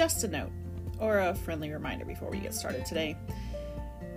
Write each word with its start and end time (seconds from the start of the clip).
just 0.00 0.24
a 0.24 0.28
note 0.28 0.50
or 0.98 1.18
a 1.18 1.34
friendly 1.34 1.70
reminder 1.70 2.06
before 2.06 2.30
we 2.30 2.38
get 2.38 2.54
started 2.54 2.86
today. 2.86 3.14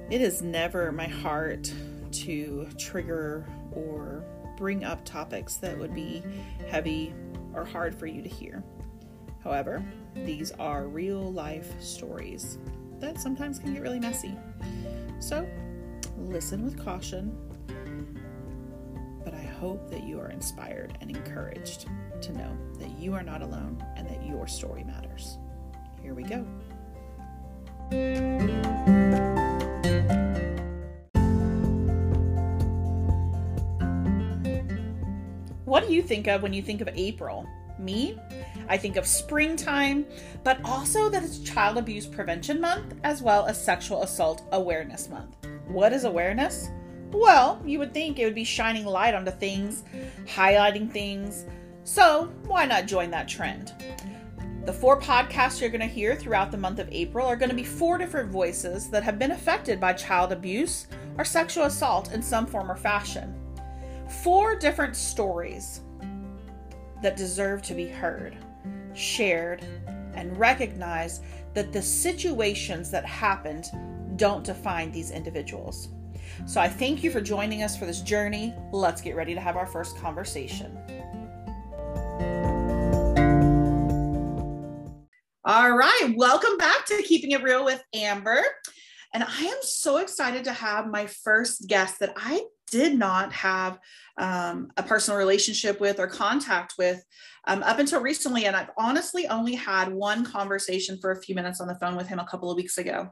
It 0.09 0.21
is 0.21 0.41
never 0.41 0.93
my 0.93 1.07
heart 1.07 1.73
to 2.13 2.69
trigger 2.77 3.45
or 3.73 4.23
bring 4.55 4.85
up 4.85 5.03
topics 5.03 5.57
that 5.57 5.77
would 5.77 5.93
be 5.93 6.23
heavy 6.69 7.13
or 7.53 7.65
hard 7.65 7.93
for 7.93 8.07
you 8.07 8.21
to 8.21 8.29
hear. 8.29 8.63
However, 9.43 9.83
these 10.15 10.51
are 10.51 10.87
real 10.87 11.33
life 11.33 11.73
stories 11.81 12.59
that 13.01 13.19
sometimes 13.19 13.59
can 13.59 13.73
get 13.73 13.81
really 13.81 13.99
messy. 13.99 14.37
So, 15.19 15.45
listen 16.17 16.63
with 16.63 16.81
caution, 16.81 17.35
but 19.25 19.33
I 19.33 19.43
hope 19.43 19.89
that 19.89 20.03
you 20.03 20.21
are 20.21 20.29
inspired 20.29 20.97
and 21.01 21.11
encouraged 21.11 21.87
to 22.21 22.31
know 22.31 22.57
that 22.79 22.97
you 22.97 23.13
are 23.13 23.23
not 23.23 23.41
alone 23.41 23.85
and 23.97 24.07
that 24.07 24.25
your 24.25 24.47
story 24.47 24.85
matters. 24.85 25.39
Here 26.03 26.13
we 26.13 26.23
go. 26.23 26.45
What 35.63 35.87
do 35.87 35.93
you 35.93 36.03
think 36.03 36.27
of 36.27 36.43
when 36.43 36.53
you 36.53 36.61
think 36.61 36.81
of 36.81 36.89
April? 36.93 37.47
Me? 37.79 38.17
I 38.69 38.77
think 38.77 38.97
of 38.97 39.07
springtime, 39.07 40.05
but 40.43 40.59
also 40.63 41.09
that 41.09 41.23
it's 41.23 41.39
Child 41.39 41.77
Abuse 41.77 42.05
Prevention 42.05 42.61
Month 42.61 42.93
as 43.03 43.21
well 43.21 43.45
as 43.45 43.63
Sexual 43.63 44.03
Assault 44.03 44.43
Awareness 44.51 45.09
Month. 45.09 45.35
What 45.67 45.93
is 45.93 46.03
awareness? 46.03 46.69
Well, 47.11 47.61
you 47.65 47.79
would 47.79 47.93
think 47.93 48.19
it 48.19 48.25
would 48.25 48.35
be 48.35 48.43
shining 48.43 48.85
light 48.85 49.15
onto 49.15 49.31
things, 49.31 49.83
highlighting 50.25 50.91
things. 50.91 51.45
So, 51.85 52.31
why 52.45 52.65
not 52.65 52.85
join 52.85 53.09
that 53.11 53.27
trend? 53.27 53.73
The 54.65 54.71
four 54.71 54.97
podcasts 54.97 55.59
you're 55.59 55.69
going 55.69 55.81
to 55.81 55.87
hear 55.87 56.15
throughout 56.15 56.49
the 56.49 56.57
month 56.57 56.79
of 56.79 56.87
April 56.89 57.27
are 57.27 57.35
going 57.35 57.49
to 57.49 57.55
be 57.55 57.65
four 57.65 57.97
different 57.97 58.31
voices 58.31 58.89
that 58.91 59.03
have 59.03 59.19
been 59.19 59.31
affected 59.31 59.77
by 59.77 59.91
child 59.91 60.31
abuse 60.31 60.87
or 61.17 61.25
sexual 61.25 61.65
assault 61.65 62.13
in 62.13 62.21
some 62.21 62.45
form 62.45 62.71
or 62.71 62.77
fashion. 62.77 63.35
Four 64.23 64.55
different 64.55 64.95
stories 64.95 65.81
that 67.01 67.17
deserve 67.17 67.61
to 67.63 67.73
be 67.73 67.87
heard, 67.87 68.37
shared, 68.93 69.65
and 70.13 70.37
recognized 70.37 71.23
that 71.53 71.73
the 71.73 71.81
situations 71.81 72.89
that 72.89 73.05
happened 73.05 73.65
don't 74.15 74.45
define 74.45 74.93
these 74.93 75.11
individuals. 75.11 75.89
So 76.45 76.61
I 76.61 76.69
thank 76.69 77.03
you 77.03 77.11
for 77.11 77.19
joining 77.19 77.63
us 77.63 77.75
for 77.75 77.85
this 77.85 77.99
journey. 77.99 78.53
Let's 78.71 79.01
get 79.01 79.17
ready 79.17 79.33
to 79.33 79.41
have 79.41 79.57
our 79.57 79.67
first 79.67 79.97
conversation. 79.97 80.77
All 85.45 85.75
right, 85.75 86.13
welcome 86.15 86.55
back 86.57 86.85
to 86.85 87.03
Keeping 87.03 87.31
It 87.31 87.43
Real 87.43 87.65
with 87.65 87.83
Amber. 87.93 88.41
And 89.13 89.25
I 89.25 89.41
am 89.41 89.57
so 89.61 89.97
excited 89.97 90.45
to 90.45 90.53
have 90.53 90.87
my 90.87 91.07
first 91.07 91.67
guest 91.67 91.99
that 91.99 92.13
I 92.15 92.45
did 92.71 92.97
not 92.97 93.33
have 93.33 93.77
um, 94.17 94.71
a 94.77 94.83
personal 94.83 95.17
relationship 95.17 95.79
with 95.79 95.99
or 95.99 96.07
contact 96.07 96.75
with 96.77 97.03
um, 97.45 97.63
up 97.63 97.79
until 97.79 98.01
recently. 98.01 98.45
And 98.45 98.55
I've 98.55 98.69
honestly 98.77 99.27
only 99.27 99.55
had 99.55 99.91
one 99.91 100.23
conversation 100.23 100.97
for 100.99 101.11
a 101.11 101.21
few 101.21 101.35
minutes 101.35 101.59
on 101.59 101.67
the 101.67 101.75
phone 101.75 101.95
with 101.95 102.07
him 102.07 102.19
a 102.19 102.25
couple 102.25 102.49
of 102.49 102.55
weeks 102.55 102.77
ago. 102.77 103.09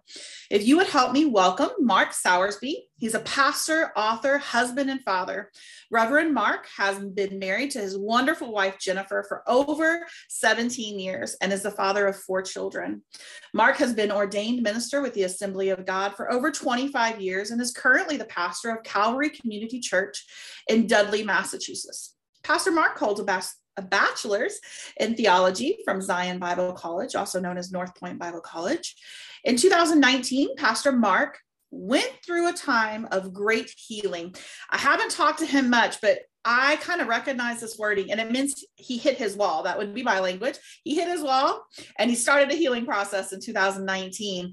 If 0.49 0.65
you 0.65 0.77
would 0.77 0.87
help 0.87 1.11
me 1.11 1.25
welcome 1.25 1.69
Mark 1.79 2.09
Sowersby. 2.09 2.75
He's 2.97 3.15
a 3.15 3.19
pastor, 3.21 3.91
author, 3.95 4.37
husband, 4.37 4.89
and 4.91 5.01
father. 5.01 5.49
Reverend 5.89 6.33
Mark 6.35 6.67
has 6.77 6.99
been 6.99 7.39
married 7.39 7.71
to 7.71 7.79
his 7.79 7.97
wonderful 7.97 8.53
wife, 8.53 8.77
Jennifer, 8.79 9.25
for 9.27 9.43
over 9.47 10.05
17 10.29 10.99
years 10.99 11.35
and 11.41 11.51
is 11.51 11.63
the 11.63 11.71
father 11.71 12.05
of 12.05 12.15
four 12.15 12.43
children. 12.43 13.01
Mark 13.55 13.77
has 13.77 13.93
been 13.93 14.11
ordained 14.11 14.61
minister 14.61 15.01
with 15.01 15.15
the 15.15 15.23
Assembly 15.23 15.69
of 15.69 15.85
God 15.85 16.13
for 16.15 16.31
over 16.31 16.51
25 16.51 17.19
years 17.19 17.49
and 17.49 17.59
is 17.59 17.71
currently 17.71 18.17
the 18.17 18.25
pastor 18.25 18.69
of 18.69 18.83
Calvary 18.83 19.31
Community 19.31 19.79
Church 19.79 20.23
in 20.67 20.87
Dudley, 20.87 21.23
Massachusetts. 21.23 22.15
Pastor 22.43 22.71
Mark 22.71 22.97
holds 22.97 23.19
a, 23.19 23.23
bas- 23.23 23.59
a 23.77 23.81
bachelor's 23.81 24.59
in 24.99 25.15
theology 25.15 25.77
from 25.85 26.01
Zion 26.01 26.39
Bible 26.39 26.73
College, 26.73 27.15
also 27.15 27.39
known 27.39 27.57
as 27.57 27.71
North 27.71 27.95
Point 27.95 28.19
Bible 28.19 28.41
College. 28.41 28.95
In 29.43 29.55
2019, 29.57 30.55
Pastor 30.55 30.91
Mark 30.91 31.39
went 31.71 32.11
through 32.25 32.49
a 32.49 32.53
time 32.53 33.07
of 33.11 33.33
great 33.33 33.73
healing. 33.77 34.35
I 34.69 34.77
haven't 34.77 35.11
talked 35.11 35.39
to 35.39 35.45
him 35.45 35.69
much, 35.69 36.01
but 36.01 36.19
I 36.43 36.75
kind 36.77 37.01
of 37.01 37.07
recognize 37.07 37.61
this 37.61 37.77
wording 37.77 38.11
and 38.11 38.19
it 38.19 38.31
means 38.31 38.65
he 38.75 38.97
hit 38.97 39.17
his 39.17 39.35
wall. 39.37 39.63
That 39.63 39.77
would 39.77 39.93
be 39.93 40.03
my 40.03 40.19
language. 40.19 40.57
He 40.83 40.95
hit 40.95 41.07
his 41.07 41.21
wall 41.21 41.63
and 41.97 42.09
he 42.09 42.15
started 42.15 42.51
a 42.51 42.55
healing 42.55 42.85
process 42.85 43.31
in 43.31 43.39
2019. 43.39 44.51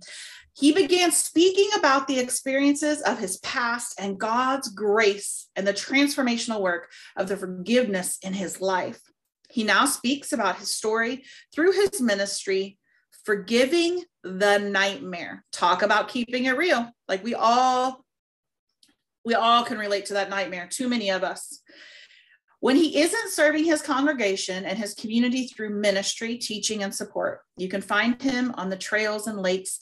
He 0.59 0.73
began 0.73 1.13
speaking 1.13 1.71
about 1.77 2.09
the 2.09 2.19
experiences 2.19 3.01
of 3.03 3.21
his 3.21 3.37
past 3.39 3.95
and 4.01 4.19
God's 4.19 4.69
grace 4.69 5.49
and 5.55 5.65
the 5.65 5.73
transformational 5.73 6.61
work 6.61 6.91
of 7.17 7.29
the 7.29 7.37
forgiveness 7.37 8.19
in 8.23 8.33
his 8.33 8.61
life. 8.61 9.01
He 9.49 9.63
now 9.63 9.87
speaks 9.87 10.33
about 10.33 10.59
his 10.59 10.75
story 10.75 11.23
through 11.55 11.73
his 11.73 12.01
ministry, 12.01 12.77
forgiving 13.25 14.03
the 14.25 14.59
nightmare. 14.59 15.45
Talk 15.53 15.83
about 15.83 16.09
keeping 16.09 16.47
it 16.47 16.57
real. 16.57 16.91
Like 17.07 17.23
we 17.23 17.35
all 17.35 18.05
we 19.25 19.35
all 19.35 19.63
can 19.63 19.79
relate 19.79 20.07
to 20.07 20.15
that 20.15 20.31
nightmare, 20.31 20.67
too 20.69 20.89
many 20.89 21.11
of 21.11 21.23
us. 21.23 21.63
When 22.59 22.75
he 22.75 22.99
isn't 22.99 23.31
serving 23.31 23.65
his 23.65 23.81
congregation 23.81 24.65
and 24.65 24.77
his 24.77 24.95
community 24.95 25.47
through 25.47 25.71
ministry, 25.81 26.37
teaching, 26.37 26.83
and 26.83 26.93
support, 26.93 27.43
you 27.57 27.69
can 27.69 27.81
find 27.81 28.21
him 28.21 28.53
on 28.57 28.71
the 28.71 28.77
trails 28.77 29.29
and 29.29 29.39
lakes 29.39 29.79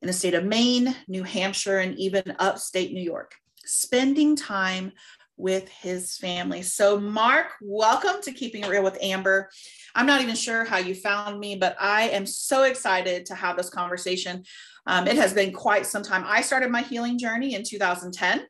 in 0.00 0.06
the 0.06 0.12
state 0.12 0.34
of 0.34 0.44
Maine, 0.44 0.94
New 1.08 1.24
Hampshire, 1.24 1.78
and 1.78 1.98
even 1.98 2.34
upstate 2.38 2.92
New 2.92 3.02
York, 3.02 3.34
spending 3.64 4.36
time 4.36 4.92
with 5.36 5.68
his 5.68 6.16
family. 6.16 6.62
So, 6.62 6.98
Mark, 6.98 7.52
welcome 7.60 8.20
to 8.22 8.32
Keeping 8.32 8.64
It 8.64 8.68
Real 8.68 8.82
with 8.82 8.98
Amber. 9.00 9.50
I'm 9.94 10.06
not 10.06 10.20
even 10.20 10.34
sure 10.34 10.64
how 10.64 10.78
you 10.78 10.94
found 10.94 11.38
me, 11.38 11.56
but 11.56 11.76
I 11.80 12.10
am 12.10 12.26
so 12.26 12.64
excited 12.64 13.26
to 13.26 13.34
have 13.34 13.56
this 13.56 13.70
conversation. 13.70 14.44
Um, 14.86 15.06
it 15.06 15.16
has 15.16 15.32
been 15.32 15.52
quite 15.52 15.86
some 15.86 16.02
time. 16.02 16.24
I 16.26 16.42
started 16.42 16.70
my 16.70 16.82
healing 16.82 17.18
journey 17.18 17.54
in 17.54 17.62
2010, 17.64 18.46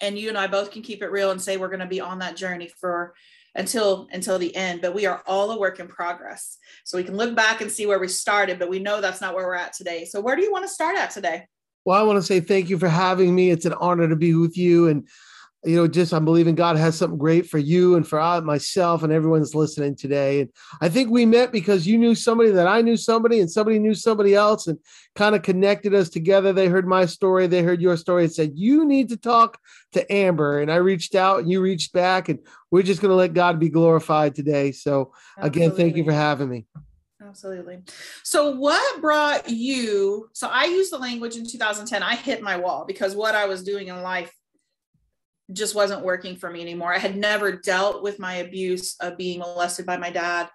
and 0.00 0.18
you 0.18 0.28
and 0.28 0.38
I 0.38 0.46
both 0.46 0.70
can 0.70 0.82
keep 0.82 1.02
it 1.02 1.10
real 1.10 1.30
and 1.30 1.40
say 1.40 1.56
we're 1.56 1.68
going 1.68 1.80
to 1.80 1.86
be 1.86 2.00
on 2.00 2.18
that 2.20 2.36
journey 2.36 2.70
for 2.80 3.14
until 3.54 4.08
until 4.12 4.38
the 4.38 4.54
end 4.56 4.80
but 4.80 4.94
we 4.94 5.06
are 5.06 5.22
all 5.26 5.50
a 5.50 5.58
work 5.58 5.80
in 5.80 5.88
progress. 5.88 6.58
So 6.84 6.98
we 6.98 7.04
can 7.04 7.16
look 7.16 7.34
back 7.34 7.60
and 7.60 7.70
see 7.70 7.86
where 7.86 7.98
we 7.98 8.08
started 8.08 8.58
but 8.58 8.68
we 8.68 8.78
know 8.78 9.00
that's 9.00 9.20
not 9.20 9.34
where 9.34 9.46
we're 9.46 9.54
at 9.54 9.72
today. 9.72 10.04
So 10.04 10.20
where 10.20 10.36
do 10.36 10.42
you 10.42 10.52
want 10.52 10.64
to 10.64 10.72
start 10.72 10.96
at 10.96 11.10
today? 11.10 11.46
Well 11.84 12.00
i 12.00 12.02
want 12.02 12.18
to 12.18 12.22
say 12.22 12.40
thank 12.40 12.68
you 12.68 12.78
for 12.78 12.88
having 12.88 13.34
me. 13.34 13.50
It's 13.50 13.66
an 13.66 13.74
honor 13.74 14.08
to 14.08 14.16
be 14.16 14.34
with 14.34 14.56
you 14.56 14.88
and 14.88 15.08
you 15.64 15.76
know, 15.76 15.88
just 15.88 16.12
I'm 16.12 16.24
believing 16.24 16.54
God 16.54 16.76
has 16.76 16.96
something 16.96 17.18
great 17.18 17.46
for 17.46 17.58
you 17.58 17.96
and 17.96 18.06
for 18.06 18.20
uh, 18.20 18.40
myself 18.40 19.02
and 19.02 19.12
everyone's 19.12 19.54
listening 19.54 19.96
today. 19.96 20.42
And 20.42 20.50
I 20.80 20.88
think 20.88 21.10
we 21.10 21.24
met 21.24 21.52
because 21.52 21.86
you 21.86 21.96
knew 21.96 22.14
somebody 22.14 22.50
that 22.50 22.66
I 22.66 22.82
knew 22.82 22.96
somebody 22.96 23.40
and 23.40 23.50
somebody 23.50 23.78
knew 23.78 23.94
somebody 23.94 24.34
else 24.34 24.66
and 24.66 24.78
kind 25.14 25.34
of 25.34 25.42
connected 25.42 25.94
us 25.94 26.10
together. 26.10 26.52
They 26.52 26.68
heard 26.68 26.86
my 26.86 27.06
story, 27.06 27.46
they 27.46 27.62
heard 27.62 27.80
your 27.80 27.96
story 27.96 28.24
and 28.24 28.32
said, 28.32 28.52
You 28.54 28.84
need 28.84 29.08
to 29.08 29.16
talk 29.16 29.58
to 29.92 30.12
Amber. 30.12 30.60
And 30.60 30.70
I 30.70 30.76
reached 30.76 31.14
out 31.14 31.40
and 31.40 31.50
you 31.50 31.60
reached 31.60 31.92
back, 31.92 32.28
and 32.28 32.38
we're 32.70 32.82
just 32.82 33.00
going 33.00 33.10
to 33.10 33.16
let 33.16 33.32
God 33.32 33.58
be 33.58 33.70
glorified 33.70 34.34
today. 34.34 34.72
So, 34.72 35.12
Absolutely. 35.38 35.66
again, 35.66 35.76
thank 35.76 35.96
you 35.96 36.04
for 36.04 36.12
having 36.12 36.48
me. 36.48 36.66
Absolutely. 37.22 37.78
So, 38.22 38.50
what 38.50 39.00
brought 39.00 39.48
you? 39.48 40.28
So, 40.34 40.48
I 40.48 40.64
used 40.64 40.92
the 40.92 40.98
language 40.98 41.36
in 41.36 41.46
2010. 41.46 42.02
I 42.02 42.16
hit 42.16 42.42
my 42.42 42.56
wall 42.56 42.84
because 42.84 43.16
what 43.16 43.34
I 43.34 43.46
was 43.46 43.64
doing 43.64 43.88
in 43.88 44.02
life 44.02 44.30
just 45.52 45.74
wasn't 45.74 46.04
working 46.04 46.36
for 46.36 46.50
me 46.50 46.60
anymore. 46.62 46.94
I 46.94 46.98
had 46.98 47.16
never 47.16 47.52
dealt 47.52 48.02
with 48.02 48.18
my 48.18 48.34
abuse 48.36 48.96
of 49.00 49.18
being 49.18 49.40
molested 49.40 49.86
by 49.86 49.96
my 49.96 50.10
dad. 50.10 50.48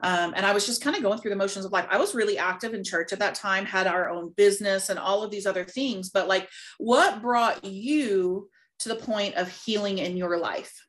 Um, 0.00 0.34
and 0.36 0.44
I 0.44 0.52
was 0.52 0.66
just 0.66 0.82
kind 0.82 0.94
of 0.94 1.02
going 1.02 1.18
through 1.18 1.30
the 1.30 1.36
motions 1.36 1.64
of 1.64 1.72
life. 1.72 1.86
I 1.90 1.98
was 1.98 2.14
really 2.14 2.38
active 2.38 2.74
in 2.74 2.84
church 2.84 3.12
at 3.12 3.18
that 3.20 3.34
time, 3.34 3.64
had 3.64 3.86
our 3.86 4.10
own 4.10 4.32
business 4.36 4.90
and 4.90 4.98
all 4.98 5.22
of 5.22 5.30
these 5.30 5.46
other 5.46 5.64
things. 5.64 6.10
But 6.10 6.28
like, 6.28 6.48
what 6.78 7.22
brought 7.22 7.64
you 7.64 8.48
to 8.80 8.88
the 8.88 8.96
point 8.96 9.34
of 9.36 9.48
healing 9.48 9.98
in 9.98 10.16
your 10.16 10.38
life? 10.38 10.85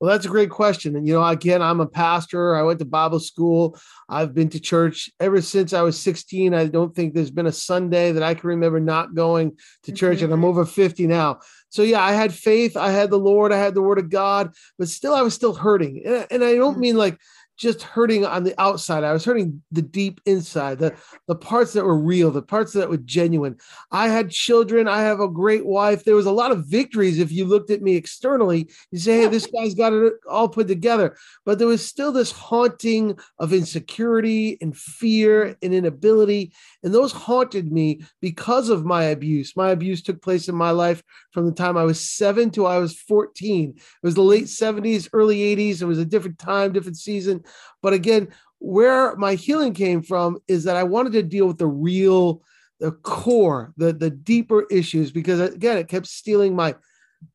Well, 0.00 0.10
that's 0.10 0.24
a 0.24 0.30
great 0.30 0.48
question. 0.48 0.96
And, 0.96 1.06
you 1.06 1.12
know, 1.12 1.24
again, 1.24 1.60
I'm 1.60 1.80
a 1.80 1.86
pastor. 1.86 2.56
I 2.56 2.62
went 2.62 2.78
to 2.78 2.86
Bible 2.86 3.20
school. 3.20 3.78
I've 4.08 4.32
been 4.32 4.48
to 4.48 4.58
church 4.58 5.10
ever 5.20 5.42
since 5.42 5.74
I 5.74 5.82
was 5.82 6.00
16. 6.00 6.54
I 6.54 6.66
don't 6.66 6.94
think 6.94 7.12
there's 7.12 7.30
been 7.30 7.46
a 7.46 7.52
Sunday 7.52 8.10
that 8.12 8.22
I 8.22 8.32
can 8.32 8.48
remember 8.48 8.80
not 8.80 9.14
going 9.14 9.58
to 9.82 9.92
church, 9.92 10.16
mm-hmm. 10.16 10.24
and 10.24 10.32
I'm 10.32 10.44
over 10.46 10.64
50 10.64 11.06
now. 11.06 11.40
So, 11.68 11.82
yeah, 11.82 12.02
I 12.02 12.12
had 12.12 12.32
faith. 12.32 12.78
I 12.78 12.90
had 12.90 13.10
the 13.10 13.18
Lord. 13.18 13.52
I 13.52 13.58
had 13.58 13.74
the 13.74 13.82
word 13.82 13.98
of 13.98 14.08
God, 14.08 14.54
but 14.78 14.88
still, 14.88 15.14
I 15.14 15.20
was 15.20 15.34
still 15.34 15.54
hurting. 15.54 16.02
And, 16.06 16.26
and 16.30 16.44
I 16.44 16.54
don't 16.54 16.72
mm-hmm. 16.72 16.80
mean 16.80 16.96
like 16.96 17.18
just 17.60 17.82
hurting 17.82 18.24
on 18.24 18.42
the 18.42 18.58
outside. 18.58 19.04
I 19.04 19.12
was 19.12 19.22
hurting 19.22 19.60
the 19.70 19.82
deep 19.82 20.18
inside, 20.24 20.78
the, 20.78 20.96
the 21.28 21.34
parts 21.34 21.74
that 21.74 21.84
were 21.84 21.98
real, 21.98 22.30
the 22.30 22.40
parts 22.40 22.72
that 22.72 22.88
were 22.88 22.96
genuine. 22.96 23.58
I 23.92 24.08
had 24.08 24.30
children. 24.30 24.88
I 24.88 25.02
have 25.02 25.20
a 25.20 25.28
great 25.28 25.66
wife. 25.66 26.02
There 26.02 26.14
was 26.14 26.24
a 26.24 26.32
lot 26.32 26.52
of 26.52 26.64
victories. 26.64 27.18
If 27.18 27.30
you 27.30 27.44
looked 27.44 27.70
at 27.70 27.82
me 27.82 27.96
externally, 27.96 28.70
you 28.90 28.98
say, 28.98 29.18
hey, 29.18 29.26
this 29.26 29.46
guy's 29.46 29.74
got 29.74 29.92
it 29.92 30.14
all 30.26 30.48
put 30.48 30.68
together. 30.68 31.18
But 31.44 31.58
there 31.58 31.68
was 31.68 31.86
still 31.86 32.12
this 32.12 32.32
haunting 32.32 33.18
of 33.38 33.52
insecurity 33.52 34.56
and 34.62 34.74
fear 34.74 35.54
and 35.60 35.74
inability. 35.74 36.54
And 36.82 36.94
those 36.94 37.12
haunted 37.12 37.70
me 37.70 38.00
because 38.22 38.70
of 38.70 38.86
my 38.86 39.04
abuse. 39.04 39.54
My 39.54 39.72
abuse 39.72 40.00
took 40.00 40.22
place 40.22 40.48
in 40.48 40.54
my 40.54 40.70
life 40.70 41.02
from 41.32 41.44
the 41.44 41.52
time 41.52 41.76
I 41.76 41.84
was 41.84 42.00
seven 42.00 42.50
to 42.52 42.64
I 42.64 42.78
was 42.78 42.98
14. 42.98 43.74
It 43.76 43.82
was 44.02 44.14
the 44.14 44.22
late 44.22 44.44
70s, 44.44 45.10
early 45.12 45.40
80s. 45.54 45.82
It 45.82 45.86
was 45.86 45.98
a 45.98 46.06
different 46.06 46.38
time, 46.38 46.72
different 46.72 46.96
season. 46.96 47.44
But 47.82 47.92
again, 47.92 48.28
where 48.58 49.16
my 49.16 49.34
healing 49.34 49.74
came 49.74 50.02
from 50.02 50.38
is 50.48 50.64
that 50.64 50.76
I 50.76 50.84
wanted 50.84 51.12
to 51.14 51.22
deal 51.22 51.46
with 51.46 51.58
the 51.58 51.66
real, 51.66 52.42
the 52.78 52.92
core, 52.92 53.72
the 53.76 53.92
the 53.92 54.10
deeper 54.10 54.66
issues 54.70 55.10
because 55.10 55.40
again, 55.40 55.78
it 55.78 55.88
kept 55.88 56.06
stealing 56.06 56.54
my 56.54 56.74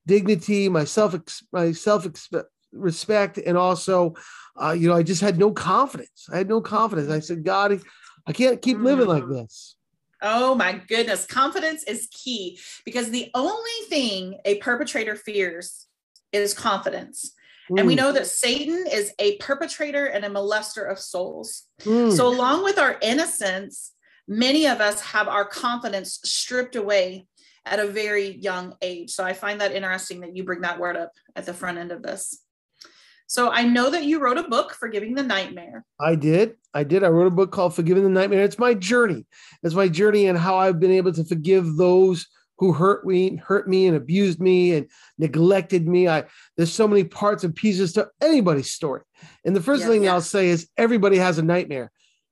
dignity, 0.05 0.69
my 0.69 0.83
self 0.83 1.15
my 1.51 1.71
self 1.71 2.07
respect, 2.71 3.37
and 3.37 3.57
also, 3.57 4.13
uh, 4.61 4.71
you 4.71 4.87
know, 4.87 4.95
I 4.95 5.03
just 5.03 5.21
had 5.21 5.37
no 5.37 5.51
confidence. 5.51 6.27
I 6.31 6.37
had 6.37 6.49
no 6.49 6.61
confidence. 6.61 7.09
I 7.09 7.19
said, 7.19 7.43
God, 7.43 7.81
I 8.27 8.33
can't 8.33 8.61
keep 8.61 8.77
living 8.77 9.07
like 9.07 9.23
mm. 9.23 9.33
this. 9.33 9.75
Oh 10.21 10.55
my 10.55 10.81
goodness. 10.87 11.25
Confidence 11.25 11.83
is 11.83 12.07
key 12.11 12.59
because 12.83 13.11
the 13.11 13.29
only 13.35 13.87
thing 13.89 14.39
a 14.45 14.57
perpetrator 14.57 15.15
fears 15.15 15.87
is 16.31 16.53
confidence. 16.53 17.33
Mm. 17.69 17.79
And 17.79 17.87
we 17.87 17.93
mm. 17.93 17.97
know 17.97 18.11
that 18.11 18.27
Satan 18.27 18.85
is 18.91 19.11
a 19.19 19.37
perpetrator 19.37 20.05
and 20.05 20.25
a 20.25 20.29
molester 20.29 20.89
of 20.89 20.99
souls. 20.99 21.63
Mm. 21.81 22.15
So, 22.15 22.27
along 22.27 22.63
with 22.63 22.77
our 22.77 22.97
innocence, 23.01 23.93
many 24.27 24.67
of 24.67 24.81
us 24.81 25.01
have 25.01 25.27
our 25.27 25.45
confidence 25.45 26.19
stripped 26.23 26.75
away 26.75 27.27
at 27.65 27.79
a 27.79 27.87
very 27.87 28.37
young 28.37 28.75
age. 28.81 29.11
So, 29.11 29.23
I 29.23 29.33
find 29.33 29.61
that 29.61 29.71
interesting 29.71 30.21
that 30.21 30.35
you 30.35 30.43
bring 30.43 30.61
that 30.61 30.79
word 30.79 30.95
up 30.95 31.11
at 31.35 31.45
the 31.45 31.53
front 31.53 31.77
end 31.77 31.91
of 31.91 32.03
this. 32.03 32.41
So, 33.27 33.49
I 33.49 33.63
know 33.63 33.89
that 33.89 34.03
you 34.03 34.19
wrote 34.19 34.37
a 34.37 34.43
book, 34.43 34.73
Forgiving 34.73 35.15
the 35.15 35.23
Nightmare. 35.23 35.83
I 35.99 36.15
did. 36.15 36.55
I 36.73 36.83
did. 36.83 37.03
I 37.03 37.07
wrote 37.07 37.27
a 37.27 37.31
book 37.31 37.51
called 37.51 37.73
Forgiving 37.73 38.03
the 38.03 38.09
Nightmare. 38.09 38.43
It's 38.43 38.59
my 38.59 38.73
journey. 38.73 39.25
It's 39.63 39.75
my 39.75 39.87
journey 39.87 40.27
and 40.27 40.37
how 40.37 40.57
I've 40.57 40.79
been 40.79 40.91
able 40.91 41.13
to 41.13 41.23
forgive 41.23 41.77
those 41.77 42.27
who 42.57 42.73
hurt 42.73 43.05
me, 43.05 43.35
hurt 43.35 43.67
me 43.67 43.87
and 43.87 43.97
abused 43.97 44.39
me 44.39 44.73
and 44.73 44.89
neglected 45.17 45.87
me. 45.87 46.07
I 46.07 46.25
there's 46.57 46.73
so 46.73 46.87
many 46.87 47.03
parts 47.03 47.43
and 47.43 47.55
pieces 47.55 47.93
to 47.93 48.09
anybody's 48.21 48.71
story. 48.71 49.01
And 49.43 49.55
the 49.55 49.61
first 49.61 49.83
yeah, 49.83 49.89
thing 49.89 50.03
yeah. 50.03 50.13
I'll 50.13 50.21
say 50.21 50.47
is 50.47 50.69
everybody 50.77 51.17
has 51.17 51.37
a 51.37 51.43
nightmare. 51.43 51.91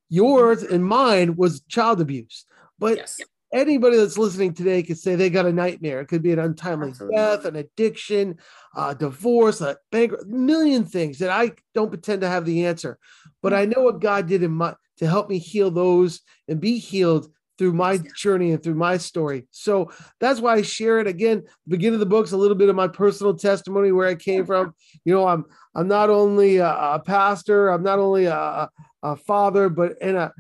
Yours 0.10 0.64
mm-hmm. 0.64 0.76
and 0.76 0.86
mine 0.86 1.36
was 1.36 1.62
child 1.62 2.02
abuse. 2.02 2.46
But 2.80 2.98
yes. 2.98 3.22
anybody 3.54 3.98
that's 3.98 4.18
listening 4.18 4.54
today 4.54 4.84
could 4.84 4.98
say 4.98 5.16
they 5.16 5.30
got 5.30 5.46
a 5.46 5.54
nightmare. 5.54 6.02
It 6.02 6.08
could 6.08 6.24
be 6.24 6.32
an 6.32 6.40
untimely 6.40 6.90
Absolutely. 6.90 7.18
death, 7.18 7.46
an 7.46 7.56
addiction, 7.56 8.38
a 8.76 8.96
divorce, 8.96 9.62
a 9.62 9.78
bank, 9.92 10.14
a 10.14 10.26
million 10.26 10.86
things 10.86 11.20
that 11.20 11.30
I 11.30 11.52
don't 11.74 11.90
pretend 11.90 12.22
to 12.22 12.30
have 12.30 12.46
the 12.46 12.66
answer. 12.66 12.98
But 13.42 13.54
mm-hmm. 13.54 13.62
I 13.62 13.66
know 13.66 13.84
what 13.84 14.02
God 14.02 14.28
did 14.28 14.44
in 14.44 14.52
my 14.52 14.76
to 14.98 15.08
help 15.08 15.30
me 15.30 15.40
heal 15.40 15.72
those 15.72 16.22
and 16.48 16.62
be 16.62 16.78
healed 16.78 17.28
through 17.58 17.74
my 17.74 18.00
journey 18.16 18.52
and 18.52 18.64
through 18.64 18.76
my 18.76 18.98
story. 18.98 19.48
So 19.52 19.92
that's 20.20 20.40
why 20.40 20.56
I 20.56 20.62
share 20.62 21.00
it 21.00 21.08
again. 21.08 21.44
Beginning 21.68 21.96
of 21.96 22.00
the 22.00 22.06
book's 22.06 22.32
a 22.32 22.38
little 22.38 22.56
bit 22.56 22.70
of 22.70 22.76
my 22.76 22.88
personal 22.88 23.36
testimony 23.36 23.92
where 23.92 24.08
I 24.08 24.16
came 24.16 24.46
from. 24.46 24.74
You 25.06 25.14
know, 25.14 25.28
I'm 25.28 25.46
I'm 25.76 25.88
not 25.90 26.10
only 26.10 26.58
a, 26.58 26.70
a 26.70 27.02
pastor, 27.06 27.70
I'm 27.70 27.84
not 27.84 28.00
only 28.00 28.26
a, 28.26 28.70
a 29.02 29.16
father, 29.18 29.68
but 29.68 29.98
and 30.02 30.16
a 30.16 30.34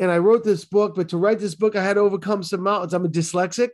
and 0.00 0.10
I 0.10 0.18
wrote 0.18 0.44
this 0.44 0.64
book. 0.64 0.96
But 0.96 1.10
to 1.10 1.18
write 1.18 1.38
this 1.38 1.54
book, 1.54 1.76
I 1.76 1.84
had 1.84 1.94
to 1.94 2.00
overcome 2.00 2.42
some 2.42 2.62
mountains. 2.62 2.94
I'm 2.94 3.04
a 3.04 3.08
dyslexic. 3.08 3.70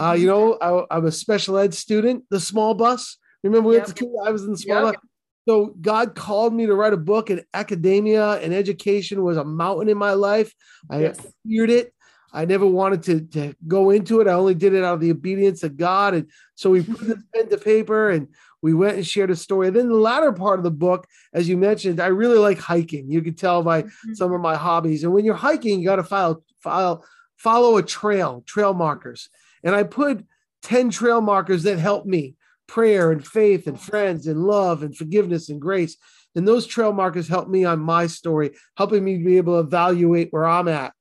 Uh, 0.00 0.12
you 0.12 0.28
mm-hmm. 0.28 0.64
know, 0.66 0.86
I, 0.90 0.96
am 0.96 1.06
a 1.06 1.12
special 1.12 1.58
ed 1.58 1.74
student. 1.74 2.24
The 2.30 2.40
small 2.40 2.74
bus. 2.74 3.18
Remember, 3.44 3.68
we 3.68 3.76
yep. 3.76 3.90
I 4.26 4.30
was 4.30 4.44
in 4.44 4.52
the 4.52 4.58
small 4.58 4.86
yep. 4.86 4.94
bus. 4.94 5.02
So 5.48 5.74
God 5.80 6.14
called 6.14 6.52
me 6.52 6.66
to 6.66 6.74
write 6.74 6.92
a 6.92 6.98
book, 6.98 7.30
and 7.30 7.42
academia 7.54 8.32
and 8.40 8.52
education 8.52 9.22
was 9.22 9.36
a 9.36 9.44
mountain 9.44 9.88
in 9.88 9.96
my 9.96 10.12
life. 10.12 10.52
I 10.90 11.00
yes. 11.00 11.26
feared 11.46 11.70
it. 11.70 11.94
I 12.32 12.44
never 12.44 12.66
wanted 12.66 13.02
to, 13.04 13.20
to 13.20 13.56
go 13.66 13.90
into 13.90 14.20
it. 14.20 14.28
I 14.28 14.32
only 14.32 14.54
did 14.54 14.74
it 14.74 14.84
out 14.84 14.94
of 14.94 15.00
the 15.00 15.10
obedience 15.10 15.62
of 15.62 15.76
God. 15.76 16.14
And 16.14 16.30
so 16.54 16.70
we 16.70 16.82
put 16.82 17.00
this 17.00 17.22
pen 17.34 17.48
to 17.48 17.58
paper 17.58 18.10
and 18.10 18.28
we 18.60 18.74
went 18.74 18.96
and 18.96 19.06
shared 19.06 19.30
a 19.30 19.36
story. 19.36 19.68
And 19.68 19.76
then 19.76 19.88
the 19.88 19.94
latter 19.94 20.32
part 20.32 20.58
of 20.58 20.64
the 20.64 20.70
book, 20.70 21.06
as 21.32 21.48
you 21.48 21.56
mentioned, 21.56 22.00
I 22.00 22.08
really 22.08 22.38
like 22.38 22.58
hiking. 22.58 23.10
You 23.10 23.22
can 23.22 23.34
tell 23.34 23.62
by 23.62 23.82
mm-hmm. 23.82 24.14
some 24.14 24.32
of 24.32 24.40
my 24.40 24.56
hobbies. 24.56 25.04
And 25.04 25.12
when 25.12 25.24
you're 25.24 25.34
hiking, 25.34 25.80
you 25.80 25.86
got 25.86 25.96
to 25.96 26.04
file, 26.04 26.42
file, 26.62 27.04
follow 27.36 27.76
a 27.76 27.82
trail, 27.82 28.42
trail 28.46 28.74
markers. 28.74 29.30
And 29.62 29.74
I 29.74 29.84
put 29.84 30.24
10 30.62 30.90
trail 30.90 31.20
markers 31.20 31.62
that 31.62 31.78
help 31.78 32.04
me 32.04 32.34
prayer 32.66 33.10
and 33.10 33.26
faith 33.26 33.66
and 33.66 33.80
friends 33.80 34.26
and 34.26 34.44
love 34.44 34.82
and 34.82 34.94
forgiveness 34.94 35.48
and 35.48 35.60
grace. 35.60 35.96
And 36.34 36.46
those 36.46 36.66
trail 36.66 36.92
markers 36.92 37.26
help 37.26 37.48
me 37.48 37.64
on 37.64 37.80
my 37.80 38.06
story, 38.06 38.50
helping 38.76 39.02
me 39.02 39.16
be 39.16 39.38
able 39.38 39.54
to 39.54 39.66
evaluate 39.66 40.28
where 40.30 40.46
I'm 40.46 40.68
at 40.68 40.92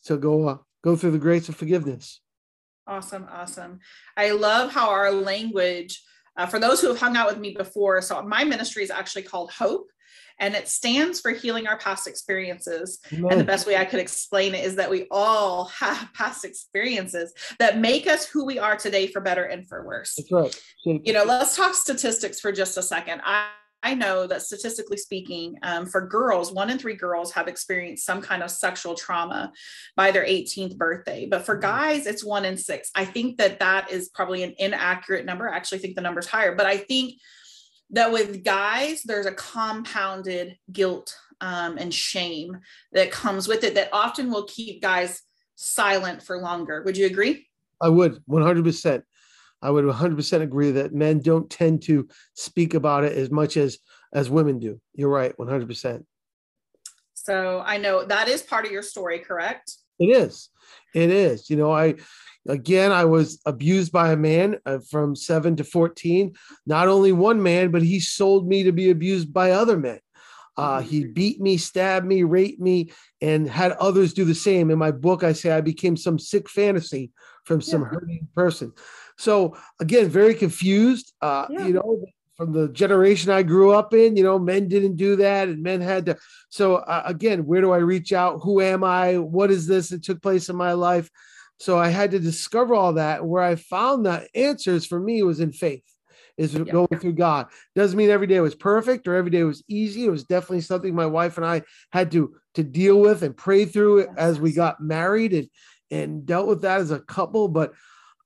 so 0.00 0.16
go 0.16 0.48
uh, 0.48 0.58
go 0.82 0.96
through 0.96 1.12
the 1.12 1.18
grace 1.18 1.48
of 1.48 1.56
forgiveness. 1.56 2.20
Awesome, 2.86 3.26
awesome. 3.30 3.78
I 4.16 4.32
love 4.32 4.72
how 4.72 4.90
our 4.90 5.12
language, 5.12 6.02
uh, 6.36 6.46
for 6.46 6.58
those 6.58 6.80
who 6.80 6.88
have 6.88 6.98
hung 6.98 7.16
out 7.16 7.28
with 7.28 7.38
me 7.38 7.54
before, 7.54 8.00
so 8.02 8.20
my 8.22 8.42
ministry 8.44 8.82
is 8.82 8.90
actually 8.90 9.22
called 9.22 9.52
Hope, 9.52 9.86
and 10.40 10.54
it 10.54 10.66
stands 10.66 11.20
for 11.20 11.30
healing 11.30 11.66
our 11.66 11.78
past 11.78 12.08
experiences. 12.08 12.98
Amen. 13.12 13.30
And 13.30 13.40
the 13.40 13.44
best 13.44 13.66
way 13.66 13.76
I 13.76 13.84
could 13.84 14.00
explain 14.00 14.54
it 14.54 14.64
is 14.64 14.76
that 14.76 14.90
we 14.90 15.06
all 15.10 15.64
have 15.78 16.08
past 16.14 16.44
experiences 16.44 17.32
that 17.58 17.78
make 17.78 18.06
us 18.06 18.26
who 18.26 18.44
we 18.44 18.58
are 18.58 18.76
today 18.76 19.06
for 19.06 19.20
better 19.20 19.44
and 19.44 19.68
for 19.68 19.86
worse. 19.86 20.16
That's 20.16 20.32
right. 20.32 20.62
You 20.84 21.12
know, 21.12 21.24
let's 21.24 21.56
talk 21.56 21.74
statistics 21.74 22.40
for 22.40 22.50
just 22.50 22.76
a 22.78 22.82
second. 22.82 23.20
I 23.24 23.50
I 23.82 23.94
know 23.94 24.26
that 24.26 24.42
statistically 24.42 24.98
speaking, 24.98 25.56
um, 25.62 25.86
for 25.86 26.06
girls, 26.06 26.52
one 26.52 26.70
in 26.70 26.78
three 26.78 26.96
girls 26.96 27.32
have 27.32 27.48
experienced 27.48 28.04
some 28.04 28.20
kind 28.20 28.42
of 28.42 28.50
sexual 28.50 28.94
trauma 28.94 29.52
by 29.96 30.10
their 30.10 30.24
18th 30.24 30.76
birthday. 30.76 31.26
But 31.26 31.46
for 31.46 31.54
mm-hmm. 31.54 31.62
guys, 31.62 32.06
it's 32.06 32.24
one 32.24 32.44
in 32.44 32.56
six. 32.56 32.90
I 32.94 33.04
think 33.04 33.38
that 33.38 33.58
that 33.60 33.90
is 33.90 34.10
probably 34.10 34.42
an 34.42 34.54
inaccurate 34.58 35.24
number. 35.24 35.48
I 35.48 35.56
actually 35.56 35.78
think 35.78 35.96
the 35.96 36.02
number's 36.02 36.26
higher. 36.26 36.54
But 36.54 36.66
I 36.66 36.76
think 36.76 37.14
that 37.90 38.12
with 38.12 38.44
guys, 38.44 39.02
there's 39.02 39.26
a 39.26 39.32
compounded 39.32 40.56
guilt 40.70 41.14
um, 41.40 41.78
and 41.78 41.92
shame 41.92 42.58
that 42.92 43.10
comes 43.10 43.48
with 43.48 43.64
it 43.64 43.74
that 43.74 43.88
often 43.92 44.30
will 44.30 44.44
keep 44.44 44.82
guys 44.82 45.22
silent 45.56 46.22
for 46.22 46.38
longer. 46.38 46.82
Would 46.84 46.96
you 46.96 47.06
agree? 47.06 47.46
I 47.80 47.88
would 47.88 48.22
100%. 48.28 49.02
I 49.62 49.70
would 49.70 49.84
100% 49.84 50.40
agree 50.40 50.70
that 50.72 50.94
men 50.94 51.20
don't 51.20 51.50
tend 51.50 51.82
to 51.82 52.08
speak 52.34 52.74
about 52.74 53.04
it 53.04 53.12
as 53.12 53.30
much 53.30 53.56
as 53.56 53.78
as 54.12 54.28
women 54.28 54.58
do. 54.58 54.80
You're 54.94 55.10
right, 55.10 55.36
100%. 55.36 56.04
So 57.14 57.62
I 57.64 57.76
know 57.76 58.04
that 58.04 58.28
is 58.28 58.42
part 58.42 58.66
of 58.66 58.72
your 58.72 58.82
story, 58.82 59.20
correct? 59.20 59.76
It 60.00 60.06
is. 60.06 60.48
It 60.94 61.10
is. 61.10 61.50
You 61.50 61.56
know, 61.56 61.70
I 61.70 61.96
again 62.48 62.90
I 62.90 63.04
was 63.04 63.40
abused 63.46 63.92
by 63.92 64.12
a 64.12 64.16
man 64.16 64.58
uh, 64.66 64.78
from 64.90 65.14
7 65.14 65.56
to 65.56 65.64
14. 65.64 66.34
Not 66.66 66.88
only 66.88 67.12
one 67.12 67.42
man, 67.42 67.70
but 67.70 67.82
he 67.82 68.00
sold 68.00 68.48
me 68.48 68.64
to 68.64 68.72
be 68.72 68.90
abused 68.90 69.32
by 69.32 69.52
other 69.52 69.78
men. 69.78 70.00
Uh, 70.56 70.80
he 70.80 71.04
mm-hmm. 71.04 71.12
beat 71.12 71.40
me, 71.40 71.56
stabbed 71.56 72.06
me, 72.06 72.22
raped 72.22 72.60
me, 72.60 72.90
and 73.22 73.48
had 73.48 73.72
others 73.72 74.12
do 74.12 74.24
the 74.24 74.34
same. 74.34 74.70
In 74.70 74.78
my 74.78 74.90
book, 74.90 75.22
I 75.22 75.32
say 75.32 75.50
I 75.50 75.60
became 75.60 75.96
some 75.96 76.18
sick 76.18 76.48
fantasy 76.50 77.12
from 77.44 77.60
some 77.60 77.82
yeah. 77.82 77.88
hurting 77.88 78.28
person. 78.34 78.72
So 79.20 79.54
again, 79.78 80.08
very 80.08 80.34
confused. 80.34 81.12
Uh, 81.20 81.46
yeah. 81.50 81.66
You 81.66 81.72
know, 81.74 82.04
from 82.38 82.52
the 82.52 82.68
generation 82.68 83.30
I 83.30 83.42
grew 83.42 83.70
up 83.70 83.92
in, 83.92 84.16
you 84.16 84.22
know, 84.22 84.38
men 84.38 84.66
didn't 84.66 84.96
do 84.96 85.16
that, 85.16 85.48
and 85.48 85.62
men 85.62 85.82
had 85.82 86.06
to. 86.06 86.16
So 86.48 86.76
uh, 86.76 87.02
again, 87.04 87.44
where 87.44 87.60
do 87.60 87.70
I 87.70 87.78
reach 87.78 88.14
out? 88.14 88.40
Who 88.42 88.62
am 88.62 88.82
I? 88.82 89.18
What 89.18 89.50
is 89.50 89.66
this 89.66 89.90
that 89.90 90.02
took 90.02 90.22
place 90.22 90.48
in 90.48 90.56
my 90.56 90.72
life? 90.72 91.10
So 91.58 91.78
I 91.78 91.88
had 91.88 92.12
to 92.12 92.18
discover 92.18 92.74
all 92.74 92.94
that. 92.94 93.26
Where 93.26 93.42
I 93.42 93.56
found 93.56 94.06
the 94.06 94.26
answers 94.34 94.86
for 94.86 94.98
me 94.98 95.22
was 95.22 95.40
in 95.40 95.52
faith, 95.52 95.84
is 96.38 96.54
yeah. 96.54 96.64
going 96.64 96.98
through 96.98 97.12
God. 97.12 97.48
Doesn't 97.76 97.98
mean 97.98 98.08
every 98.08 98.26
day 98.26 98.40
was 98.40 98.54
perfect 98.54 99.06
or 99.06 99.16
every 99.16 99.30
day 99.30 99.44
was 99.44 99.62
easy. 99.68 100.06
It 100.06 100.10
was 100.10 100.24
definitely 100.24 100.62
something 100.62 100.94
my 100.94 101.04
wife 101.04 101.36
and 101.36 101.44
I 101.44 101.62
had 101.92 102.10
to 102.12 102.34
to 102.54 102.64
deal 102.64 102.98
with 102.98 103.22
and 103.22 103.36
pray 103.36 103.66
through 103.66 104.08
as 104.16 104.40
we 104.40 104.52
got 104.52 104.80
married 104.80 105.34
and 105.34 105.48
and 105.90 106.24
dealt 106.24 106.46
with 106.46 106.62
that 106.62 106.80
as 106.80 106.90
a 106.90 107.00
couple. 107.00 107.48
But 107.48 107.74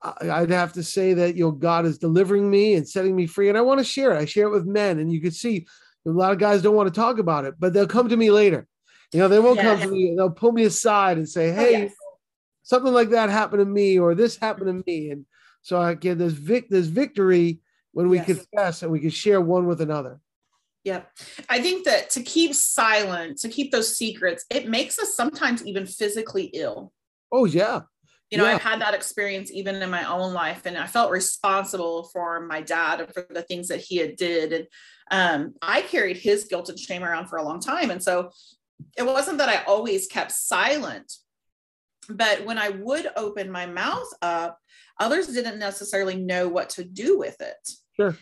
I'd 0.04 0.50
have 0.50 0.72
to 0.74 0.82
say 0.82 1.14
that 1.14 1.34
you 1.34 1.44
know 1.44 1.50
God 1.50 1.86
is 1.86 1.98
delivering 1.98 2.50
me 2.50 2.74
and 2.74 2.88
setting 2.88 3.16
me 3.16 3.26
free, 3.26 3.48
and 3.48 3.56
I 3.56 3.62
want 3.62 3.78
to 3.78 3.84
share 3.84 4.12
it. 4.12 4.18
I 4.18 4.24
share 4.24 4.46
it 4.46 4.52
with 4.52 4.66
men, 4.66 4.98
and 4.98 5.12
you 5.12 5.20
can 5.20 5.30
see 5.30 5.66
a 6.06 6.10
lot 6.10 6.32
of 6.32 6.38
guys 6.38 6.62
don't 6.62 6.74
want 6.74 6.92
to 6.92 7.00
talk 7.00 7.18
about 7.18 7.44
it, 7.44 7.54
but 7.58 7.72
they'll 7.72 7.86
come 7.86 8.08
to 8.08 8.16
me 8.16 8.30
later. 8.30 8.66
You 9.12 9.20
know, 9.20 9.28
they 9.28 9.38
won't 9.38 9.60
come 9.60 9.80
to 9.80 9.86
me. 9.86 10.14
They'll 10.16 10.30
pull 10.30 10.52
me 10.52 10.64
aside 10.64 11.16
and 11.16 11.28
say, 11.28 11.50
oh, 11.50 11.54
"Hey, 11.54 11.72
yes. 11.72 11.94
something 12.62 12.92
like 12.92 13.10
that 13.10 13.30
happened 13.30 13.60
to 13.60 13.66
me, 13.66 13.98
or 13.98 14.14
this 14.14 14.36
happened 14.36 14.66
to 14.66 14.90
me." 14.90 15.10
And 15.10 15.24
so 15.62 15.80
I 15.80 15.94
get 15.94 16.18
this 16.18 16.34
vic, 16.34 16.68
this 16.68 16.86
victory 16.86 17.60
when 17.92 18.08
we 18.08 18.18
yes. 18.18 18.26
confess 18.26 18.82
and 18.82 18.92
we 18.92 19.00
can 19.00 19.10
share 19.10 19.40
one 19.40 19.66
with 19.66 19.80
another. 19.80 20.20
Yep. 20.84 21.10
I 21.48 21.62
think 21.62 21.86
that 21.86 22.10
to 22.10 22.22
keep 22.22 22.54
silent, 22.54 23.38
to 23.38 23.48
keep 23.48 23.72
those 23.72 23.96
secrets, 23.96 24.44
it 24.50 24.68
makes 24.68 24.98
us 24.98 25.16
sometimes 25.16 25.64
even 25.66 25.86
physically 25.86 26.50
ill. 26.52 26.92
Oh, 27.32 27.46
yeah. 27.46 27.82
You 28.34 28.38
know, 28.38 28.46
Yeah. 28.46 28.54
I've 28.56 28.62
had 28.62 28.80
that 28.80 28.94
experience 28.94 29.52
even 29.52 29.76
in 29.76 29.90
my 29.90 30.02
own 30.10 30.32
life, 30.34 30.62
and 30.66 30.76
I 30.76 30.88
felt 30.88 31.12
responsible 31.12 32.10
for 32.12 32.40
my 32.40 32.62
dad 32.62 33.00
and 33.00 33.14
for 33.14 33.24
the 33.30 33.42
things 33.42 33.68
that 33.68 33.78
he 33.80 33.98
had 33.98 34.16
did. 34.16 34.52
And 34.52 34.66
um, 35.44 35.54
I 35.62 35.82
carried 35.82 36.16
his 36.16 36.42
guilt 36.44 36.68
and 36.68 36.76
shame 36.78 37.04
around 37.04 37.28
for 37.28 37.36
a 37.38 37.44
long 37.44 37.60
time. 37.60 37.90
And 37.92 38.02
so 38.02 38.30
it 38.96 39.04
wasn't 39.04 39.38
that 39.38 39.48
I 39.48 39.62
always 39.70 40.08
kept 40.08 40.32
silent, 40.32 41.12
but 42.08 42.44
when 42.44 42.58
I 42.58 42.70
would 42.70 43.06
open 43.16 43.52
my 43.52 43.66
mouth 43.66 44.08
up, 44.20 44.58
others 44.98 45.28
didn't 45.28 45.60
necessarily 45.60 46.16
know 46.16 46.48
what 46.48 46.70
to 46.70 46.82
do 46.82 47.16
with 47.16 47.40
it 47.40 47.68
Sure. 47.96 48.16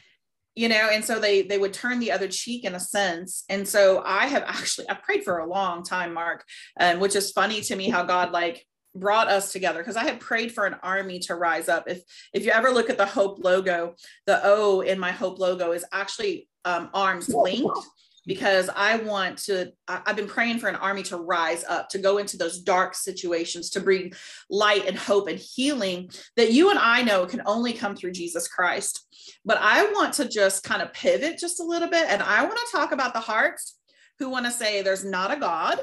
you 0.55 0.69
know 0.69 0.89
and 0.93 1.05
so 1.05 1.19
they 1.19 1.43
they 1.43 1.59
would 1.59 1.73
turn 1.73 1.99
the 2.01 2.13
other 2.13 2.29
cheek 2.29 2.65
in 2.65 2.75
a 2.75 2.81
sense 2.81 3.45
and 3.51 3.67
so 3.69 4.03
i 4.07 4.27
have 4.27 4.43
actually 4.47 4.89
i 4.89 4.95
prayed 4.95 5.23
for 5.25 5.39
a 5.39 5.47
long 5.47 5.83
time 5.83 6.15
mark 6.15 6.45
um, 6.81 6.99
which 7.01 7.15
is 7.15 7.31
funny 7.33 7.61
to 7.61 7.77
me 7.77 7.91
how 7.91 8.03
god 8.05 8.33
like 8.33 8.65
brought 8.95 9.29
us 9.29 9.53
together 9.53 9.81
because 9.81 9.97
i 9.97 10.05
had 10.05 10.21
prayed 10.21 10.53
for 10.53 10.67
an 10.67 10.77
army 10.83 11.19
to 11.19 11.35
rise 11.35 11.69
up 11.69 11.89
if 11.89 12.03
if 12.33 12.45
you 12.45 12.51
ever 12.51 12.71
look 12.71 12.91
at 12.91 12.99
the 12.99 13.07
hope 13.07 13.43
logo 13.43 13.95
the 14.27 14.41
o 14.45 14.81
in 14.81 14.99
my 14.99 15.11
hope 15.11 15.39
logo 15.39 15.73
is 15.73 15.85
actually 15.93 16.49
um, 16.65 16.91
arms 16.93 17.29
linked 17.29 17.87
because 18.27 18.69
i 18.77 18.97
want 18.97 19.39
to 19.39 19.73
i've 19.89 20.17
been 20.17 20.29
praying 20.29 20.59
for 20.59 20.69
an 20.69 20.77
army 20.77 21.03
to 21.03 21.17
rise 21.17 21.65
up 21.69 21.89
to 21.89 21.99
go 21.99 22.19
into 22.19 22.37
those 22.37 22.61
dark 22.61 22.95
situations 22.95 23.71
to 23.71 23.81
bring 23.81 24.13
light 24.51 24.87
and 24.87 24.97
hope 24.97 25.27
and 25.27 25.39
healing 25.39 26.09
that 26.37 26.53
you 26.53 26.71
and 26.71 26.79
i 26.79 27.03
know 27.03 27.27
can 27.27 27.43
only 27.47 27.73
come 27.73 27.97
through 27.97 28.13
jesus 28.13 28.47
christ 28.47 29.07
but 29.45 29.59
I 29.61 29.85
want 29.93 30.15
to 30.15 30.29
just 30.29 30.63
kind 30.63 30.83
of 30.83 30.93
pivot 30.93 31.39
just 31.39 31.61
a 31.61 31.65
little 31.65 31.89
bit. 31.89 32.07
And 32.09 32.23
I 32.23 32.45
want 32.45 32.57
to 32.57 32.73
talk 32.73 32.93
about 32.93 33.13
the 33.13 33.21
hearts 33.21 33.79
who 34.19 34.29
want 34.29 34.47
to 34.47 34.53
say 34.53 34.83
there's 34.83 35.05
not 35.05 35.33
a 35.33 35.41
God, 35.41 35.81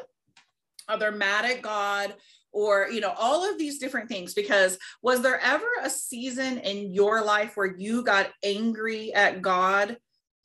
or 0.90 0.98
they're 0.98 1.12
mad 1.12 1.46
at 1.46 1.62
God, 1.62 2.16
or, 2.52 2.90
you 2.90 3.02
know, 3.02 3.14
all 3.18 3.50
of 3.50 3.58
these 3.58 3.80
different 3.80 4.10
things. 4.10 4.34
Because 4.34 4.78
was 5.02 5.22
there 5.22 5.40
ever 5.40 5.68
a 5.84 5.90
season 5.90 6.60
in 6.60 6.94
your 6.94 7.24
life 7.24 7.56
where 7.56 7.76
you 7.78 8.04
got 8.04 8.30
angry 8.44 9.14
at 9.14 9.42
God 9.42 9.98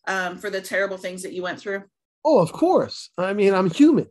um, 0.07 0.39
for 0.39 0.51
the 0.51 0.61
terrible 0.61 0.97
things 0.97 1.23
that 1.23 1.33
you 1.33 1.43
went 1.43 1.61
through? 1.61 1.83
Oh, 2.25 2.41
of 2.41 2.53
course. 2.53 3.11
I 3.19 3.33
mean, 3.33 3.55
I'm 3.55 3.71
human. 3.71 4.09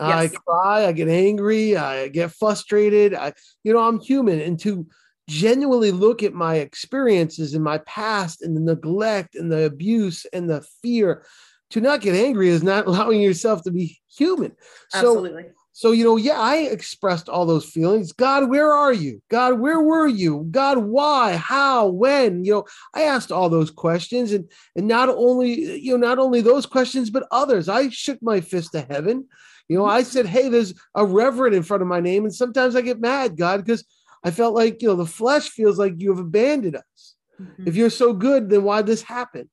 I 0.00 0.28
cry, 0.28 0.86
I 0.86 0.92
get 0.92 1.08
angry, 1.08 1.76
I 1.76 2.08
get 2.08 2.32
frustrated. 2.32 3.14
I, 3.14 3.32
you 3.64 3.72
know, 3.72 3.80
I'm 3.80 3.98
human. 3.98 4.40
And 4.40 4.58
to 4.60 4.86
genuinely 5.28 5.90
look 5.90 6.22
at 6.22 6.32
my 6.32 6.56
experiences 6.56 7.54
in 7.54 7.62
my 7.62 7.78
past 7.78 8.42
and 8.42 8.56
the 8.56 8.60
neglect 8.60 9.34
and 9.34 9.50
the 9.50 9.64
abuse 9.64 10.24
and 10.32 10.48
the 10.48 10.64
fear, 10.82 11.24
to 11.70 11.80
not 11.80 12.00
get 12.00 12.14
angry 12.14 12.48
is 12.48 12.62
not 12.62 12.86
allowing 12.88 13.20
yourself 13.20 13.62
to 13.64 13.70
be 13.70 13.98
human. 14.08 14.52
Absolutely. 14.94 15.42
so 15.42 15.48
you 15.92 16.02
know, 16.02 16.16
yeah, 16.16 16.40
I 16.40 16.56
expressed 16.56 17.28
all 17.28 17.46
those 17.46 17.64
feelings. 17.64 18.10
God, 18.10 18.50
where 18.50 18.72
are 18.72 18.92
you? 18.92 19.22
God, 19.30 19.60
where 19.60 19.80
were 19.80 20.08
you? 20.08 20.44
God, 20.50 20.78
why? 20.78 21.36
How? 21.36 21.86
When? 21.86 22.44
You 22.44 22.52
know, 22.52 22.64
I 22.94 23.02
asked 23.02 23.30
all 23.30 23.48
those 23.48 23.70
questions, 23.70 24.32
and 24.32 24.50
and 24.74 24.88
not 24.88 25.08
only 25.08 25.78
you 25.78 25.96
know 25.96 26.04
not 26.04 26.18
only 26.18 26.40
those 26.40 26.66
questions, 26.66 27.10
but 27.10 27.28
others. 27.30 27.68
I 27.68 27.90
shook 27.90 28.18
my 28.20 28.40
fist 28.40 28.72
to 28.72 28.80
heaven. 28.80 29.28
You 29.68 29.78
know, 29.78 29.86
I 29.86 30.02
said, 30.02 30.26
"Hey, 30.26 30.48
there's 30.48 30.74
a 30.96 31.06
reverend 31.06 31.54
in 31.54 31.62
front 31.62 31.82
of 31.82 31.88
my 31.88 32.00
name," 32.00 32.24
and 32.24 32.34
sometimes 32.34 32.74
I 32.74 32.80
get 32.80 33.00
mad, 33.00 33.36
God, 33.36 33.64
because 33.64 33.84
I 34.24 34.32
felt 34.32 34.56
like 34.56 34.82
you 34.82 34.88
know 34.88 34.96
the 34.96 35.06
flesh 35.06 35.48
feels 35.48 35.78
like 35.78 35.94
you 35.98 36.10
have 36.10 36.18
abandoned 36.18 36.74
us. 36.74 37.14
Mhm. 37.40 37.68
If 37.68 37.76
you're 37.76 37.88
so 37.88 38.12
good, 38.12 38.50
then 38.50 38.64
why 38.64 38.82
this 38.82 39.02
happen? 39.02 39.48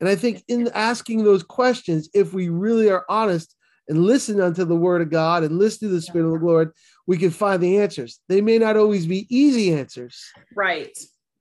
And 0.00 0.08
I 0.08 0.16
think 0.16 0.42
in 0.48 0.68
asking 0.68 1.24
those 1.24 1.42
questions, 1.42 2.08
if 2.14 2.32
we 2.32 2.48
really 2.48 2.88
are 2.88 3.04
honest 3.10 3.55
and 3.88 4.04
listen 4.04 4.40
unto 4.40 4.64
the 4.64 4.76
word 4.76 5.02
of 5.02 5.10
God 5.10 5.44
and 5.44 5.58
listen 5.58 5.88
to 5.88 5.94
the 5.94 6.00
Spirit 6.02 6.26
of 6.32 6.40
the 6.40 6.46
Lord, 6.46 6.72
we 7.06 7.16
can 7.16 7.30
find 7.30 7.62
the 7.62 7.78
answers. 7.78 8.20
They 8.28 8.40
may 8.40 8.58
not 8.58 8.76
always 8.76 9.06
be 9.06 9.26
easy 9.34 9.72
answers, 9.72 10.20
Right. 10.54 10.96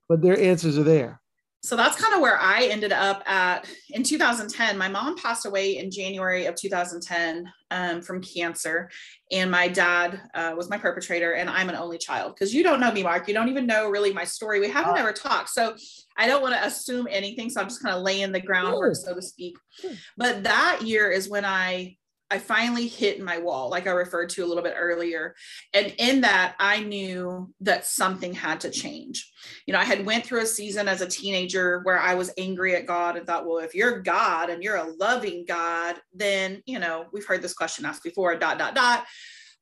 but 0.07 0.21
their 0.21 0.39
answers 0.39 0.77
are 0.77 0.83
there. 0.83 1.19
so 1.63 1.75
that's 1.75 1.99
kind 1.99 2.13
of 2.13 2.21
where 2.21 2.39
I 2.39 2.65
ended 2.65 2.91
up 2.91 3.23
at 3.27 3.67
in 3.89 4.03
2010. 4.03 4.77
My 4.77 4.87
mom 4.87 5.17
passed 5.17 5.47
away 5.47 5.77
in 5.79 5.89
January 5.89 6.45
of 6.45 6.53
2010 6.53 7.51
um, 7.71 8.03
from 8.03 8.21
cancer, 8.21 8.91
and 9.31 9.49
my 9.49 9.67
dad 9.67 10.21
uh, 10.35 10.53
was 10.55 10.69
my 10.69 10.77
perpetrator, 10.77 11.31
and 11.33 11.49
I'm 11.49 11.69
an 11.69 11.75
only 11.75 11.97
child. 11.97 12.35
Because 12.35 12.53
you 12.53 12.61
don't 12.61 12.79
know 12.79 12.91
me, 12.91 13.01
Mark, 13.01 13.27
you 13.27 13.33
don't 13.33 13.49
even 13.49 13.65
know 13.65 13.89
really 13.89 14.13
my 14.13 14.25
story. 14.25 14.59
We 14.59 14.69
haven't 14.69 14.97
ever 14.97 15.11
talked, 15.11 15.49
so 15.49 15.75
I 16.15 16.27
don't 16.27 16.43
want 16.43 16.53
to 16.53 16.63
assume 16.63 17.07
anything. 17.09 17.49
So 17.49 17.59
I'm 17.61 17.67
just 17.67 17.81
kind 17.81 17.95
of 17.95 18.03
laying 18.03 18.31
the 18.31 18.39
groundwork, 18.41 18.95
so 18.95 19.15
to 19.15 19.21
speak. 19.23 19.57
Sure. 19.71 19.93
But 20.15 20.43
that 20.43 20.81
year 20.83 21.09
is 21.09 21.27
when 21.27 21.45
I 21.45 21.97
I 22.32 22.39
finally 22.39 22.88
hit 22.88 23.22
my 23.22 23.38
wall, 23.38 23.70
like 23.70 23.86
I 23.86 23.91
referred 23.91 24.29
to 24.29 24.44
a 24.44 24.48
little 24.48 24.63
bit 24.63 24.74
earlier. 24.77 25.36
And 25.74 25.94
in 26.00 26.22
that, 26.22 26.55
I 26.60 26.82
knew 26.82 27.53
that 27.62 27.86
something 27.86 28.34
had 28.34 28.60
to 28.62 28.72
change. 28.72 29.32
You 29.67 29.74
know, 29.74 29.79
I 29.79 29.84
had 29.84 30.05
went 30.05 30.25
through 30.25 30.41
a 30.41 30.46
season 30.46 30.88
as 30.88 31.01
a 31.01 31.08
teenager 31.08 31.82
where 31.84 32.00
I 32.00 32.15
was 32.15 32.34
angry 32.38 32.75
at 32.75 32.88
God 32.88 33.15
and 33.15 33.27
thought, 33.27 33.46
well, 33.46 33.60
if 33.60 33.75
you're 33.75 34.01
God 34.01 34.50
and 34.50 34.63
you're 34.63 34.77
a 34.77 34.91
loving 35.00 35.46
God, 35.48 35.98
then, 36.13 36.63
you 36.65 36.79
know, 36.79 37.05
we've 37.13 37.25
heard 37.25 37.44
this 37.44 37.53
question 37.53 37.86
asked 37.86 38.03
before, 38.03 38.36
dot, 38.36 38.58
dot, 38.58 38.74
dot. 38.74 39.05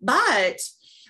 But 0.01 0.60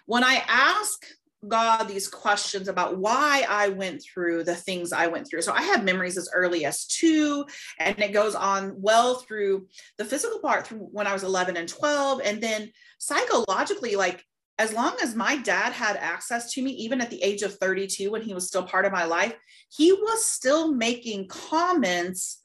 when 0.05 0.24
I 0.24 0.43
ask 0.48 1.05
God 1.47 1.88
these 1.88 2.07
questions 2.07 2.67
about 2.67 2.97
why 2.97 3.45
I 3.47 3.69
went 3.69 4.03
through 4.03 4.43
the 4.43 4.55
things 4.55 4.91
I 4.93 5.07
went 5.07 5.27
through. 5.27 5.41
So 5.41 5.53
I 5.53 5.62
have 5.62 5.83
memories 5.83 6.17
as 6.17 6.29
early 6.33 6.65
as 6.65 6.85
two, 6.85 7.45
and 7.79 8.00
it 8.00 8.13
goes 8.13 8.35
on 8.35 8.73
well 8.77 9.15
through 9.15 9.67
the 9.97 10.05
physical 10.05 10.39
part 10.39 10.67
through 10.67 10.79
when 10.79 11.07
I 11.07 11.13
was 11.13 11.23
11 11.23 11.57
and 11.57 11.67
12. 11.67 12.21
And 12.23 12.41
then 12.41 12.71
psychologically, 12.97 13.95
like 13.95 14.23
as 14.59 14.73
long 14.73 14.95
as 15.01 15.15
my 15.15 15.38
dad 15.38 15.73
had 15.73 15.97
access 15.97 16.53
to 16.53 16.62
me, 16.62 16.71
even 16.71 17.01
at 17.01 17.09
the 17.09 17.21
age 17.23 17.41
of 17.41 17.55
32, 17.55 18.12
when 18.12 18.21
he 18.21 18.33
was 18.33 18.47
still 18.47 18.63
part 18.63 18.85
of 18.85 18.91
my 18.91 19.05
life, 19.05 19.35
he 19.69 19.91
was 19.91 20.25
still 20.25 20.73
making 20.73 21.27
comments 21.27 22.41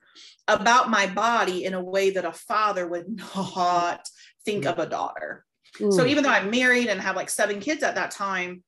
about 0.47 0.89
my 0.89 1.07
body 1.07 1.65
in 1.65 1.75
a 1.75 1.83
way 1.83 2.11
that 2.11 2.25
a 2.25 2.33
father 2.33 2.89
would 2.89 3.09
not 3.37 4.09
think 4.45 4.65
of 4.65 4.79
a 4.79 4.87
daughter. 4.87 5.45
So 5.79 6.05
Mm. 6.05 6.09
even 6.09 6.25
though 6.25 6.31
I'm 6.31 6.51
married 6.51 6.89
and 6.89 7.01
have 7.01 7.15
like 7.15 7.31
seven 7.31 7.61
kids 7.61 7.83
at 7.83 7.95
that 7.95 8.11
time, 8.11 8.65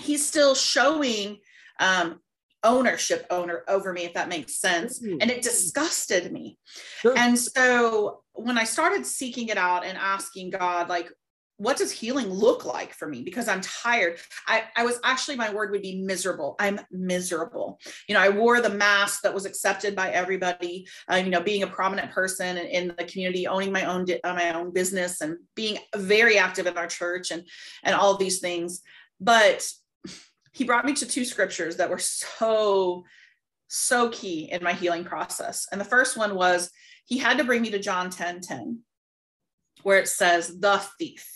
he's 0.00 0.26
still 0.26 0.54
showing 0.54 1.38
um, 1.80 2.20
ownership 2.62 3.26
owner 3.30 3.62
over 3.68 3.92
me, 3.92 4.04
if 4.04 4.14
that 4.14 4.28
makes 4.28 4.60
sense. 4.60 5.02
Mm. 5.02 5.18
And 5.20 5.30
it 5.30 5.42
disgusted 5.42 6.32
me. 6.32 6.58
Sure. 7.00 7.16
And 7.16 7.38
so 7.38 8.22
when 8.32 8.58
I 8.58 8.64
started 8.64 9.06
seeking 9.06 9.48
it 9.48 9.58
out 9.58 9.84
and 9.84 9.96
asking 9.96 10.50
God, 10.50 10.88
like, 10.88 11.10
what 11.58 11.78
does 11.78 11.90
healing 11.90 12.28
look 12.28 12.66
like 12.66 12.92
for 12.92 13.08
me? 13.08 13.22
Because 13.22 13.48
I'm 13.48 13.62
tired. 13.62 14.18
I, 14.46 14.64
I 14.76 14.84
was 14.84 15.00
actually, 15.02 15.36
my 15.36 15.54
word 15.54 15.70
would 15.70 15.80
be 15.80 16.02
miserable. 16.02 16.54
I'm 16.58 16.78
miserable. 16.90 17.78
You 18.08 18.14
know, 18.14 18.20
I 18.20 18.28
wore 18.28 18.60
the 18.60 18.68
mask 18.68 19.22
that 19.22 19.32
was 19.32 19.46
accepted 19.46 19.96
by 19.96 20.10
everybody. 20.10 20.86
Uh, 21.10 21.16
you 21.16 21.30
know, 21.30 21.40
being 21.40 21.62
a 21.62 21.66
prominent 21.66 22.12
person 22.12 22.58
in, 22.58 22.66
in 22.66 22.94
the 22.98 23.04
community, 23.04 23.46
owning 23.46 23.72
my 23.72 23.84
own 23.86 24.04
di- 24.04 24.20
uh, 24.22 24.34
my 24.34 24.52
own 24.52 24.70
business, 24.70 25.22
and 25.22 25.38
being 25.54 25.78
very 25.94 26.36
active 26.36 26.66
in 26.66 26.76
our 26.76 26.86
church, 26.86 27.30
and 27.30 27.42
and 27.84 27.94
all 27.94 28.18
these 28.18 28.40
things. 28.40 28.82
But 29.18 29.66
he 30.56 30.64
brought 30.64 30.86
me 30.86 30.94
to 30.94 31.04
two 31.04 31.26
scriptures 31.26 31.76
that 31.76 31.90
were 31.90 31.98
so 31.98 33.04
so 33.68 34.08
key 34.08 34.48
in 34.50 34.64
my 34.64 34.72
healing 34.72 35.04
process. 35.04 35.66
And 35.70 35.78
the 35.78 35.84
first 35.84 36.16
one 36.16 36.34
was 36.34 36.70
he 37.04 37.18
had 37.18 37.36
to 37.36 37.44
bring 37.44 37.60
me 37.60 37.70
to 37.72 37.78
John 37.78 38.08
10 38.08 38.40
10, 38.40 38.80
where 39.82 39.98
it 39.98 40.08
says, 40.08 40.58
the 40.58 40.82
thief. 40.98 41.28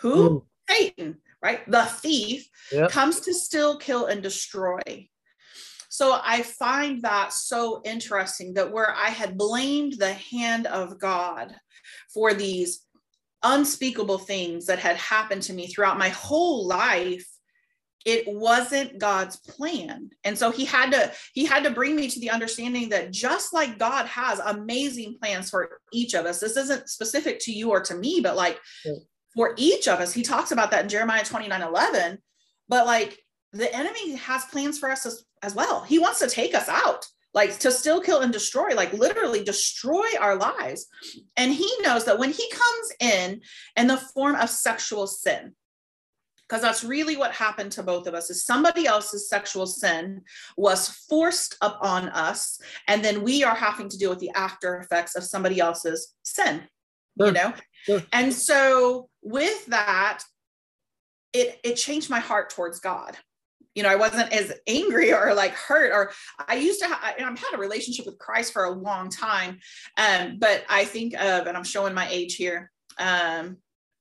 Who? 0.00 0.30
Mm. 0.30 0.42
Satan, 0.68 1.18
right? 1.40 1.70
The 1.70 1.84
thief 1.84 2.48
Yep. 2.72 2.90
comes 2.90 3.20
to 3.20 3.34
still 3.34 3.78
kill, 3.78 4.06
and 4.06 4.20
destroy. 4.20 4.80
So 5.88 6.18
I 6.20 6.42
find 6.42 7.02
that 7.02 7.32
so 7.32 7.82
interesting 7.84 8.54
that 8.54 8.72
where 8.72 8.92
I 8.92 9.10
had 9.10 9.38
blamed 9.38 9.92
the 9.92 10.12
hand 10.12 10.66
of 10.66 10.98
God 10.98 11.54
for 12.12 12.34
these 12.34 12.84
unspeakable 13.44 14.18
things 14.18 14.66
that 14.66 14.80
had 14.80 14.96
happened 14.96 15.42
to 15.42 15.52
me 15.52 15.68
throughout 15.68 15.98
my 15.98 16.08
whole 16.08 16.66
life 16.66 17.28
it 18.06 18.24
wasn't 18.28 18.98
god's 18.98 19.36
plan. 19.36 20.10
And 20.22 20.38
so 20.38 20.52
he 20.52 20.64
had 20.64 20.92
to 20.92 21.12
he 21.34 21.44
had 21.44 21.64
to 21.64 21.70
bring 21.72 21.96
me 21.96 22.08
to 22.08 22.20
the 22.20 22.30
understanding 22.30 22.88
that 22.90 23.10
just 23.10 23.52
like 23.52 23.78
god 23.78 24.06
has 24.06 24.38
amazing 24.38 25.18
plans 25.20 25.50
for 25.50 25.80
each 25.92 26.14
of 26.14 26.24
us 26.24 26.40
this 26.40 26.56
isn't 26.56 26.88
specific 26.88 27.40
to 27.40 27.52
you 27.52 27.70
or 27.70 27.80
to 27.80 27.96
me 27.96 28.20
but 28.22 28.36
like 28.36 28.58
for 29.34 29.52
each 29.58 29.86
of 29.86 30.00
us. 30.00 30.14
He 30.14 30.22
talks 30.22 30.52
about 30.52 30.70
that 30.70 30.84
in 30.84 30.88
jeremiah 30.88 31.24
29 31.24 31.60
11 31.60 32.18
but 32.68 32.86
like 32.86 33.18
the 33.52 33.74
enemy 33.74 34.14
has 34.16 34.44
plans 34.46 34.78
for 34.78 34.90
us 34.90 35.04
as, 35.04 35.24
as 35.42 35.54
well. 35.54 35.82
He 35.82 35.98
wants 35.98 36.20
to 36.20 36.28
take 36.28 36.54
us 36.54 36.68
out 36.68 37.04
like 37.34 37.58
to 37.58 37.70
still 37.70 38.00
kill 38.00 38.20
and 38.20 38.32
destroy 38.32 38.74
like 38.74 38.92
literally 38.92 39.42
destroy 39.42 40.06
our 40.20 40.36
lives. 40.36 40.86
And 41.36 41.52
he 41.52 41.70
knows 41.82 42.04
that 42.04 42.20
when 42.20 42.30
he 42.30 42.48
comes 42.50 42.92
in 43.00 43.40
in 43.76 43.88
the 43.88 43.96
form 43.96 44.36
of 44.36 44.48
sexual 44.48 45.08
sin 45.08 45.54
because 46.48 46.62
that's 46.62 46.84
really 46.84 47.16
what 47.16 47.32
happened 47.32 47.72
to 47.72 47.82
both 47.82 48.06
of 48.06 48.14
us 48.14 48.30
is 48.30 48.44
somebody 48.44 48.86
else's 48.86 49.28
sexual 49.28 49.66
sin 49.66 50.22
was 50.56 50.88
forced 51.08 51.56
upon 51.60 52.08
us 52.10 52.60
and 52.88 53.04
then 53.04 53.22
we 53.22 53.44
are 53.44 53.54
having 53.54 53.88
to 53.88 53.98
deal 53.98 54.10
with 54.10 54.20
the 54.20 54.30
after 54.30 54.78
effects 54.78 55.16
of 55.16 55.24
somebody 55.24 55.60
else's 55.60 56.14
sin 56.22 56.62
sure. 57.18 57.26
you 57.28 57.32
know 57.32 57.52
sure. 57.84 58.02
and 58.12 58.32
so 58.32 59.08
with 59.22 59.66
that 59.66 60.22
it 61.32 61.58
it 61.64 61.74
changed 61.74 62.10
my 62.10 62.20
heart 62.20 62.50
towards 62.50 62.80
god 62.80 63.16
you 63.74 63.82
know 63.82 63.90
i 63.90 63.96
wasn't 63.96 64.32
as 64.32 64.52
angry 64.66 65.12
or 65.14 65.34
like 65.34 65.52
hurt 65.52 65.92
or 65.92 66.12
i 66.48 66.54
used 66.56 66.80
to 66.80 66.86
ha- 66.86 67.14
i've 67.18 67.38
had 67.38 67.54
a 67.54 67.58
relationship 67.58 68.06
with 68.06 68.18
christ 68.18 68.52
for 68.52 68.64
a 68.64 68.70
long 68.70 69.08
time 69.10 69.58
um, 69.96 70.38
but 70.38 70.64
i 70.68 70.84
think 70.84 71.14
of 71.14 71.46
and 71.46 71.56
i'm 71.56 71.64
showing 71.64 71.94
my 71.94 72.08
age 72.08 72.36
here 72.36 72.70
um, 72.98 73.58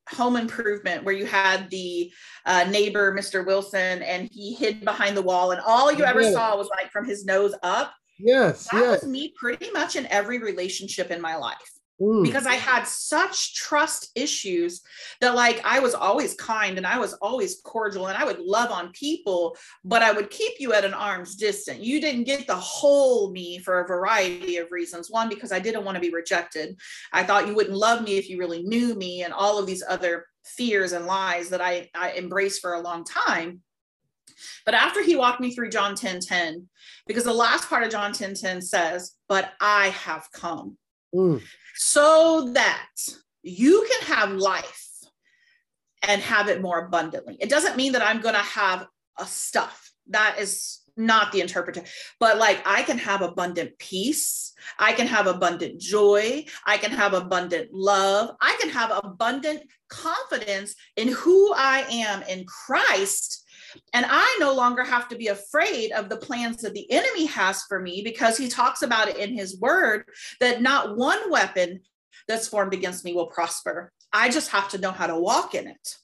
home 0.09 0.35
improvement 0.35 1.03
where 1.03 1.15
you 1.15 1.25
had 1.25 1.69
the 1.69 2.11
uh, 2.45 2.63
neighbor 2.69 3.15
mr 3.15 3.45
wilson 3.45 4.03
and 4.03 4.29
he 4.31 4.53
hid 4.53 4.85
behind 4.85 5.17
the 5.17 5.21
wall 5.21 5.51
and 5.51 5.61
all 5.65 5.91
you 5.91 6.03
ever 6.03 6.23
saw 6.31 6.55
was 6.55 6.69
like 6.77 6.91
from 6.91 7.05
his 7.05 7.25
nose 7.25 7.55
up? 7.63 7.93
Yes 8.19 8.67
that 8.69 8.81
yes. 8.81 9.01
was 9.01 9.09
me 9.09 9.33
pretty 9.37 9.71
much 9.71 9.95
in 9.95 10.05
every 10.07 10.39
relationship 10.39 11.11
in 11.11 11.19
my 11.19 11.35
life 11.35 11.71
Mm. 12.01 12.23
because 12.23 12.45
I 12.45 12.55
had 12.55 12.85
such 12.85 13.55
trust 13.55 14.11
issues 14.15 14.81
that 15.21 15.33
like 15.33 15.61
I 15.63 15.79
was 15.79 15.93
always 15.93 16.33
kind 16.33 16.77
and 16.77 16.85
I 16.85 16.99
was 16.99 17.13
always 17.13 17.61
cordial 17.63 18.07
and 18.07 18.17
I 18.17 18.25
would 18.25 18.39
love 18.39 18.69
on 18.69 18.91
people, 18.91 19.55
but 19.85 20.01
I 20.01 20.11
would 20.11 20.29
keep 20.29 20.59
you 20.59 20.73
at 20.73 20.83
an 20.83 20.93
arm's 20.93 21.37
distance. 21.37 21.79
You 21.79 22.01
didn't 22.01 22.25
get 22.25 22.47
the 22.47 22.55
whole 22.55 23.31
me 23.31 23.59
for 23.59 23.79
a 23.79 23.87
variety 23.87 24.57
of 24.57 24.73
reasons. 24.73 25.09
One, 25.09 25.29
because 25.29 25.53
I 25.53 25.59
didn't 25.59 25.85
want 25.85 25.95
to 25.95 26.01
be 26.01 26.09
rejected. 26.09 26.77
I 27.13 27.23
thought 27.23 27.47
you 27.47 27.55
wouldn't 27.55 27.77
love 27.77 28.03
me 28.03 28.17
if 28.17 28.29
you 28.29 28.39
really 28.39 28.63
knew 28.63 28.95
me 28.95 29.23
and 29.23 29.33
all 29.33 29.57
of 29.57 29.65
these 29.65 29.83
other 29.87 30.25
fears 30.43 30.91
and 30.91 31.05
lies 31.05 31.49
that 31.49 31.61
I, 31.61 31.89
I 31.95 32.11
embraced 32.11 32.61
for 32.61 32.73
a 32.73 32.81
long 32.81 33.05
time. 33.05 33.61
But 34.65 34.73
after 34.73 35.01
he 35.01 35.15
walked 35.15 35.39
me 35.39 35.55
through 35.55 35.69
John 35.69 35.95
10 35.95 36.19
10, 36.19 36.67
because 37.07 37.23
the 37.23 37.33
last 37.33 37.69
part 37.69 37.83
of 37.83 37.89
John 37.89 38.11
10 38.11 38.33
10 38.33 38.61
says, 38.61 39.13
But 39.29 39.53
I 39.61 39.89
have 39.89 40.27
come. 40.33 40.77
Mm 41.15 41.41
so 41.75 42.51
that 42.53 42.87
you 43.43 43.87
can 43.91 44.15
have 44.15 44.31
life 44.31 44.87
and 46.01 46.21
have 46.21 46.47
it 46.47 46.61
more 46.61 46.85
abundantly. 46.85 47.37
It 47.39 47.49
doesn't 47.49 47.77
mean 47.77 47.91
that 47.91 48.01
I'm 48.01 48.21
going 48.21 48.35
to 48.35 48.41
have 48.41 48.87
a 49.19 49.25
stuff. 49.25 49.91
That 50.09 50.37
is 50.39 50.81
not 50.97 51.31
the 51.31 51.41
interpretation, 51.41 51.89
but 52.19 52.37
like 52.37 52.61
I 52.65 52.83
can 52.83 52.97
have 52.97 53.21
abundant 53.21 53.77
peace. 53.77 54.53
I 54.79 54.93
can 54.93 55.07
have 55.07 55.27
abundant 55.27 55.79
joy. 55.79 56.45
I 56.65 56.77
can 56.77 56.91
have 56.91 57.13
abundant 57.13 57.73
love. 57.73 58.35
I 58.39 58.57
can 58.61 58.69
have 58.69 58.91
abundant 59.03 59.63
confidence 59.89 60.75
in 60.95 61.09
who 61.09 61.53
I 61.53 61.85
am 61.91 62.23
in 62.23 62.45
Christ. 62.45 63.44
And 63.93 64.05
I 64.07 64.37
no 64.39 64.53
longer 64.53 64.83
have 64.83 65.07
to 65.09 65.15
be 65.15 65.27
afraid 65.27 65.91
of 65.91 66.09
the 66.09 66.17
plans 66.17 66.61
that 66.61 66.73
the 66.73 66.89
enemy 66.91 67.25
has 67.25 67.63
for 67.63 67.79
me 67.79 68.01
because 68.03 68.37
he 68.37 68.47
talks 68.47 68.81
about 68.81 69.07
it 69.07 69.17
in 69.17 69.33
his 69.33 69.59
word 69.59 70.05
that 70.39 70.61
not 70.61 70.97
one 70.97 71.31
weapon 71.31 71.81
that's 72.27 72.47
formed 72.47 72.73
against 72.73 73.05
me 73.05 73.13
will 73.13 73.27
prosper. 73.27 73.91
I 74.11 74.29
just 74.29 74.49
have 74.49 74.69
to 74.69 74.77
know 74.77 74.91
how 74.91 75.07
to 75.07 75.19
walk 75.19 75.55
in 75.55 75.67
it. 75.67 75.95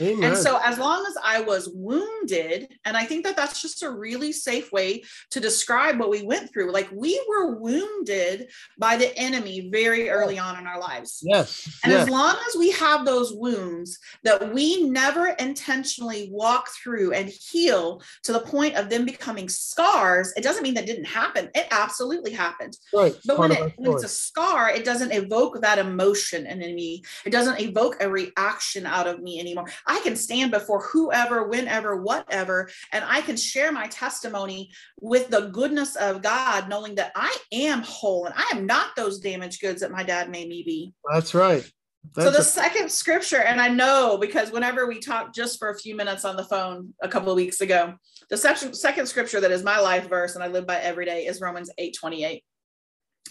Amen. 0.00 0.24
And 0.24 0.36
so, 0.36 0.58
as 0.62 0.78
long 0.78 1.04
as 1.06 1.16
I 1.22 1.40
was 1.40 1.68
wounded, 1.72 2.68
and 2.84 2.96
I 2.96 3.04
think 3.04 3.24
that 3.24 3.36
that's 3.36 3.62
just 3.62 3.82
a 3.82 3.90
really 3.90 4.32
safe 4.32 4.72
way 4.72 5.02
to 5.30 5.40
describe 5.40 5.98
what 5.98 6.10
we 6.10 6.22
went 6.22 6.52
through. 6.52 6.72
Like 6.72 6.88
we 6.92 7.22
were 7.28 7.56
wounded 7.56 8.50
by 8.78 8.96
the 8.96 9.16
enemy 9.16 9.68
very 9.70 10.10
early 10.10 10.38
on 10.38 10.58
in 10.58 10.66
our 10.66 10.78
lives. 10.78 11.20
Yes. 11.22 11.78
And 11.82 11.92
yes. 11.92 12.02
as 12.02 12.10
long 12.10 12.36
as 12.48 12.56
we 12.56 12.70
have 12.72 13.04
those 13.04 13.32
wounds 13.32 13.98
that 14.24 14.52
we 14.52 14.88
never 14.88 15.28
intentionally 15.38 16.28
walk 16.30 16.68
through 16.70 17.12
and 17.12 17.28
heal 17.28 18.02
to 18.24 18.32
the 18.32 18.40
point 18.40 18.74
of 18.76 18.90
them 18.90 19.04
becoming 19.04 19.48
scars, 19.48 20.32
it 20.36 20.42
doesn't 20.42 20.62
mean 20.62 20.74
that 20.74 20.86
didn't 20.86 21.06
happen. 21.06 21.48
It 21.54 21.66
absolutely 21.70 22.32
happened. 22.32 22.76
Right. 22.92 23.14
But 23.24 23.38
when, 23.38 23.52
it, 23.52 23.72
when 23.76 23.92
it's 23.92 24.04
a 24.04 24.08
scar, 24.08 24.70
it 24.70 24.84
doesn't 24.84 25.12
evoke 25.12 25.60
that 25.62 25.78
emotion 25.78 26.46
in 26.46 26.58
me. 26.74 27.02
It 27.24 27.30
doesn't 27.30 27.60
evoke 27.60 27.96
a 28.00 28.10
reaction 28.10 28.86
out 28.86 29.06
of 29.06 29.22
me 29.22 29.40
anymore. 29.40 29.65
I 29.86 30.00
can 30.00 30.16
stand 30.16 30.50
before 30.50 30.80
whoever, 30.82 31.46
whenever, 31.48 31.96
whatever, 31.96 32.68
and 32.92 33.04
I 33.06 33.20
can 33.20 33.36
share 33.36 33.72
my 33.72 33.86
testimony 33.88 34.70
with 35.00 35.28
the 35.28 35.48
goodness 35.48 35.96
of 35.96 36.22
God, 36.22 36.68
knowing 36.68 36.94
that 36.96 37.12
I 37.14 37.36
am 37.52 37.82
whole 37.82 38.26
and 38.26 38.34
I 38.36 38.56
am 38.56 38.66
not 38.66 38.96
those 38.96 39.18
damaged 39.20 39.60
goods 39.60 39.80
that 39.80 39.90
my 39.90 40.02
dad 40.02 40.30
made 40.30 40.48
me 40.48 40.62
be. 40.62 40.94
That's 41.12 41.34
right. 41.34 41.68
That's 42.14 42.26
so 42.26 42.30
the 42.30 42.38
a- 42.38 42.44
second 42.44 42.90
scripture, 42.90 43.40
and 43.42 43.60
I 43.60 43.68
know 43.68 44.16
because 44.20 44.50
whenever 44.52 44.86
we 44.86 45.00
talked 45.00 45.34
just 45.34 45.58
for 45.58 45.70
a 45.70 45.78
few 45.78 45.96
minutes 45.96 46.24
on 46.24 46.36
the 46.36 46.44
phone 46.44 46.94
a 47.02 47.08
couple 47.08 47.30
of 47.30 47.36
weeks 47.36 47.60
ago, 47.60 47.94
the 48.30 48.36
second, 48.36 48.74
second 48.74 49.06
scripture 49.06 49.40
that 49.40 49.50
is 49.50 49.62
my 49.62 49.78
life 49.80 50.08
verse 50.08 50.34
and 50.34 50.42
I 50.44 50.48
live 50.48 50.66
by 50.66 50.76
every 50.78 51.04
day 51.04 51.26
is 51.26 51.40
Romans 51.40 51.70
8 51.78 51.96
28, 51.98 52.44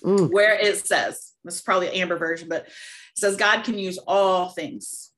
Mm. 0.03 0.29
where 0.29 0.53
it 0.55 0.85
says, 0.85 1.31
this 1.45 1.55
is 1.55 1.61
probably 1.61 1.87
an 1.87 1.93
Amber 1.93 2.17
version, 2.17 2.49
but 2.49 2.63
it 2.65 2.71
says, 3.15 3.37
God 3.37 3.63
can 3.63 3.77
use 3.79 3.97
all 4.07 4.49
things 4.49 5.11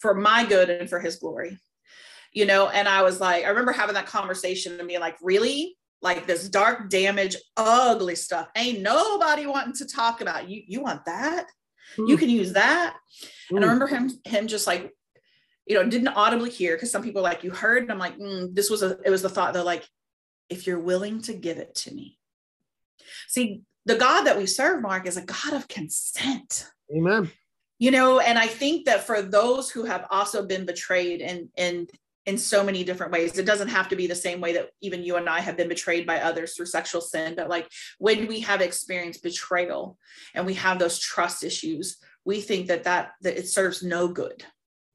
for 0.00 0.14
my 0.14 0.44
good 0.44 0.70
and 0.70 0.88
for 0.88 0.98
his 0.98 1.16
glory. 1.16 1.58
You 2.32 2.46
know, 2.46 2.68
and 2.68 2.88
I 2.88 3.02
was 3.02 3.20
like, 3.20 3.44
I 3.44 3.48
remember 3.48 3.72
having 3.72 3.94
that 3.94 4.06
conversation 4.06 4.78
and 4.78 4.88
being 4.88 5.00
like, 5.00 5.16
really? 5.20 5.76
Like 6.02 6.26
this 6.26 6.48
dark, 6.48 6.88
damage, 6.88 7.36
ugly 7.56 8.14
stuff. 8.14 8.48
Ain't 8.56 8.80
nobody 8.80 9.46
wanting 9.46 9.74
to 9.74 9.86
talk 9.86 10.20
about. 10.20 10.48
You 10.48 10.62
you 10.66 10.80
want 10.80 11.04
that? 11.04 11.46
Mm. 11.98 12.08
You 12.08 12.16
can 12.16 12.30
use 12.30 12.54
that. 12.54 12.96
And 13.50 13.58
I 13.64 13.68
Mm. 13.68 13.72
remember 13.72 13.86
him 13.86 14.20
him 14.24 14.46
just 14.46 14.66
like, 14.66 14.94
you 15.66 15.74
know, 15.74 15.88
didn't 15.88 16.08
audibly 16.08 16.50
hear 16.50 16.74
because 16.74 16.90
some 16.90 17.02
people 17.02 17.20
like, 17.20 17.44
you 17.44 17.50
heard. 17.50 17.82
And 17.82 17.92
I'm 17.92 17.98
like, 17.98 18.16
mm, 18.16 18.54
this 18.54 18.70
was 18.70 18.82
a 18.82 18.98
it 19.04 19.10
was 19.10 19.22
the 19.22 19.28
thought 19.28 19.52
though, 19.52 19.64
like, 19.64 19.86
if 20.48 20.66
you're 20.66 20.80
willing 20.80 21.20
to 21.22 21.34
give 21.34 21.58
it 21.58 21.74
to 21.74 21.94
me. 21.94 22.16
See, 23.28 23.62
the 23.84 23.96
God 23.96 24.24
that 24.24 24.38
we 24.38 24.46
serve, 24.46 24.80
Mark, 24.80 25.06
is 25.06 25.16
a 25.16 25.22
God 25.22 25.52
of 25.52 25.68
consent 25.68 26.70
Amen. 26.96 27.30
You 27.80 27.90
know 27.90 28.20
and 28.20 28.38
i 28.38 28.46
think 28.46 28.84
that 28.84 29.02
for 29.04 29.20
those 29.22 29.68
who 29.70 29.82
have 29.84 30.06
also 30.10 30.46
been 30.46 30.64
betrayed 30.64 31.20
in 31.20 31.48
in 31.56 31.86
in 32.26 32.36
so 32.38 32.62
many 32.62 32.84
different 32.84 33.10
ways 33.10 33.36
it 33.38 33.46
doesn't 33.46 33.68
have 33.68 33.88
to 33.88 33.96
be 33.96 34.06
the 34.06 34.14
same 34.14 34.40
way 34.40 34.52
that 34.52 34.68
even 34.82 35.02
you 35.02 35.16
and 35.16 35.28
i 35.28 35.40
have 35.40 35.56
been 35.56 35.68
betrayed 35.68 36.06
by 36.06 36.20
others 36.20 36.54
through 36.54 36.66
sexual 36.66 37.00
sin 37.00 37.34
but 37.34 37.48
like 37.48 37.66
when 37.98 38.28
we 38.28 38.38
have 38.40 38.60
experienced 38.60 39.22
betrayal 39.22 39.98
and 40.34 40.46
we 40.46 40.54
have 40.54 40.78
those 40.78 40.98
trust 41.00 41.42
issues 41.42 41.96
we 42.24 42.40
think 42.40 42.66
that 42.68 42.84
that 42.84 43.12
that 43.22 43.36
it 43.38 43.48
serves 43.48 43.82
no 43.82 44.06
good 44.06 44.44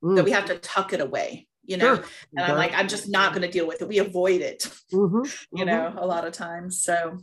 Mm. 0.04 0.18
that 0.18 0.26
we 0.26 0.32
have 0.32 0.46
to 0.46 0.58
tuck 0.60 0.92
it 0.94 1.00
away 1.02 1.48
you 1.64 1.78
know 1.78 1.96
Sure. 1.96 2.06
and 2.36 2.46
i'm 2.46 2.58
like 2.58 2.74
i'm 2.76 2.88
just 2.90 3.08
not 3.10 3.32
going 3.34 3.42
to 3.42 3.50
deal 3.58 3.66
with 3.66 3.82
it 3.82 3.88
we 3.88 3.98
avoid 4.00 4.42
it 4.42 4.60
Mhm. 4.94 5.24
you 5.54 5.64
Mhm. 5.64 5.68
know 5.68 5.94
a 5.98 6.06
lot 6.06 6.26
of 6.28 6.34
times 6.34 6.84
so 6.84 7.18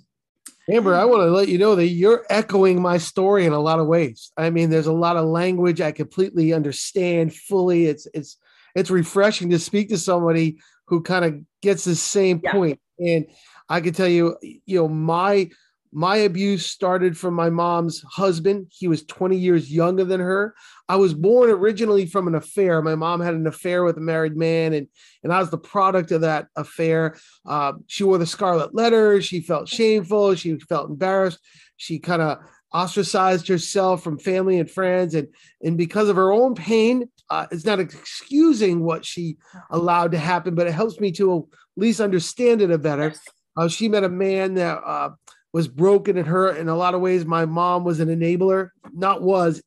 Amber, 0.70 0.94
I 0.94 1.04
want 1.04 1.22
to 1.22 1.30
let 1.30 1.48
you 1.48 1.58
know 1.58 1.74
that 1.74 1.88
you're 1.88 2.24
echoing 2.30 2.80
my 2.80 2.98
story 2.98 3.46
in 3.46 3.52
a 3.52 3.60
lot 3.60 3.80
of 3.80 3.86
ways. 3.86 4.30
I 4.36 4.50
mean, 4.50 4.70
there's 4.70 4.86
a 4.86 4.92
lot 4.92 5.16
of 5.16 5.26
language 5.26 5.80
I 5.80 5.90
completely 5.92 6.52
understand 6.52 7.34
fully. 7.34 7.86
It's 7.86 8.06
it's 8.14 8.36
it's 8.74 8.90
refreshing 8.90 9.50
to 9.50 9.58
speak 9.58 9.88
to 9.88 9.98
somebody 9.98 10.58
who 10.86 11.02
kind 11.02 11.24
of 11.24 11.40
gets 11.62 11.84
the 11.84 11.96
same 11.96 12.40
Yeah. 12.44 12.52
point. 12.52 12.80
And 12.98 13.26
I 13.68 13.80
can 13.80 13.92
tell 13.92 14.08
you, 14.08 14.36
you 14.42 14.78
know, 14.78 14.88
my 14.88 15.50
my 15.92 16.16
abuse 16.16 16.64
started 16.66 17.18
from 17.18 17.34
my 17.34 17.50
mom's 17.50 18.02
husband. 18.10 18.68
He 18.70 18.88
was 18.88 19.04
20 19.04 19.36
years 19.36 19.70
younger 19.70 20.04
than 20.04 20.20
her. 20.20 20.54
I 20.88 20.96
was 20.96 21.12
born 21.12 21.50
originally 21.50 22.06
from 22.06 22.26
an 22.26 22.34
affair. 22.34 22.80
My 22.80 22.94
mom 22.94 23.20
had 23.20 23.34
an 23.34 23.46
affair 23.46 23.84
with 23.84 23.98
a 23.98 24.00
married 24.00 24.36
man, 24.36 24.72
and 24.72 24.88
and 25.22 25.32
I 25.32 25.38
was 25.38 25.50
the 25.50 25.58
product 25.58 26.10
of 26.10 26.22
that 26.22 26.48
affair. 26.56 27.16
Uh, 27.46 27.74
she 27.88 28.04
wore 28.04 28.18
the 28.18 28.26
scarlet 28.26 28.74
letter. 28.74 29.20
She 29.20 29.40
felt 29.40 29.68
shameful. 29.68 30.34
She 30.34 30.58
felt 30.58 30.88
embarrassed. 30.88 31.38
She 31.76 31.98
kind 31.98 32.22
of 32.22 32.38
ostracized 32.72 33.46
herself 33.48 34.02
from 34.02 34.18
family 34.18 34.58
and 34.58 34.70
friends, 34.70 35.14
and 35.14 35.28
and 35.62 35.76
because 35.76 36.08
of 36.08 36.16
her 36.16 36.32
own 36.32 36.54
pain, 36.54 37.10
uh, 37.28 37.46
it's 37.50 37.66
not 37.66 37.80
excusing 37.80 38.82
what 38.82 39.04
she 39.04 39.36
allowed 39.70 40.12
to 40.12 40.18
happen, 40.18 40.54
but 40.54 40.66
it 40.66 40.72
helps 40.72 40.98
me 41.00 41.12
to 41.12 41.36
at 41.36 41.82
least 41.82 42.00
understand 42.00 42.62
it 42.62 42.70
a 42.70 42.78
better. 42.78 43.12
Uh, 43.56 43.68
she 43.68 43.88
met 43.88 44.04
a 44.04 44.08
man 44.08 44.54
that 44.54 44.78
uh, 44.78 45.10
was 45.52 45.68
broken 45.68 46.16
and 46.16 46.26
hurt 46.26 46.56
in 46.56 46.68
a 46.68 46.76
lot 46.76 46.94
of 46.94 47.00
ways. 47.00 47.24
My 47.24 47.44
mom 47.44 47.84
was 47.84 48.00
an 48.00 48.08
enabler, 48.08 48.70
not 48.92 49.22
was, 49.22 49.62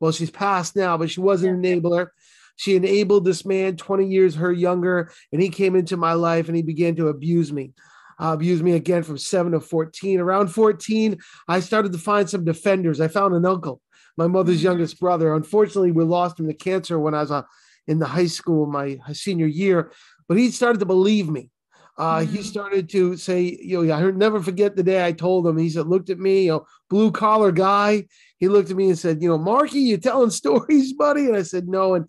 well, 0.00 0.12
she's 0.12 0.30
passed 0.30 0.76
now, 0.76 0.96
but 0.96 1.10
she 1.10 1.20
was 1.20 1.42
an 1.42 1.62
enabler. 1.62 2.08
She 2.56 2.74
enabled 2.74 3.24
this 3.24 3.44
man 3.44 3.76
20 3.76 4.06
years 4.06 4.34
her 4.36 4.52
younger, 4.52 5.12
and 5.32 5.42
he 5.42 5.50
came 5.50 5.76
into 5.76 5.96
my 5.96 6.14
life 6.14 6.48
and 6.48 6.56
he 6.56 6.62
began 6.62 6.96
to 6.96 7.08
abuse 7.08 7.52
me. 7.52 7.72
Uh, 8.18 8.32
abused 8.32 8.64
me 8.64 8.72
again 8.72 9.02
from 9.02 9.18
seven 9.18 9.52
to 9.52 9.60
14. 9.60 10.20
Around 10.20 10.48
14, 10.48 11.18
I 11.48 11.60
started 11.60 11.92
to 11.92 11.98
find 11.98 12.28
some 12.28 12.46
defenders. 12.46 12.98
I 12.98 13.08
found 13.08 13.34
an 13.34 13.44
uncle, 13.44 13.82
my 14.16 14.26
mother's 14.26 14.62
youngest 14.62 14.98
brother. 14.98 15.34
Unfortunately, 15.34 15.92
we 15.92 16.02
lost 16.02 16.40
him 16.40 16.48
to 16.48 16.54
cancer 16.54 16.98
when 16.98 17.14
I 17.14 17.20
was 17.20 17.30
uh, 17.30 17.42
in 17.86 17.98
the 17.98 18.06
high 18.06 18.26
school, 18.26 18.66
my 18.66 18.98
senior 19.12 19.46
year, 19.46 19.92
but 20.28 20.38
he 20.38 20.50
started 20.50 20.78
to 20.78 20.86
believe 20.86 21.28
me. 21.28 21.50
Uh, 21.98 22.20
He 22.20 22.38
Mhm. 22.38 22.44
started 22.44 22.88
to 22.90 23.16
say, 23.16 23.58
you 23.62 23.82
know, 23.84 23.94
I 23.94 24.10
never 24.10 24.42
forget 24.42 24.76
the 24.76 24.82
day 24.82 25.04
I 25.04 25.12
told 25.12 25.46
him. 25.46 25.56
He 25.56 25.70
said, 25.70 25.86
looked 25.86 26.10
at 26.10 26.18
me, 26.18 26.44
you 26.44 26.50
know, 26.50 26.66
blue 26.90 27.10
collar 27.10 27.52
guy. 27.52 28.06
He 28.38 28.48
looked 28.48 28.70
at 28.70 28.76
me 28.76 28.88
and 28.88 28.98
said, 28.98 29.22
you 29.22 29.28
know, 29.28 29.38
Marky, 29.38 29.80
you 29.80 29.96
telling 29.96 30.30
stories, 30.42 30.92
buddy? 30.92 31.26
And 31.26 31.36
I 31.36 31.42
said, 31.42 31.68
no. 31.68 31.94
And 31.94 32.06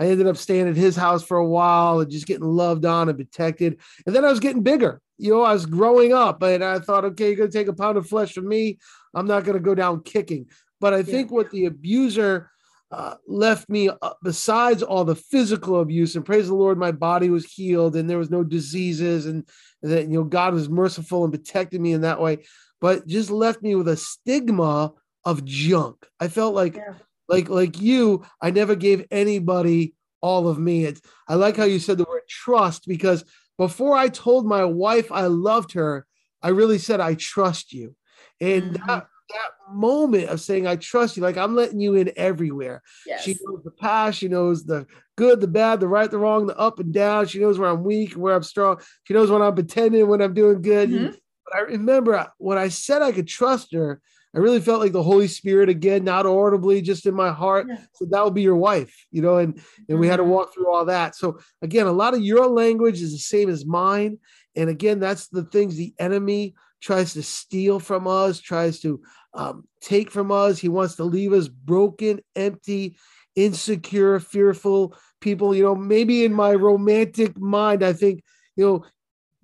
I 0.00 0.06
ended 0.06 0.26
up 0.26 0.36
staying 0.36 0.68
at 0.68 0.76
his 0.76 0.96
house 0.96 1.22
for 1.24 1.36
a 1.38 1.46
while 1.46 2.00
and 2.00 2.10
just 2.10 2.26
getting 2.26 2.46
loved 2.46 2.84
on 2.84 3.08
and 3.08 3.18
protected. 3.18 3.78
And 4.06 4.14
then 4.14 4.24
I 4.24 4.30
was 4.30 4.40
getting 4.40 4.62
bigger. 4.62 5.00
You 5.18 5.32
know, 5.32 5.42
I 5.42 5.52
was 5.52 5.66
growing 5.66 6.12
up 6.12 6.42
and 6.42 6.62
I 6.62 6.78
thought, 6.78 7.04
okay, 7.04 7.28
you're 7.28 7.36
going 7.36 7.50
to 7.50 7.58
take 7.58 7.66
a 7.68 7.72
pound 7.72 7.96
of 7.96 8.08
flesh 8.08 8.32
from 8.32 8.48
me. 8.48 8.78
I'm 9.14 9.26
not 9.26 9.44
going 9.44 9.56
to 9.58 9.62
go 9.62 9.74
down 9.74 10.02
kicking. 10.02 10.46
But 10.80 10.94
I 10.94 11.02
think 11.02 11.32
what 11.32 11.50
the 11.50 11.66
abuser 11.66 12.50
uh, 12.90 13.14
left 13.26 13.68
me, 13.68 13.88
uh, 13.90 14.10
besides 14.22 14.82
all 14.82 15.04
the 15.04 15.14
physical 15.14 15.80
abuse, 15.80 16.16
and 16.16 16.24
praise 16.24 16.48
the 16.48 16.54
Lord, 16.54 16.78
my 16.78 16.92
body 16.92 17.28
was 17.28 17.44
healed 17.44 17.96
and 17.96 18.08
there 18.08 18.18
was 18.18 18.30
no 18.30 18.42
diseases, 18.42 19.26
and, 19.26 19.46
and 19.82 19.92
that, 19.92 20.08
you 20.08 20.18
know, 20.18 20.24
God 20.24 20.54
was 20.54 20.68
merciful 20.68 21.24
and 21.24 21.32
protected 21.32 21.80
me 21.80 21.92
in 21.92 22.00
that 22.02 22.20
way, 22.20 22.46
but 22.80 23.06
just 23.06 23.30
left 23.30 23.62
me 23.62 23.74
with 23.74 23.88
a 23.88 23.96
stigma 23.96 24.92
of 25.24 25.44
junk. 25.44 26.06
I 26.18 26.28
felt 26.28 26.54
like, 26.54 26.76
yeah. 26.76 26.94
like, 27.28 27.50
like 27.50 27.80
you, 27.80 28.24
I 28.40 28.50
never 28.50 28.74
gave 28.74 29.06
anybody 29.10 29.94
all 30.22 30.48
of 30.48 30.58
me. 30.58 30.84
It's, 30.84 31.02
I 31.28 31.34
like 31.34 31.56
how 31.56 31.64
you 31.64 31.78
said 31.78 31.98
the 31.98 32.04
word 32.04 32.22
trust 32.28 32.86
because 32.86 33.24
before 33.58 33.96
I 33.96 34.08
told 34.08 34.46
my 34.46 34.64
wife 34.64 35.12
I 35.12 35.26
loved 35.26 35.72
her, 35.72 36.06
I 36.42 36.48
really 36.50 36.78
said, 36.78 37.00
I 37.00 37.14
trust 37.14 37.72
you. 37.72 37.94
And 38.40 38.74
mm-hmm. 38.74 38.86
that, 38.86 39.06
that 39.30 39.74
moment 39.74 40.28
of 40.28 40.40
saying, 40.40 40.66
I 40.66 40.76
trust 40.76 41.16
you, 41.16 41.22
like 41.22 41.36
I'm 41.36 41.54
letting 41.54 41.80
you 41.80 41.94
in 41.94 42.12
everywhere. 42.16 42.82
Yes. 43.06 43.22
She 43.22 43.36
knows 43.44 43.62
the 43.64 43.70
past, 43.70 44.18
she 44.18 44.28
knows 44.28 44.64
the 44.64 44.86
good, 45.16 45.40
the 45.40 45.48
bad, 45.48 45.80
the 45.80 45.88
right, 45.88 46.10
the 46.10 46.18
wrong, 46.18 46.46
the 46.46 46.56
up 46.56 46.78
and 46.78 46.92
down. 46.92 47.26
She 47.26 47.38
knows 47.38 47.58
where 47.58 47.70
I'm 47.70 47.84
weak, 47.84 48.14
where 48.14 48.34
I'm 48.34 48.42
strong. 48.42 48.80
She 49.04 49.14
knows 49.14 49.30
when 49.30 49.42
I'm 49.42 49.54
pretending, 49.54 50.08
when 50.08 50.22
I'm 50.22 50.34
doing 50.34 50.62
good. 50.62 50.90
Mm-hmm. 50.90 51.14
But 51.44 51.56
I 51.56 51.60
remember 51.60 52.26
when 52.38 52.58
I 52.58 52.68
said 52.68 53.02
I 53.02 53.12
could 53.12 53.28
trust 53.28 53.72
her, 53.72 54.00
I 54.34 54.40
really 54.40 54.60
felt 54.60 54.80
like 54.80 54.92
the 54.92 55.02
Holy 55.02 55.26
Spirit 55.26 55.70
again, 55.70 56.04
not 56.04 56.26
audibly, 56.26 56.82
just 56.82 57.06
in 57.06 57.14
my 57.14 57.32
heart. 57.32 57.66
Yeah. 57.68 57.78
So 57.94 58.06
that 58.10 58.24
would 58.24 58.34
be 58.34 58.42
your 58.42 58.56
wife, 58.56 58.94
you 59.10 59.22
know, 59.22 59.38
and 59.38 59.60
and 59.88 59.98
we 59.98 60.06
had 60.06 60.16
to 60.16 60.22
mm-hmm. 60.22 60.32
walk 60.32 60.52
through 60.52 60.72
all 60.72 60.84
that. 60.84 61.16
So 61.16 61.38
again, 61.62 61.86
a 61.86 61.92
lot 61.92 62.14
of 62.14 62.22
your 62.22 62.46
language 62.46 63.00
is 63.00 63.12
the 63.12 63.18
same 63.18 63.48
as 63.48 63.64
mine. 63.64 64.18
And 64.54 64.68
again, 64.68 65.00
that's 65.00 65.28
the 65.28 65.44
things 65.44 65.76
the 65.76 65.94
enemy 65.98 66.54
tries 66.80 67.14
to 67.14 67.22
steal 67.22 67.80
from 67.80 68.06
us, 68.06 68.40
tries 68.40 68.80
to 68.80 69.00
um, 69.34 69.64
take 69.80 70.10
from 70.10 70.32
us. 70.32 70.58
He 70.58 70.68
wants 70.68 70.96
to 70.96 71.04
leave 71.04 71.32
us 71.32 71.48
broken, 71.48 72.20
empty, 72.36 72.96
insecure, 73.36 74.20
fearful 74.20 74.96
people. 75.20 75.54
You 75.54 75.64
know, 75.64 75.74
maybe 75.74 76.24
in 76.24 76.32
my 76.32 76.54
romantic 76.54 77.38
mind, 77.38 77.82
I 77.82 77.92
think, 77.92 78.22
you 78.56 78.64
know, 78.64 78.84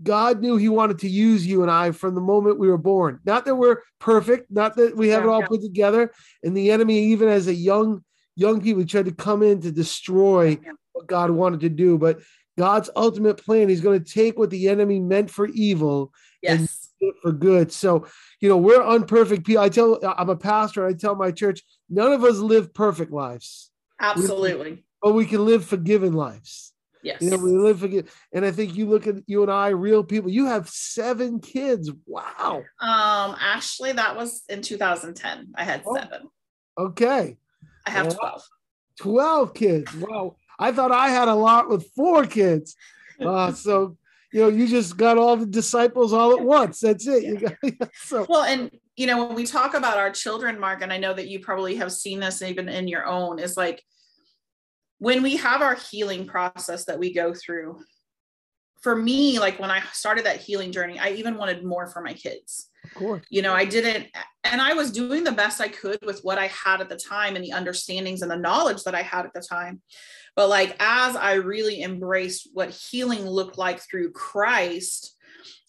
God 0.03 0.41
knew 0.41 0.57
He 0.57 0.69
wanted 0.69 0.99
to 1.01 1.09
use 1.09 1.47
you 1.47 1.63
and 1.63 1.71
I 1.71 1.93
from 1.93 2.15
the 2.15 2.21
moment 2.21 2.59
we 2.59 2.69
were 2.69 2.79
born. 2.79 3.21
Not 3.25 3.45
that 3.45 3.55
we're 3.55 3.83
perfect, 4.01 4.51
not 4.51 4.77
that 4.77 4.97
we 4.97 5.09
have 5.09 5.23
yeah, 5.23 5.31
it 5.31 5.33
all 5.33 5.41
yeah. 5.41 5.47
put 5.47 5.63
together. 5.63 6.13
And 6.43 6.57
the 6.57 6.71
enemy, 6.71 6.99
even 7.13 7.29
as 7.29 7.47
a 7.47 7.55
young 7.55 8.05
young 8.37 8.61
people, 8.61 8.85
tried 8.85 9.07
to 9.07 9.13
come 9.13 9.43
in 9.43 9.61
to 9.61 9.71
destroy 9.71 10.59
yeah. 10.63 10.73
what 10.93 11.07
God 11.07 11.31
wanted 11.31 11.61
to 11.61 11.69
do. 11.69 11.97
But 11.97 12.21
God's 12.59 12.91
ultimate 12.97 13.37
plan, 13.37 13.69
He's 13.69 13.81
going 13.81 14.03
to 14.03 14.13
take 14.13 14.39
what 14.39 14.51
the 14.51 14.69
enemy 14.69 14.99
meant 14.99 15.31
for 15.31 15.47
evil 15.47 16.13
yes. 16.43 16.59
and 16.59 16.69
for 17.23 17.33
good. 17.33 17.73
So, 17.73 18.07
you 18.41 18.49
know, 18.49 18.57
we're 18.57 18.83
unperfect 18.83 19.45
people. 19.45 19.63
I 19.63 19.69
tell, 19.69 19.99
I'm 20.05 20.31
a 20.31 20.37
pastor. 20.37 20.87
I 20.87 20.93
tell 20.93 21.15
my 21.15 21.31
church, 21.31 21.63
none 21.89 22.13
of 22.13 22.25
us 22.25 22.39
live 22.39 22.75
perfect 22.75 23.13
lives. 23.13 23.71
Absolutely. 24.01 24.73
We, 24.73 24.85
but 25.03 25.13
we 25.13 25.27
can 25.27 25.45
live 25.45 25.65
forgiven 25.65 26.13
lives. 26.13 26.73
Yes. 27.03 27.21
You 27.21 27.31
know, 27.31 27.37
we 27.37 27.51
live 27.51 27.83
again. 27.83 28.09
And 28.33 28.47
I 28.47 28.51
think 28.51 28.75
you 28.75 28.87
look 28.87 29.07
at 29.07 29.17
you 29.27 29.43
and 29.43 29.53
I, 29.53 29.69
real 29.69 30.03
people, 30.03 30.31
you 30.31 30.47
have 30.47 30.69
seven 30.69 31.39
kids. 31.39 31.91
Wow. 32.07 32.63
Um, 32.81 33.37
actually, 33.39 33.93
that 33.93 34.17
was 34.17 34.43
in 34.49 34.63
2010. 34.63 35.53
I 35.55 35.65
had 35.65 35.83
oh, 35.85 35.97
seven. 35.97 36.29
Okay. 36.79 37.37
I 37.87 37.91
have 37.91 38.17
12. 38.17 38.43
12 39.01 39.55
kids. 39.55 39.95
Wow. 39.95 40.37
I 40.59 40.73
thought 40.73 40.93
I 40.93 41.09
had 41.11 41.29
a 41.29 41.35
lot 41.35 41.69
with 41.69 41.87
four 41.95 42.27
kids. 42.27 42.75
Uh, 43.25 43.53
so 43.53 43.97
you 44.35 44.41
know, 44.41 44.49
you 44.49 44.67
just 44.67 44.97
got 44.97 45.17
all 45.17 45.37
the 45.37 45.47
disciples 45.47 46.13
all 46.13 46.33
at 46.33 46.41
once. 46.41 46.81
That's 46.81 47.07
it. 47.07 47.23
You 47.23 47.39
got 47.39 47.91
so. 47.95 48.27
Well, 48.29 48.43
and 48.43 48.69
you 48.97 49.07
know, 49.07 49.25
when 49.25 49.37
we 49.37 49.47
talk 49.47 49.75
about 49.75 49.97
our 49.97 50.11
children, 50.11 50.59
Mark, 50.59 50.83
and 50.83 50.93
I 50.93 50.99
know 50.99 51.15
that 51.15 51.29
you 51.29 51.39
probably 51.39 51.77
have 51.77 51.93
seen 51.93 52.19
this 52.19 52.43
even 52.43 52.69
in 52.69 52.89
your 52.89 53.07
own, 53.07 53.39
is 53.39 53.57
like 53.57 53.81
when 54.99 55.23
we 55.23 55.37
have 55.37 55.63
our 55.63 55.77
healing 55.77 56.27
process 56.27 56.85
that 56.87 56.99
we 56.99 57.15
go 57.15 57.33
through 57.33 57.79
for 58.83 58.95
me 58.95 59.39
like 59.39 59.59
when 59.59 59.71
i 59.71 59.81
started 59.93 60.27
that 60.27 60.37
healing 60.43 60.71
journey 60.71 60.99
i 60.99 61.09
even 61.09 61.37
wanted 61.37 61.65
more 61.65 61.87
for 61.87 62.03
my 62.03 62.13
kids. 62.13 62.69
Of 62.85 62.95
course. 62.95 63.25
You 63.31 63.41
know 63.41 63.55
i 63.55 63.65
didn't 63.65 64.09
and 64.45 64.61
i 64.61 64.75
was 64.75 64.93
doing 64.93 65.25
the 65.25 65.33
best 65.33 65.59
i 65.59 65.69
could 65.69 66.01
with 66.05 66.21
what 66.21 66.37
i 66.37 66.49
had 66.49 66.83
at 66.83 66.91
the 66.91 66.97
time 66.97 67.35
and 67.35 67.43
the 67.43 67.53
understandings 67.53 68.21
and 68.21 68.31
the 68.31 68.37
knowledge 68.37 68.85
that 68.85 68.95
i 68.95 69.01
had 69.01 69.25
at 69.25 69.33
the 69.33 69.41
time 69.41 69.81
but 70.37 70.49
like 70.49 70.77
as 70.81 71.17
i 71.17 71.35
really 71.35 71.83
embraced 71.83 72.49
what 72.53 72.71
healing 72.71 73.27
looked 73.27 73.59
like 73.59 73.81
through 73.81 74.11
christ 74.13 75.17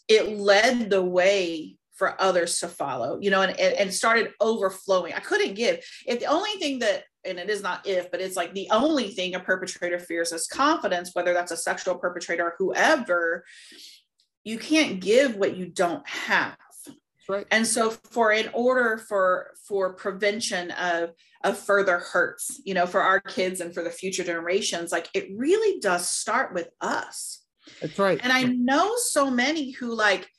it 0.07 0.37
led 0.37 0.89
the 0.89 1.03
way 1.03 1.75
for 1.95 2.19
others 2.21 2.59
to 2.59 2.67
follow 2.67 3.19
you 3.21 3.29
know 3.31 3.41
and, 3.41 3.57
and 3.59 3.93
started 3.93 4.31
overflowing 4.41 5.13
i 5.13 5.19
couldn't 5.19 5.55
give 5.55 5.83
if 6.05 6.19
the 6.19 6.25
only 6.25 6.51
thing 6.59 6.79
that 6.79 7.03
and 7.25 7.39
it 7.39 7.49
is 7.49 7.61
not 7.61 7.85
if, 7.85 8.11
but 8.11 8.21
it's 8.21 8.35
like 8.35 8.53
the 8.53 8.69
only 8.71 9.09
thing 9.09 9.35
a 9.35 9.39
perpetrator 9.39 9.99
fears 9.99 10.31
is 10.31 10.47
confidence, 10.47 11.11
whether 11.13 11.33
that's 11.33 11.51
a 11.51 11.57
sexual 11.57 11.95
perpetrator 11.95 12.45
or 12.45 12.55
whoever. 12.57 13.43
You 14.43 14.59
can't 14.59 15.01
give 15.01 15.35
what 15.35 15.57
you 15.57 15.65
don't 15.65 16.07
have. 16.07 16.55
Right. 17.27 17.47
And 17.51 17.65
so 17.65 17.89
for 17.89 18.31
in 18.31 18.49
order 18.53 18.97
for 18.97 19.51
for 19.67 19.93
prevention 19.93 20.71
of 20.71 21.11
of 21.43 21.57
further 21.57 21.99
hurts, 21.99 22.61
you 22.65 22.73
know, 22.73 22.85
for 22.85 23.01
our 23.01 23.19
kids 23.19 23.61
and 23.61 23.73
for 23.73 23.83
the 23.83 23.89
future 23.89 24.23
generations, 24.23 24.91
like 24.91 25.09
it 25.13 25.29
really 25.35 25.79
does 25.79 26.07
start 26.07 26.53
with 26.53 26.69
us. 26.81 27.41
That's 27.81 27.97
right. 27.97 28.19
And 28.21 28.31
I 28.31 28.43
know 28.43 28.95
so 28.97 29.31
many 29.31 29.71
who 29.71 29.93
like 29.95 30.29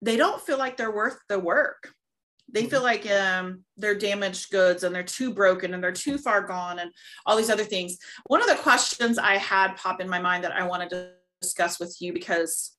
they 0.00 0.16
don't 0.16 0.40
feel 0.40 0.58
like 0.58 0.76
they're 0.76 0.94
worth 0.94 1.18
the 1.28 1.38
work 1.38 1.92
they 2.50 2.66
feel 2.66 2.82
like 2.82 3.08
um, 3.10 3.64
they're 3.76 3.98
damaged 3.98 4.50
goods 4.50 4.82
and 4.82 4.94
they're 4.94 5.02
too 5.02 5.32
broken 5.32 5.74
and 5.74 5.82
they're 5.82 5.92
too 5.92 6.16
far 6.16 6.42
gone 6.42 6.78
and 6.78 6.90
all 7.26 7.36
these 7.36 7.50
other 7.50 7.64
things. 7.64 7.98
One 8.26 8.40
of 8.40 8.48
the 8.48 8.62
questions 8.62 9.18
I 9.18 9.36
had 9.36 9.76
pop 9.76 10.00
in 10.00 10.08
my 10.08 10.18
mind 10.18 10.44
that 10.44 10.52
I 10.52 10.66
wanted 10.66 10.90
to 10.90 11.10
discuss 11.42 11.78
with 11.78 11.96
you 12.00 12.12
because 12.12 12.76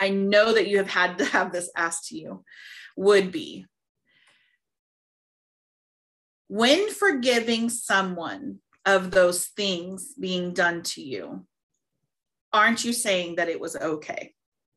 I 0.00 0.10
know 0.10 0.52
that 0.52 0.68
you 0.68 0.78
have 0.78 0.90
had 0.90 1.18
to 1.18 1.24
have 1.24 1.52
this 1.52 1.70
asked 1.76 2.08
to 2.08 2.18
you 2.18 2.44
would 2.96 3.32
be 3.32 3.66
when 6.48 6.90
forgiving 6.90 7.70
someone 7.70 8.58
of 8.84 9.10
those 9.10 9.46
things 9.46 10.12
being 10.20 10.52
done 10.52 10.82
to 10.82 11.00
you, 11.00 11.46
aren't 12.52 12.84
you 12.84 12.92
saying 12.92 13.36
that 13.36 13.48
it 13.48 13.58
was 13.58 13.74
okay? 13.74 14.34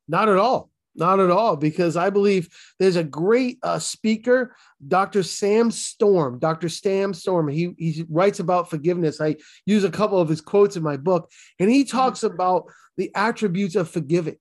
Not 0.07 0.29
at 0.29 0.37
all. 0.37 0.69
Not 0.97 1.19
at 1.19 1.29
all, 1.29 1.57
because 1.57 1.97
I 1.97 2.09
believe 2.09 2.47
there's 2.79 2.95
a 2.95 3.03
great 3.03 3.57
uh, 3.61 3.79
speaker, 3.79 4.55
Dr. 4.87 5.23
Sam 5.23 5.69
Storm. 5.69 6.39
Dr. 6.39 6.69
Sam 6.69 7.13
Storm. 7.13 7.49
He 7.49 7.73
he 7.77 8.05
writes 8.09 8.39
about 8.39 8.69
forgiveness. 8.69 9.19
I 9.19 9.35
use 9.65 9.83
a 9.83 9.91
couple 9.91 10.21
of 10.21 10.29
his 10.29 10.39
quotes 10.39 10.77
in 10.77 10.83
my 10.83 10.95
book, 10.95 11.29
and 11.59 11.69
he 11.69 11.83
talks 11.83 12.19
mm-hmm. 12.19 12.33
about 12.33 12.71
the 12.95 13.11
attributes 13.13 13.75
of 13.75 13.89
forgiving. 13.89 14.37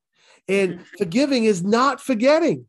And 0.48 0.74
mm-hmm. 0.74 0.82
forgiving 0.98 1.44
is 1.44 1.62
not 1.62 2.00
forgetting. 2.00 2.66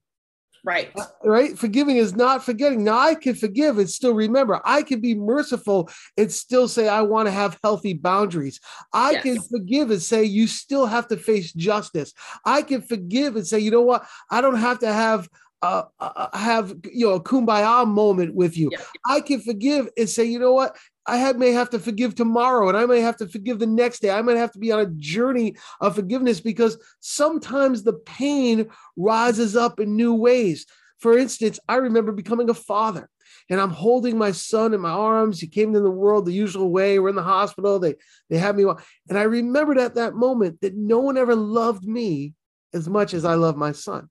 Right. 0.66 0.92
Uh, 0.96 1.06
right. 1.24 1.58
Forgiving 1.58 1.98
is 1.98 2.16
not 2.16 2.44
forgetting. 2.44 2.84
Now 2.84 2.98
I 2.98 3.14
can 3.14 3.36
forgive 3.36 3.78
and 3.78 3.88
still 3.88 4.16
remember. 4.16 4.60
I 4.66 4.82
can 4.82 5.00
be 5.00 5.14
merciful 5.14 5.90
and 6.18 6.32
still 6.32 6.68
say, 6.68 6.88
I 6.88 7.02
want 7.02 7.28
to 7.28 7.32
have 7.32 7.60
healthy 7.64 7.94
boundaries. 7.94 8.60
I 8.92 9.12
yes. 9.12 9.24
can 9.24 9.42
forgive 9.42 9.92
and 9.92 10.02
say, 10.02 10.24
you 10.24 10.48
still 10.48 10.88
have 10.88 11.08
to 11.10 11.18
face 11.18 11.54
justice. 11.54 12.14
I 12.46 12.64
can 12.64 12.82
forgive 12.82 13.36
and 13.36 13.46
say, 13.46 13.60
you 13.60 13.70
know 13.70 13.84
what? 13.84 14.08
I 14.32 14.42
don't 14.42 14.58
have 14.58 14.80
to 14.80 14.92
have 14.92 15.30
uh, 15.62 15.84
uh, 16.00 16.38
have 16.38 16.76
you 16.92 17.08
know 17.08 17.14
a 17.14 17.24
kumbaya 17.24 17.88
moment 17.88 18.36
with 18.36 18.58
you. 18.58 18.70
Yeah. 18.72 18.80
I 19.08 19.22
can 19.22 19.42
forgive 19.42 19.88
and 19.98 20.10
say, 20.10 20.26
you 20.26 20.38
know 20.40 20.52
what? 20.52 20.76
I 21.08 21.18
have, 21.18 21.38
may 21.38 21.52
have 21.52 21.70
to 21.72 21.80
forgive 21.80 22.16
tomorrow 22.16 22.68
and 22.68 22.78
I 22.78 22.86
may 22.86 23.02
have 23.02 23.18
to 23.18 23.28
forgive 23.28 23.60
the 23.60 23.68
next 23.68 24.00
day. 24.00 24.10
I 24.10 24.22
might 24.22 24.38
have 24.38 24.52
to 24.54 24.60
be 24.60 24.72
on 24.72 24.80
a 24.80 24.88
journey 24.88 25.56
of 25.80 25.96
forgiveness 25.96 26.40
because 26.40 26.78
sometimes 27.00 27.84
the 27.84 27.94
pain 27.94 28.68
rises 28.98 29.56
up 29.56 29.80
in 29.80 29.96
new 29.96 30.14
ways. 30.14 30.66
For 31.00 31.18
instance, 31.18 31.60
I 31.70 31.76
remember 31.76 32.12
becoming 32.12 32.50
a 32.50 32.56
father 32.56 33.10
and 33.50 33.60
I'm 33.62 33.70
holding 33.70 34.18
my 34.18 34.32
son 34.32 34.74
in 34.74 34.82
my 34.82 34.90
arms. 34.90 35.40
He 35.40 35.48
came 35.48 35.70
into 35.70 35.82
the 35.82 35.92
world 35.92 36.26
the 36.26 36.34
usual 36.34 36.72
way. 36.72 36.98
We're 37.00 37.10
in 37.10 37.16
the 37.16 37.24
hospital. 37.24 37.80
They 37.80 37.96
they 38.30 38.38
had 38.38 38.56
me, 38.56 38.64
and 39.10 39.18
I 39.18 39.24
remembered 39.24 39.78
at 39.78 39.96
that 39.96 40.16
moment 40.16 40.62
that 40.62 40.76
no 40.76 41.00
one 41.00 41.18
ever 41.18 41.36
loved 41.36 41.86
me 41.86 42.34
as 42.74 42.90
much 42.90 43.14
as 43.14 43.26
I 43.26 43.36
love 43.36 43.56
my 43.56 43.72
son. 43.72 44.10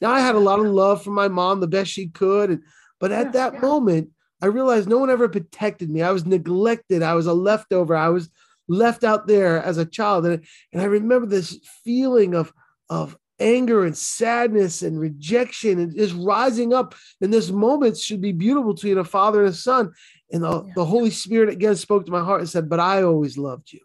Now 0.00 0.12
I 0.12 0.20
had 0.20 0.34
a 0.34 0.40
lot 0.40 0.60
of 0.60 0.66
love 0.66 1.04
for 1.04 1.10
my 1.10 1.28
mom, 1.28 1.60
the 1.60 1.66
best 1.66 1.90
she 1.90 2.08
could, 2.08 2.50
and 2.50 2.62
but 2.98 3.12
at 3.12 3.32
that 3.32 3.54
yeah. 3.54 3.60
moment, 3.60 4.10
I 4.42 4.46
realized 4.46 4.88
no 4.88 4.98
one 4.98 5.10
ever 5.10 5.28
protected 5.28 5.90
me. 5.90 6.02
I 6.02 6.12
was 6.12 6.26
neglected. 6.26 7.02
I 7.02 7.14
was 7.14 7.26
a 7.26 7.34
leftover. 7.34 7.96
I 7.96 8.08
was 8.08 8.30
left 8.68 9.04
out 9.04 9.26
there 9.26 9.62
as 9.62 9.78
a 9.78 9.84
child. 9.84 10.26
And, 10.26 10.44
and 10.72 10.80
I 10.80 10.86
remember 10.86 11.26
this 11.26 11.58
feeling 11.84 12.34
of, 12.34 12.52
of 12.88 13.16
anger 13.38 13.84
and 13.84 13.96
sadness 13.96 14.82
and 14.82 15.00
rejection 15.00 15.78
and 15.78 15.96
just 15.96 16.14
rising 16.14 16.72
up 16.74 16.94
And 17.20 17.32
this 17.32 17.50
moment 17.50 17.96
should 17.96 18.20
be 18.20 18.32
beautiful 18.32 18.74
to 18.76 18.88
you, 18.88 18.94
the 18.94 19.04
father 19.04 19.40
and 19.40 19.50
a 19.50 19.56
son. 19.56 19.92
And 20.32 20.44
the, 20.44 20.64
yeah. 20.64 20.72
the 20.76 20.84
Holy 20.84 21.10
Spirit 21.10 21.48
again 21.48 21.76
spoke 21.76 22.06
to 22.06 22.12
my 22.12 22.22
heart 22.22 22.40
and 22.40 22.48
said, 22.48 22.68
But 22.68 22.80
I 22.80 23.02
always 23.02 23.36
loved 23.36 23.72
you. 23.72 23.80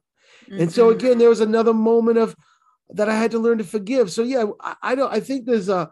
Mm-hmm. 0.50 0.62
And 0.62 0.72
so 0.72 0.88
mm-hmm. 0.88 1.00
again, 1.00 1.18
there 1.18 1.30
was 1.30 1.42
another 1.42 1.74
moment 1.74 2.18
of 2.18 2.36
that 2.90 3.10
I 3.10 3.16
had 3.16 3.32
to 3.32 3.40
learn 3.40 3.58
to 3.58 3.64
forgive. 3.64 4.12
So 4.12 4.22
yeah, 4.22 4.46
I, 4.62 4.76
I 4.82 4.96
don't 4.96 5.12
I 5.12 5.20
think 5.20 5.46
there's 5.46 5.70
a 5.70 5.90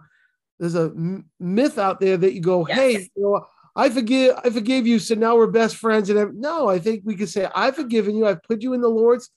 there's 0.59 0.75
a 0.75 0.93
myth 1.39 1.77
out 1.77 1.99
there 1.99 2.17
that 2.17 2.33
you 2.33 2.41
go, 2.41 2.67
yes. 2.67 2.77
hey, 2.77 2.91
you 3.15 3.23
know, 3.23 3.45
I 3.75 3.89
forgive, 3.89 4.35
I 4.43 4.49
forgive 4.49 4.85
you, 4.85 4.99
so 4.99 5.15
now 5.15 5.35
we're 5.35 5.47
best 5.47 5.77
friends. 5.77 6.09
And 6.09 6.39
no, 6.39 6.69
I 6.69 6.79
think 6.79 7.01
we 7.05 7.15
could 7.15 7.29
say, 7.29 7.47
I've 7.55 7.75
forgiven 7.75 8.15
you. 8.15 8.27
I've 8.27 8.43
put 8.43 8.61
you 8.61 8.73
in 8.73 8.81
the 8.81 8.89
Lord's 8.89 9.29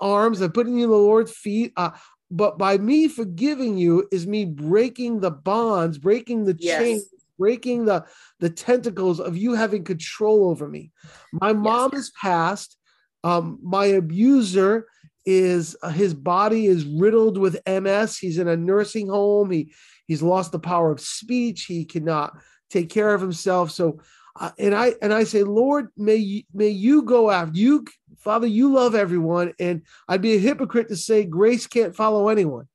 arms. 0.00 0.42
I've 0.42 0.54
put 0.54 0.66
you 0.66 0.74
in 0.74 0.90
the 0.90 0.96
Lord's 0.96 1.32
feet. 1.32 1.72
Uh, 1.76 1.90
but 2.30 2.58
by 2.58 2.76
me 2.78 3.08
forgiving 3.08 3.78
you 3.78 4.06
is 4.12 4.26
me 4.26 4.44
breaking 4.44 5.20
the 5.20 5.30
bonds, 5.30 5.98
breaking 5.98 6.44
the 6.44 6.56
yes. 6.58 6.80
chains, 6.80 7.04
breaking 7.38 7.84
the 7.86 8.04
the 8.40 8.50
tentacles 8.50 9.20
of 9.20 9.36
you 9.36 9.54
having 9.54 9.84
control 9.84 10.50
over 10.50 10.68
me. 10.68 10.90
My 11.32 11.52
mom 11.52 11.90
yes. 11.92 12.02
is 12.02 12.10
passed. 12.20 12.76
Um, 13.24 13.58
my 13.62 13.86
abuser 13.86 14.86
is 15.24 15.76
uh, 15.82 15.90
his 15.90 16.14
body 16.14 16.66
is 16.66 16.84
riddled 16.84 17.38
with 17.38 17.60
MS. 17.66 18.18
He's 18.18 18.38
in 18.38 18.48
a 18.48 18.56
nursing 18.56 19.08
home. 19.08 19.50
He 19.50 19.72
he's 20.06 20.22
lost 20.22 20.52
the 20.52 20.58
power 20.58 20.90
of 20.90 21.00
speech. 21.00 21.64
He 21.64 21.84
cannot 21.84 22.34
take 22.70 22.90
care 22.90 23.14
of 23.14 23.20
himself. 23.20 23.70
So, 23.70 24.00
uh, 24.38 24.50
and 24.58 24.74
I 24.74 24.94
and 25.02 25.12
I 25.12 25.24
say, 25.24 25.42
Lord, 25.42 25.88
may 25.96 26.16
you, 26.16 26.42
may 26.54 26.68
you 26.68 27.02
go 27.02 27.30
after 27.30 27.58
you, 27.58 27.84
Father. 28.18 28.46
You 28.46 28.72
love 28.72 28.94
everyone, 28.94 29.52
and 29.58 29.82
I'd 30.08 30.22
be 30.22 30.34
a 30.34 30.38
hypocrite 30.38 30.88
to 30.88 30.96
say 30.96 31.24
grace 31.24 31.66
can't 31.66 31.96
follow 31.96 32.28
anyone. 32.28 32.68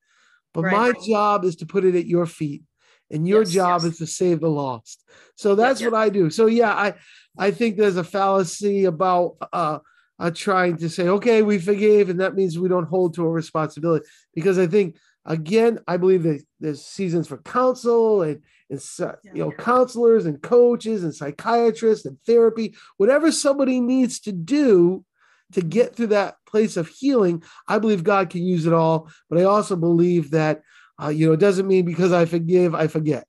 But 0.53 0.65
right. 0.65 0.93
my 0.93 1.05
job 1.05 1.45
is 1.45 1.55
to 1.57 1.65
put 1.65 1.85
it 1.85 1.95
at 1.95 2.05
your 2.05 2.25
feet, 2.25 2.63
and 3.09 3.27
your 3.27 3.43
yes, 3.43 3.51
job 3.51 3.81
yes. 3.83 3.93
is 3.93 3.97
to 3.99 4.07
save 4.07 4.41
the 4.41 4.49
lost. 4.49 5.03
So 5.35 5.55
that's 5.55 5.81
what 5.81 5.93
I 5.93 6.09
do. 6.09 6.29
So 6.29 6.47
yeah, 6.47 6.73
I 6.73 6.93
I 7.37 7.51
think 7.51 7.77
there's 7.77 7.97
a 7.97 8.03
fallacy 8.03 8.85
about 8.85 9.37
uh, 9.53 9.79
uh 10.19 10.31
trying 10.31 10.77
to 10.77 10.89
say, 10.89 11.07
okay, 11.07 11.43
we 11.43 11.59
forgave, 11.59 12.09
and 12.09 12.19
that 12.19 12.35
means 12.35 12.59
we 12.59 12.69
don't 12.69 12.89
hold 12.89 13.15
to 13.15 13.25
a 13.25 13.29
responsibility. 13.29 14.05
Because 14.33 14.59
I 14.59 14.67
think 14.67 14.97
again, 15.25 15.79
I 15.87 15.97
believe 15.97 16.23
that 16.23 16.43
there's 16.59 16.85
seasons 16.85 17.27
for 17.27 17.37
counsel 17.37 18.21
and 18.21 18.41
and 18.69 18.81
you 19.23 19.43
know 19.43 19.51
counselors 19.51 20.25
and 20.25 20.41
coaches 20.41 21.03
and 21.03 21.13
psychiatrists 21.13 22.05
and 22.05 22.17
therapy 22.25 22.75
whatever 22.97 23.31
somebody 23.31 23.79
needs 23.79 24.19
to 24.19 24.31
do 24.31 25.03
to 25.51 25.61
get 25.61 25.95
through 25.95 26.07
that 26.07 26.35
place 26.45 26.77
of 26.77 26.87
healing 26.87 27.43
i 27.67 27.77
believe 27.77 28.03
god 28.03 28.29
can 28.29 28.43
use 28.43 28.65
it 28.65 28.73
all 28.73 29.09
but 29.29 29.39
i 29.39 29.43
also 29.43 29.75
believe 29.75 30.31
that 30.31 30.61
uh, 31.01 31.09
you 31.09 31.27
know 31.27 31.33
it 31.33 31.39
doesn't 31.39 31.67
mean 31.67 31.85
because 31.85 32.11
i 32.11 32.25
forgive 32.25 32.73
i 32.73 32.87
forget 32.87 33.27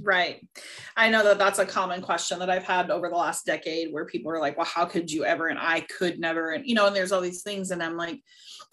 Right. 0.00 0.46
I 0.96 1.10
know 1.10 1.22
that 1.24 1.38
that's 1.38 1.58
a 1.58 1.66
common 1.66 2.02
question 2.02 2.38
that 2.40 2.50
I've 2.50 2.64
had 2.64 2.90
over 2.90 3.08
the 3.08 3.16
last 3.16 3.46
decade 3.46 3.92
where 3.92 4.04
people 4.04 4.32
are 4.32 4.40
like, 4.40 4.56
well, 4.56 4.66
how 4.66 4.84
could 4.84 5.10
you 5.10 5.24
ever? 5.24 5.48
And 5.48 5.58
I 5.58 5.80
could 5.80 6.18
never. 6.18 6.52
And, 6.52 6.66
you 6.66 6.74
know, 6.74 6.86
and 6.86 6.96
there's 6.96 7.12
all 7.12 7.20
these 7.20 7.42
things. 7.42 7.70
And 7.70 7.82
I'm 7.82 7.96
like, 7.96 8.20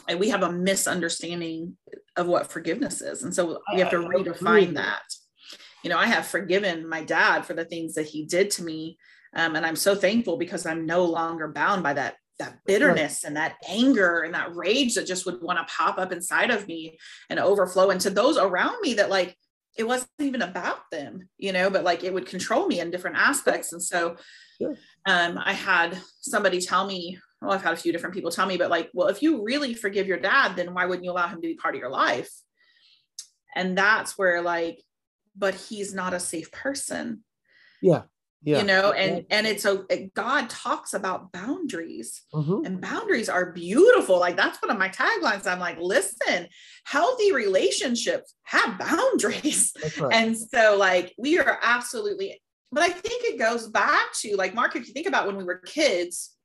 and 0.07 0.19
we 0.19 0.29
have 0.29 0.43
a 0.43 0.51
misunderstanding 0.51 1.77
of 2.15 2.27
what 2.27 2.51
forgiveness 2.51 3.01
is. 3.01 3.23
And 3.23 3.33
so 3.33 3.61
we 3.73 3.79
have 3.79 3.91
to 3.91 3.97
redefine 3.97 4.75
that 4.75 5.03
you 5.83 5.89
know, 5.89 5.97
I 5.97 6.05
have 6.05 6.27
forgiven 6.27 6.87
my 6.87 7.03
dad 7.03 7.45
for 7.45 7.53
the 7.53 7.65
things 7.65 7.93
that 7.95 8.07
he 8.07 8.25
did 8.25 8.51
to 8.51 8.63
me. 8.63 8.97
Um, 9.35 9.55
and 9.55 9.65
I'm 9.65 9.75
so 9.75 9.95
thankful 9.95 10.37
because 10.37 10.65
I'm 10.65 10.85
no 10.85 11.05
longer 11.05 11.47
bound 11.47 11.83
by 11.83 11.93
that 11.93 12.15
that 12.39 12.59
bitterness 12.65 13.25
and 13.25 13.35
that 13.35 13.55
anger 13.67 14.21
and 14.21 14.33
that 14.33 14.55
rage 14.55 14.95
that 14.95 15.05
just 15.05 15.25
would 15.25 15.41
want 15.41 15.59
to 15.59 15.73
pop 15.73 15.97
up 15.97 16.13
inside 16.13 16.49
of 16.49 16.65
me 16.67 16.97
and 17.29 17.37
overflow 17.37 17.89
into 17.89 18.09
those 18.09 18.37
around 18.37 18.79
me 18.81 18.93
that 18.93 19.09
like 19.09 19.35
it 19.77 19.85
wasn't 19.85 20.09
even 20.19 20.41
about 20.41 20.89
them, 20.89 21.27
you 21.37 21.51
know, 21.51 21.69
but 21.69 21.83
like 21.83 22.03
it 22.03 22.13
would 22.13 22.25
control 22.25 22.65
me 22.67 22.79
in 22.79 22.91
different 22.91 23.17
aspects. 23.17 23.73
And 23.73 23.83
so 23.83 24.15
um, 25.05 25.37
I 25.37 25.53
had 25.53 25.97
somebody 26.21 26.59
tell 26.61 26.87
me, 26.87 27.19
well, 27.41 27.51
I've 27.51 27.63
had 27.63 27.73
a 27.73 27.77
few 27.77 27.91
different 27.91 28.15
people 28.15 28.31
tell 28.31 28.45
me, 28.45 28.57
but 28.57 28.69
like, 28.69 28.89
well, 28.93 29.07
if 29.07 29.21
you 29.21 29.43
really 29.43 29.73
forgive 29.73 30.07
your 30.07 30.19
dad, 30.19 30.55
then 30.55 30.73
why 30.73 30.85
wouldn't 30.85 31.05
you 31.05 31.11
allow 31.11 31.27
him 31.27 31.41
to 31.41 31.47
be 31.47 31.55
part 31.55 31.75
of 31.75 31.81
your 31.81 31.89
life? 31.89 32.29
And 33.55 33.77
that's 33.77 34.17
where 34.17 34.41
like 34.41 34.81
but 35.39 35.55
he's 35.55 35.93
not 35.93 36.13
a 36.13 36.19
safe 36.19 36.51
person. 36.51 37.23
Yeah. 37.81 38.03
Yeah. 38.41 38.59
you 38.59 38.63
know 38.63 38.93
and 38.93 39.25
and 39.29 39.45
it's 39.45 39.65
a 39.65 40.09
god 40.13 40.49
talks 40.49 40.93
about 40.93 41.33
boundaries 41.33 42.21
mm-hmm. 42.33 42.65
and 42.65 42.79
boundaries 42.79 43.27
are 43.27 43.51
beautiful 43.51 44.17
like 44.17 44.37
that's 44.37 44.61
one 44.61 44.71
of 44.71 44.79
my 44.79 44.87
taglines 44.87 45.45
i'm 45.45 45.59
like 45.59 45.77
listen 45.77 46.47
healthy 46.85 47.33
relationships 47.33 48.35
have 48.43 48.79
boundaries 48.79 49.73
right. 49.99 50.13
and 50.13 50.37
so 50.37 50.77
like 50.77 51.13
we 51.17 51.37
are 51.37 51.59
absolutely 51.61 52.41
but 52.71 52.81
i 52.81 52.89
think 52.89 53.25
it 53.25 53.37
goes 53.37 53.67
back 53.67 54.05
to 54.21 54.37
like 54.37 54.55
mark 54.55 54.73
if 54.73 54.87
you 54.87 54.93
think 54.93 55.07
about 55.07 55.27
when 55.27 55.35
we 55.35 55.43
were 55.43 55.57
kids 55.57 56.37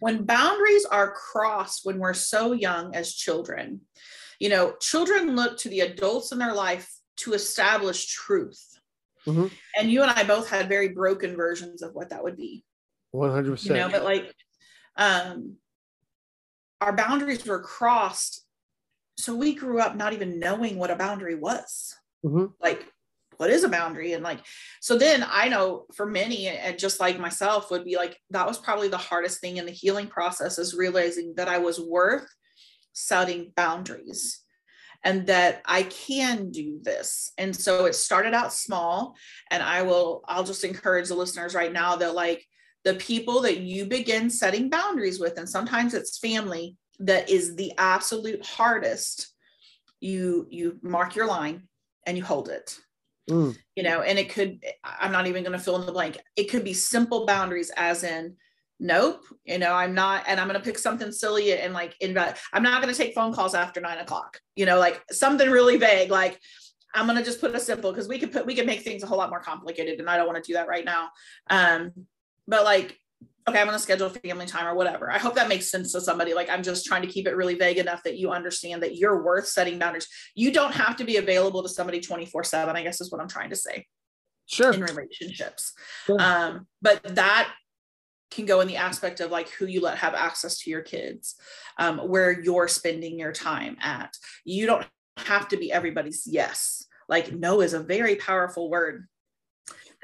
when 0.00 0.24
boundaries 0.24 0.84
are 0.84 1.12
crossed 1.12 1.86
when 1.86 2.00
we're 2.00 2.12
so 2.12 2.50
young 2.50 2.92
as 2.96 3.14
children 3.14 3.80
you 4.40 4.48
know 4.48 4.74
children 4.80 5.36
look 5.36 5.56
to 5.58 5.68
the 5.68 5.78
adults 5.78 6.32
in 6.32 6.38
their 6.38 6.54
life 6.54 6.97
to 7.18 7.34
establish 7.34 8.06
truth. 8.06 8.64
Mm-hmm. 9.26 9.46
And 9.76 9.90
you 9.90 10.02
and 10.02 10.10
I 10.10 10.24
both 10.24 10.48
had 10.48 10.68
very 10.68 10.88
broken 10.88 11.36
versions 11.36 11.82
of 11.82 11.94
what 11.94 12.10
that 12.10 12.22
would 12.22 12.36
be. 12.36 12.64
100%. 13.14 13.64
You 13.64 13.74
know, 13.74 13.88
but 13.88 14.04
like 14.04 14.34
um 14.96 15.56
our 16.80 16.94
boundaries 16.94 17.44
were 17.44 17.60
crossed. 17.60 18.44
So 19.16 19.34
we 19.34 19.54
grew 19.54 19.80
up 19.80 19.96
not 19.96 20.12
even 20.12 20.38
knowing 20.38 20.76
what 20.78 20.90
a 20.90 20.96
boundary 20.96 21.34
was. 21.34 21.94
Mm-hmm. 22.24 22.46
Like, 22.60 22.86
what 23.36 23.50
is 23.50 23.64
a 23.64 23.68
boundary? 23.68 24.12
And 24.12 24.22
like, 24.22 24.40
so 24.80 24.96
then 24.96 25.24
I 25.28 25.48
know 25.48 25.86
for 25.94 26.06
many, 26.06 26.48
and 26.48 26.78
just 26.78 27.00
like 27.00 27.18
myself, 27.18 27.70
would 27.70 27.84
be 27.84 27.96
like, 27.96 28.18
that 28.30 28.46
was 28.46 28.58
probably 28.58 28.88
the 28.88 28.96
hardest 28.96 29.40
thing 29.40 29.56
in 29.56 29.66
the 29.66 29.72
healing 29.72 30.06
process 30.06 30.58
is 30.58 30.74
realizing 30.74 31.34
that 31.36 31.48
I 31.48 31.58
was 31.58 31.80
worth 31.80 32.26
setting 32.92 33.52
boundaries 33.56 34.40
and 35.04 35.26
that 35.26 35.62
I 35.64 35.84
can 35.84 36.50
do 36.50 36.80
this. 36.82 37.32
And 37.38 37.54
so 37.54 37.86
it 37.86 37.94
started 37.94 38.34
out 38.34 38.52
small. 38.52 39.16
And 39.50 39.62
I 39.62 39.82
will, 39.82 40.22
I'll 40.26 40.44
just 40.44 40.64
encourage 40.64 41.08
the 41.08 41.14
listeners 41.14 41.54
right 41.54 41.72
now 41.72 41.96
that 41.96 42.14
like 42.14 42.44
the 42.84 42.94
people 42.94 43.42
that 43.42 43.58
you 43.58 43.86
begin 43.86 44.30
setting 44.30 44.70
boundaries 44.70 45.20
with, 45.20 45.38
and 45.38 45.48
sometimes 45.48 45.94
it's 45.94 46.18
family 46.18 46.76
that 47.00 47.28
is 47.28 47.54
the 47.54 47.72
absolute 47.78 48.44
hardest. 48.44 49.32
You 50.00 50.46
you 50.50 50.78
mark 50.82 51.16
your 51.16 51.26
line 51.26 51.68
and 52.06 52.16
you 52.16 52.24
hold 52.24 52.48
it. 52.48 52.78
Mm. 53.28 53.56
You 53.76 53.82
know, 53.82 54.00
and 54.02 54.18
it 54.18 54.30
could, 54.30 54.64
I'm 54.82 55.12
not 55.12 55.26
even 55.26 55.42
going 55.42 55.58
to 55.58 55.62
fill 55.62 55.76
in 55.76 55.86
the 55.86 55.92
blank. 55.92 56.18
It 56.36 56.44
could 56.44 56.64
be 56.64 56.72
simple 56.72 57.26
boundaries, 57.26 57.70
as 57.76 58.02
in 58.04 58.36
nope 58.80 59.24
you 59.44 59.58
know 59.58 59.72
i'm 59.72 59.94
not 59.94 60.24
and 60.28 60.38
i'm 60.38 60.46
going 60.46 60.58
to 60.58 60.64
pick 60.64 60.78
something 60.78 61.10
silly 61.10 61.52
and 61.52 61.74
like 61.74 61.94
invest 62.00 62.40
i'm 62.52 62.62
not 62.62 62.80
going 62.80 62.92
to 62.92 62.98
take 62.98 63.14
phone 63.14 63.32
calls 63.32 63.54
after 63.54 63.80
nine 63.80 63.98
o'clock 63.98 64.38
you 64.54 64.66
know 64.66 64.78
like 64.78 65.02
something 65.10 65.50
really 65.50 65.76
vague 65.76 66.10
like 66.10 66.38
i'm 66.94 67.06
going 67.06 67.18
to 67.18 67.24
just 67.24 67.40
put 67.40 67.54
a 67.54 67.60
simple 67.60 67.90
because 67.90 68.08
we 68.08 68.18
could 68.18 68.32
put 68.32 68.46
we 68.46 68.54
could 68.54 68.66
make 68.66 68.82
things 68.82 69.02
a 69.02 69.06
whole 69.06 69.18
lot 69.18 69.30
more 69.30 69.40
complicated 69.40 69.98
and 69.98 70.08
i 70.08 70.16
don't 70.16 70.26
want 70.26 70.42
to 70.42 70.48
do 70.48 70.54
that 70.54 70.68
right 70.68 70.84
now 70.84 71.08
um 71.50 71.90
but 72.46 72.64
like 72.64 72.96
okay 73.48 73.60
i'm 73.60 73.66
going 73.66 73.76
to 73.76 73.82
schedule 73.82 74.08
family 74.10 74.46
time 74.46 74.66
or 74.66 74.74
whatever. 74.74 75.10
I 75.10 75.18
hope 75.18 75.34
that 75.36 75.48
makes 75.48 75.70
sense 75.70 75.92
to 75.92 76.00
somebody 76.00 76.34
like 76.34 76.48
i'm 76.48 76.62
just 76.62 76.86
trying 76.86 77.02
to 77.02 77.08
keep 77.08 77.26
it 77.26 77.34
really 77.34 77.54
vague 77.54 77.78
enough 77.78 78.02
that 78.04 78.16
you 78.16 78.30
understand 78.30 78.82
that 78.82 78.96
you're 78.96 79.22
worth 79.24 79.48
setting 79.48 79.78
boundaries. 79.78 80.08
You 80.34 80.52
don't 80.52 80.72
have 80.72 80.96
to 80.96 81.04
be 81.04 81.16
available 81.16 81.62
to 81.62 81.68
somebody 81.68 82.00
24 82.00 82.44
7 82.44 82.76
i 82.76 82.82
guess 82.82 83.00
is 83.00 83.10
what 83.10 83.20
i'm 83.20 83.28
trying 83.28 83.50
to 83.50 83.56
say 83.56 83.86
sure. 84.46 84.72
in 84.72 84.80
relationships. 84.80 85.72
Sure. 86.06 86.20
um 86.20 86.66
but 86.82 87.02
that 87.16 87.52
can 88.30 88.46
go 88.46 88.60
in 88.60 88.68
the 88.68 88.76
aspect 88.76 89.20
of 89.20 89.30
like 89.30 89.48
who 89.50 89.66
you 89.66 89.80
let 89.80 89.98
have 89.98 90.14
access 90.14 90.58
to 90.60 90.70
your 90.70 90.82
kids, 90.82 91.34
um, 91.78 91.98
where 91.98 92.30
you're 92.40 92.68
spending 92.68 93.18
your 93.18 93.32
time 93.32 93.76
at. 93.80 94.14
You 94.44 94.66
don't 94.66 94.86
have 95.18 95.48
to 95.48 95.56
be 95.56 95.72
everybody's 95.72 96.26
yes. 96.26 96.84
Like 97.08 97.32
no 97.32 97.60
is 97.62 97.72
a 97.72 97.80
very 97.80 98.16
powerful 98.16 98.68
word. 98.70 99.06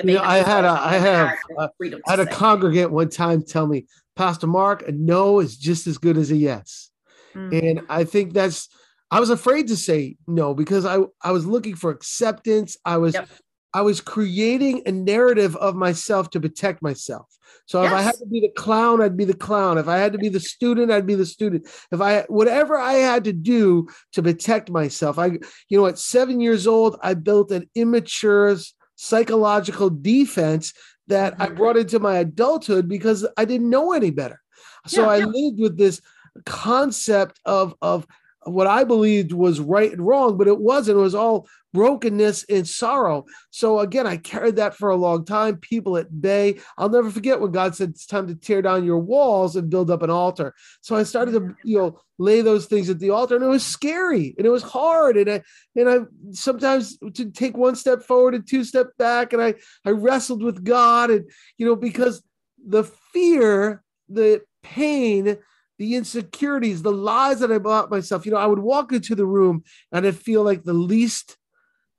You 0.02 0.14
know, 0.14 0.22
I 0.22 0.38
had 0.38 0.64
a, 0.64 0.70
I 0.70 0.94
have, 0.94 1.38
uh, 1.56 1.68
had 2.06 2.18
a 2.18 2.26
congregant 2.26 2.90
one 2.90 3.10
time 3.10 3.42
tell 3.42 3.66
me, 3.66 3.86
Pastor 4.16 4.46
Mark, 4.48 4.88
a 4.88 4.92
no 4.92 5.38
is 5.40 5.56
just 5.56 5.86
as 5.86 5.98
good 5.98 6.16
as 6.16 6.30
a 6.32 6.36
yes. 6.36 6.90
Mm-hmm. 7.34 7.66
And 7.66 7.86
I 7.88 8.04
think 8.04 8.32
that's, 8.32 8.68
I 9.10 9.20
was 9.20 9.30
afraid 9.30 9.68
to 9.68 9.76
say 9.76 10.16
no 10.26 10.54
because 10.54 10.84
I, 10.84 10.98
I 11.22 11.30
was 11.30 11.46
looking 11.46 11.76
for 11.76 11.90
acceptance. 11.90 12.76
I 12.84 12.96
was, 12.96 13.14
yep. 13.14 13.28
I 13.74 13.82
was 13.82 14.00
creating 14.00 14.82
a 14.86 14.92
narrative 14.92 15.56
of 15.56 15.74
myself 15.74 16.30
to 16.30 16.40
protect 16.40 16.80
myself. 16.80 17.26
So 17.66 17.82
yes. 17.82 17.90
if 17.90 17.98
I 17.98 18.02
had 18.02 18.14
to 18.16 18.26
be 18.26 18.40
the 18.40 18.52
clown, 18.56 19.02
I'd 19.02 19.16
be 19.16 19.24
the 19.24 19.34
clown. 19.34 19.78
If 19.78 19.88
I 19.88 19.98
had 19.98 20.12
to 20.12 20.18
be 20.18 20.28
the 20.28 20.40
student, 20.40 20.92
I'd 20.92 21.06
be 21.06 21.14
the 21.14 21.26
student. 21.26 21.66
If 21.90 22.00
I 22.00 22.22
whatever 22.28 22.78
I 22.78 22.94
had 22.94 23.24
to 23.24 23.32
do 23.32 23.88
to 24.12 24.22
protect 24.22 24.70
myself, 24.70 25.18
I 25.18 25.38
you 25.68 25.78
know 25.78 25.86
at 25.86 25.98
seven 25.98 26.40
years 26.40 26.66
old, 26.66 26.96
I 27.02 27.14
built 27.14 27.50
an 27.50 27.68
immature 27.74 28.56
psychological 28.96 29.90
defense 29.90 30.72
that 31.08 31.34
I 31.38 31.46
mm-hmm. 31.46 31.56
brought 31.56 31.76
into 31.76 31.98
my 31.98 32.18
adulthood 32.18 32.88
because 32.88 33.26
I 33.36 33.44
didn't 33.44 33.70
know 33.70 33.92
any 33.92 34.10
better. 34.10 34.40
So 34.86 35.02
yeah, 35.02 35.08
I 35.08 35.16
yeah. 35.18 35.26
lived 35.26 35.58
with 35.58 35.78
this 35.78 36.00
concept 36.44 37.40
of 37.44 37.74
of 37.80 38.06
what 38.44 38.66
I 38.66 38.84
believed 38.84 39.32
was 39.32 39.60
right 39.60 39.92
and 39.92 40.06
wrong, 40.06 40.36
but 40.36 40.48
it 40.48 40.58
wasn't. 40.58 40.98
It 40.98 41.02
was 41.02 41.14
all 41.14 41.46
brokenness 41.72 42.44
and 42.48 42.66
sorrow. 42.66 43.24
So 43.50 43.80
again, 43.80 44.06
I 44.06 44.16
carried 44.16 44.56
that 44.56 44.76
for 44.76 44.90
a 44.90 44.96
long 44.96 45.24
time. 45.24 45.56
People 45.56 45.96
at 45.96 46.20
bay. 46.22 46.60
I'll 46.78 46.88
never 46.88 47.10
forget 47.10 47.40
when 47.40 47.50
God 47.50 47.74
said 47.74 47.90
it's 47.90 48.06
time 48.06 48.28
to 48.28 48.34
tear 48.34 48.62
down 48.62 48.84
your 48.84 48.98
walls 48.98 49.56
and 49.56 49.68
build 49.68 49.90
up 49.90 50.02
an 50.02 50.10
altar. 50.10 50.54
So 50.80 50.94
I 50.94 51.02
started 51.02 51.32
to, 51.32 51.54
you 51.64 51.78
know, 51.78 52.00
lay 52.18 52.40
those 52.42 52.66
things 52.66 52.88
at 52.88 53.00
the 53.00 53.10
altar, 53.10 53.34
and 53.34 53.44
it 53.44 53.48
was 53.48 53.66
scary 53.66 54.34
and 54.38 54.46
it 54.46 54.50
was 54.50 54.62
hard. 54.62 55.16
And 55.16 55.30
I 55.30 55.42
and 55.74 55.90
I 55.90 55.98
sometimes 56.30 56.96
to 57.14 57.30
take 57.30 57.56
one 57.56 57.74
step 57.74 58.02
forward 58.02 58.34
and 58.34 58.46
two 58.46 58.64
step 58.64 58.96
back, 58.96 59.32
and 59.32 59.42
I 59.42 59.54
I 59.84 59.90
wrestled 59.90 60.42
with 60.42 60.64
God, 60.64 61.10
and 61.10 61.28
you 61.58 61.66
know, 61.66 61.76
because 61.76 62.22
the 62.66 62.84
fear, 62.84 63.82
the 64.08 64.42
pain 64.62 65.36
the 65.78 65.96
insecurities, 65.96 66.82
the 66.82 66.92
lies 66.92 67.40
that 67.40 67.52
I 67.52 67.58
bought 67.58 67.90
myself. 67.90 68.24
You 68.24 68.32
know, 68.32 68.38
I 68.38 68.46
would 68.46 68.58
walk 68.58 68.92
into 68.92 69.14
the 69.14 69.26
room 69.26 69.64
and 69.92 70.06
I'd 70.06 70.16
feel 70.16 70.42
like 70.42 70.62
the 70.62 70.72
least 70.72 71.36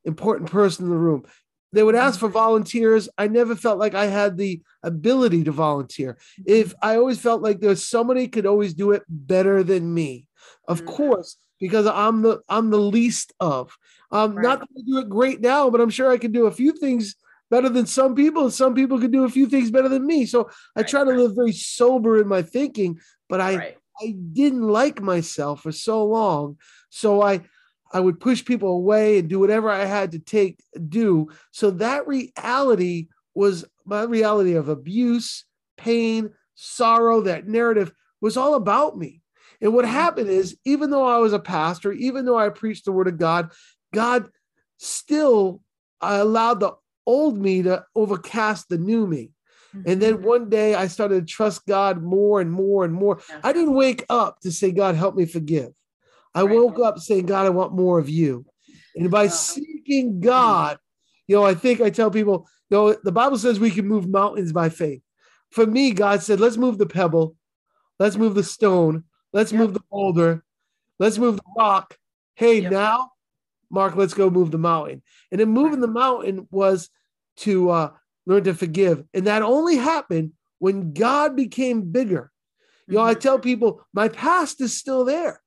important 0.03 0.49
person 0.49 0.85
in 0.85 0.91
the 0.91 0.97
room. 0.97 1.25
They 1.73 1.83
would 1.83 1.95
ask 1.95 2.19
for 2.19 2.29
volunteers. 2.29 3.09
I 3.17 3.27
never 3.27 3.55
felt 3.55 3.79
like 3.79 3.95
I 3.95 4.05
had 4.05 4.37
the 4.37 4.61
ability 4.81 5.43
to 5.43 5.51
volunteer. 5.51 6.17
If 6.45 6.73
I 6.81 6.95
always 6.95 7.19
felt 7.19 7.41
like 7.41 7.59
there's 7.59 7.85
somebody 7.85 8.29
could 8.29 8.45
always 8.45 8.73
do 8.73 8.91
it 8.91 9.03
better 9.09 9.61
than 9.61 9.93
me. 9.93 10.27
Of 10.67 10.79
mm-hmm. 10.79 10.95
course, 10.95 11.37
because 11.59 11.85
I'm 11.85 12.21
the 12.21 12.39
I'm 12.47 12.69
the 12.69 12.77
least 12.77 13.33
of. 13.39 13.75
Um, 14.11 14.35
right. 14.35 14.43
not 14.43 14.59
that 14.59 14.69
I 14.77 14.81
do 14.85 14.99
it 14.99 15.09
great 15.09 15.41
now, 15.41 15.69
but 15.69 15.81
I'm 15.81 15.89
sure 15.89 16.11
I 16.11 16.17
can 16.17 16.31
do 16.31 16.45
a 16.45 16.51
few 16.51 16.71
things 16.71 17.15
better 17.51 17.69
than 17.69 17.85
some 17.85 18.15
people, 18.15 18.43
and 18.43 18.53
some 18.53 18.73
people 18.73 18.99
can 18.99 19.11
do 19.11 19.23
a 19.25 19.29
few 19.29 19.47
things 19.47 19.69
better 19.69 19.89
than 19.89 20.05
me. 20.05 20.25
So 20.25 20.49
I 20.75 20.83
try 20.83 21.03
to 21.03 21.11
live 21.11 21.35
very 21.35 21.51
sober 21.51 22.21
in 22.21 22.27
my 22.27 22.41
thinking, 22.41 22.99
but 23.29 23.41
I 23.41 23.55
right. 23.55 23.77
I 24.01 24.15
didn't 24.33 24.67
like 24.67 25.01
myself 25.01 25.61
for 25.61 25.71
so 25.71 26.05
long. 26.05 26.57
So 26.89 27.21
I 27.21 27.41
I 27.91 27.99
would 27.99 28.19
push 28.19 28.43
people 28.43 28.69
away 28.69 29.19
and 29.19 29.29
do 29.29 29.39
whatever 29.39 29.69
I 29.69 29.85
had 29.85 30.11
to 30.13 30.19
take 30.19 30.61
do. 30.89 31.29
So 31.51 31.71
that 31.71 32.07
reality 32.07 33.07
was 33.33 33.65
my 33.85 34.03
reality 34.03 34.53
of 34.53 34.69
abuse, 34.69 35.45
pain, 35.77 36.31
sorrow, 36.55 37.21
that 37.21 37.47
narrative 37.47 37.93
was 38.21 38.37
all 38.37 38.55
about 38.55 38.97
me. 38.97 39.21
And 39.61 39.73
what 39.73 39.85
mm-hmm. 39.85 39.93
happened 39.93 40.29
is, 40.29 40.57
even 40.65 40.89
though 40.89 41.05
I 41.05 41.19
was 41.19 41.33
a 41.33 41.39
pastor, 41.39 41.91
even 41.91 42.25
though 42.25 42.37
I 42.37 42.49
preached 42.49 42.85
the 42.85 42.91
word 42.91 43.07
of 43.07 43.17
God, 43.17 43.51
God 43.93 44.29
still 44.77 45.61
I 46.01 46.17
allowed 46.17 46.59
the 46.59 46.73
old 47.05 47.37
me 47.37 47.63
to 47.63 47.85
overcast 47.95 48.69
the 48.69 48.77
new 48.77 49.07
me. 49.07 49.31
And 49.85 50.01
then 50.01 50.15
mm-hmm. 50.15 50.25
one 50.25 50.49
day 50.49 50.75
I 50.75 50.87
started 50.87 51.27
to 51.27 51.33
trust 51.33 51.65
God 51.65 52.01
more 52.01 52.41
and 52.41 52.51
more 52.51 52.85
and 52.85 52.93
more. 52.93 53.19
I 53.43 53.53
didn't 53.53 53.73
wake 53.73 54.05
up 54.09 54.39
to 54.41 54.51
say, 54.51 54.71
God, 54.71 54.95
help 54.95 55.15
me 55.15 55.25
forgive. 55.25 55.71
I 56.33 56.41
right. 56.41 56.55
woke 56.55 56.79
up 56.79 56.99
saying, 56.99 57.25
God, 57.25 57.45
I 57.45 57.49
want 57.49 57.73
more 57.73 57.99
of 57.99 58.09
you. 58.09 58.45
And 58.95 59.11
by 59.11 59.27
seeking 59.27 60.19
God, 60.19 60.77
you 61.27 61.35
know, 61.35 61.43
I 61.43 61.53
think 61.53 61.81
I 61.81 61.89
tell 61.89 62.11
people, 62.11 62.47
you 62.69 62.77
know, 62.77 62.93
the 63.03 63.11
Bible 63.11 63.37
says 63.37 63.59
we 63.59 63.71
can 63.71 63.87
move 63.87 64.07
mountains 64.07 64.53
by 64.53 64.69
faith. 64.69 65.01
For 65.51 65.65
me, 65.65 65.91
God 65.91 66.21
said, 66.21 66.39
let's 66.39 66.57
move 66.57 66.77
the 66.77 66.85
pebble, 66.85 67.35
let's 67.99 68.17
move 68.17 68.35
the 68.35 68.43
stone, 68.43 69.03
let's 69.33 69.51
yep. 69.51 69.59
move 69.61 69.73
the 69.73 69.83
boulder, 69.89 70.43
let's 70.99 71.17
move 71.17 71.37
the 71.37 71.43
rock. 71.57 71.97
Hey, 72.35 72.61
yep. 72.61 72.71
now, 72.71 73.11
Mark, 73.69 73.95
let's 73.95 74.13
go 74.13 74.29
move 74.29 74.51
the 74.51 74.57
mountain. 74.57 75.01
And 75.31 75.39
then 75.39 75.49
moving 75.49 75.81
the 75.81 75.87
mountain 75.87 76.47
was 76.51 76.89
to 77.37 77.69
uh, 77.69 77.91
learn 78.25 78.43
to 78.45 78.53
forgive. 78.53 79.03
And 79.13 79.27
that 79.27 79.41
only 79.41 79.77
happened 79.77 80.31
when 80.59 80.93
God 80.93 81.35
became 81.35 81.91
bigger. 81.91 82.31
You 82.87 82.95
know, 82.95 83.03
I 83.03 83.13
mm-hmm. 83.13 83.19
tell 83.19 83.39
people 83.39 83.85
my 83.93 84.09
past 84.09 84.61
is 84.61 84.77
still 84.77 85.05
there. 85.05 85.41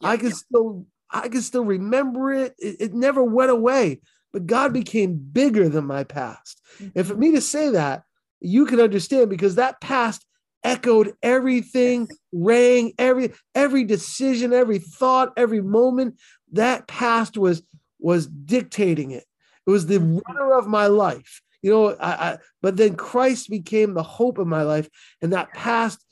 Yeah, 0.00 0.08
I 0.08 0.16
can 0.16 0.28
yeah. 0.28 0.34
still 0.34 0.86
I 1.10 1.28
can 1.28 1.42
still 1.42 1.64
remember 1.64 2.32
it. 2.32 2.54
it. 2.58 2.76
It 2.80 2.94
never 2.94 3.22
went 3.22 3.50
away, 3.50 4.00
but 4.32 4.46
God 4.46 4.72
became 4.72 5.16
bigger 5.16 5.68
than 5.68 5.86
my 5.86 6.04
past. 6.04 6.60
Mm-hmm. 6.76 6.98
And 6.98 7.06
for 7.06 7.14
me 7.14 7.32
to 7.32 7.40
say 7.40 7.70
that, 7.70 8.02
you 8.40 8.66
can 8.66 8.80
understand 8.80 9.30
because 9.30 9.54
that 9.54 9.80
past 9.80 10.26
echoed 10.62 11.14
everything, 11.22 12.08
rang 12.32 12.92
every 12.98 13.32
every 13.54 13.84
decision, 13.84 14.52
every 14.52 14.78
thought, 14.78 15.32
every 15.36 15.62
moment. 15.62 16.18
That 16.52 16.86
past 16.86 17.38
was 17.38 17.62
was 17.98 18.26
dictating 18.26 19.10
it. 19.10 19.24
It 19.66 19.70
was 19.70 19.86
the 19.86 19.98
mm-hmm. 19.98 20.18
runner 20.26 20.52
of 20.58 20.66
my 20.66 20.86
life 20.86 21.40
you 21.64 21.70
know 21.70 21.96
I, 21.98 22.10
I, 22.10 22.38
but 22.60 22.76
then 22.76 22.94
christ 22.94 23.48
became 23.48 23.94
the 23.94 24.02
hope 24.02 24.38
of 24.38 24.46
my 24.46 24.62
life 24.62 24.88
and 25.22 25.32
that 25.32 25.52
past 25.52 26.04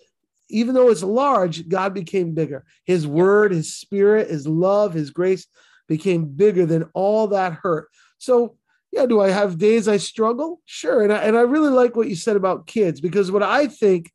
even 0.49 0.75
though 0.75 0.91
it's 0.91 1.03
large 1.03 1.69
god 1.69 1.93
became 1.93 2.33
bigger 2.33 2.65
his 2.85 3.07
word 3.07 3.53
his 3.53 3.75
spirit 3.75 4.31
his 4.31 4.49
love 4.49 4.95
his 4.95 5.11
grace 5.11 5.47
became 5.89 6.25
bigger 6.25 6.65
than 6.65 6.89
all 6.95 7.29
that 7.29 7.53
hurt 7.53 7.89
so 8.17 8.57
yeah 8.93 9.05
do 9.05 9.21
i 9.21 9.29
have 9.29 9.59
days 9.59 9.89
i 9.89 9.99
struggle 9.99 10.61
sure 10.65 11.03
and 11.03 11.13
I, 11.13 11.19
and 11.19 11.37
I 11.37 11.43
really 11.43 11.71
like 11.71 11.97
what 11.97 12.09
you 12.09 12.17
said 12.17 12.37
about 12.37 12.67
kids 12.67 13.03
because 13.03 13.31
what 13.31 13.43
i 13.43 13.67
think 13.67 14.11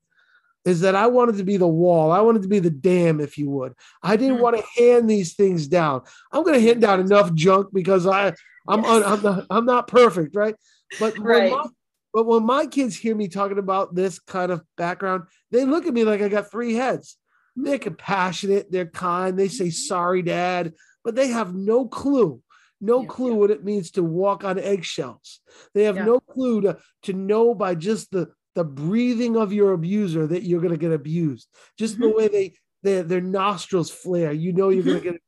is 0.66 0.82
that 0.82 0.96
I 0.96 1.08
wanted 1.08 1.38
to 1.38 1.46
be 1.46 1.56
the 1.56 1.66
wall. 1.66 2.12
I 2.12 2.20
wanted 2.20 2.42
to 2.42 2.50
be 2.50 2.60
the 2.60 2.70
dam, 2.70 3.22
if 3.22 3.38
you 3.38 3.50
would. 3.52 3.74
I 4.04 4.18
didn't 4.18 4.40
mm. 4.40 4.42
want 4.42 4.58
to 4.58 4.84
hand 4.84 5.10
these 5.10 5.34
things 5.34 5.66
down. 5.70 6.02
I'm 6.34 6.44
going 6.44 6.60
to 6.60 6.68
hand 6.68 6.82
down 6.82 7.00
enough 7.00 7.34
junk 7.34 7.70
because 7.72 8.06
I, 8.06 8.34
I'm, 8.68 8.84
yes. 8.84 8.90
un, 8.90 9.04
I'm, 9.06 9.22
not, 9.22 9.46
I'm 9.50 9.66
not 9.66 9.88
perfect, 9.88 10.36
right? 10.36 10.56
But 11.00 11.18
right. 11.20 11.52
My, 11.52 11.66
but 12.14 12.26
when 12.26 12.46
my 12.46 12.66
kids 12.66 12.96
hear 12.96 13.16
me 13.16 13.28
talking 13.28 13.60
about 13.60 13.94
this 13.94 14.20
kind 14.20 14.52
of 14.52 14.64
background, 14.76 15.24
they 15.52 15.66
look 15.66 15.86
at 15.86 15.94
me 15.94 16.04
like 16.04 16.22
I 16.22 16.30
got 16.30 16.50
three 16.50 16.74
heads. 16.74 17.18
They're 17.56 17.80
compassionate, 17.80 18.72
they're 18.72 18.86
kind, 18.86 19.38
they 19.38 19.48
say 19.48 19.72
sorry, 19.72 20.22
dad, 20.22 20.74
but 21.04 21.16
they 21.16 21.30
have 21.30 21.56
no 21.56 21.88
clue, 21.88 22.42
no 22.80 23.02
yeah, 23.02 23.08
clue 23.08 23.32
yeah. 23.32 23.38
what 23.38 23.52
it 23.52 23.64
means 23.64 23.92
to 23.92 24.04
walk 24.04 24.44
on 24.44 24.60
eggshells. 24.60 25.40
They 25.74 25.84
have 25.86 25.96
yeah. 25.96 26.06
no 26.06 26.20
clue 26.20 26.62
to, 26.62 26.78
to 27.04 27.14
know 27.14 27.56
by 27.56 27.76
just 27.76 28.12
the 28.12 28.30
the 28.58 28.64
breathing 28.64 29.38
of 29.38 29.54
your 29.54 29.74
abuser 29.74 30.26
that 30.26 30.42
you're 30.42 30.62
going 30.62 30.74
to 30.74 30.80
get 30.80 30.92
abused. 30.92 31.48
Just 31.78 31.94
mm-hmm. 31.94 32.04
the 32.04 32.10
way 32.10 32.28
they, 32.28 32.54
they 32.82 33.02
their 33.04 33.22
nostrils 33.22 33.92
flare, 33.92 34.32
you 34.32 34.52
know 34.52 34.70
you're 34.70 34.82
mm-hmm. 34.82 34.90
going 34.90 35.04
to 35.04 35.12
get 35.12 35.22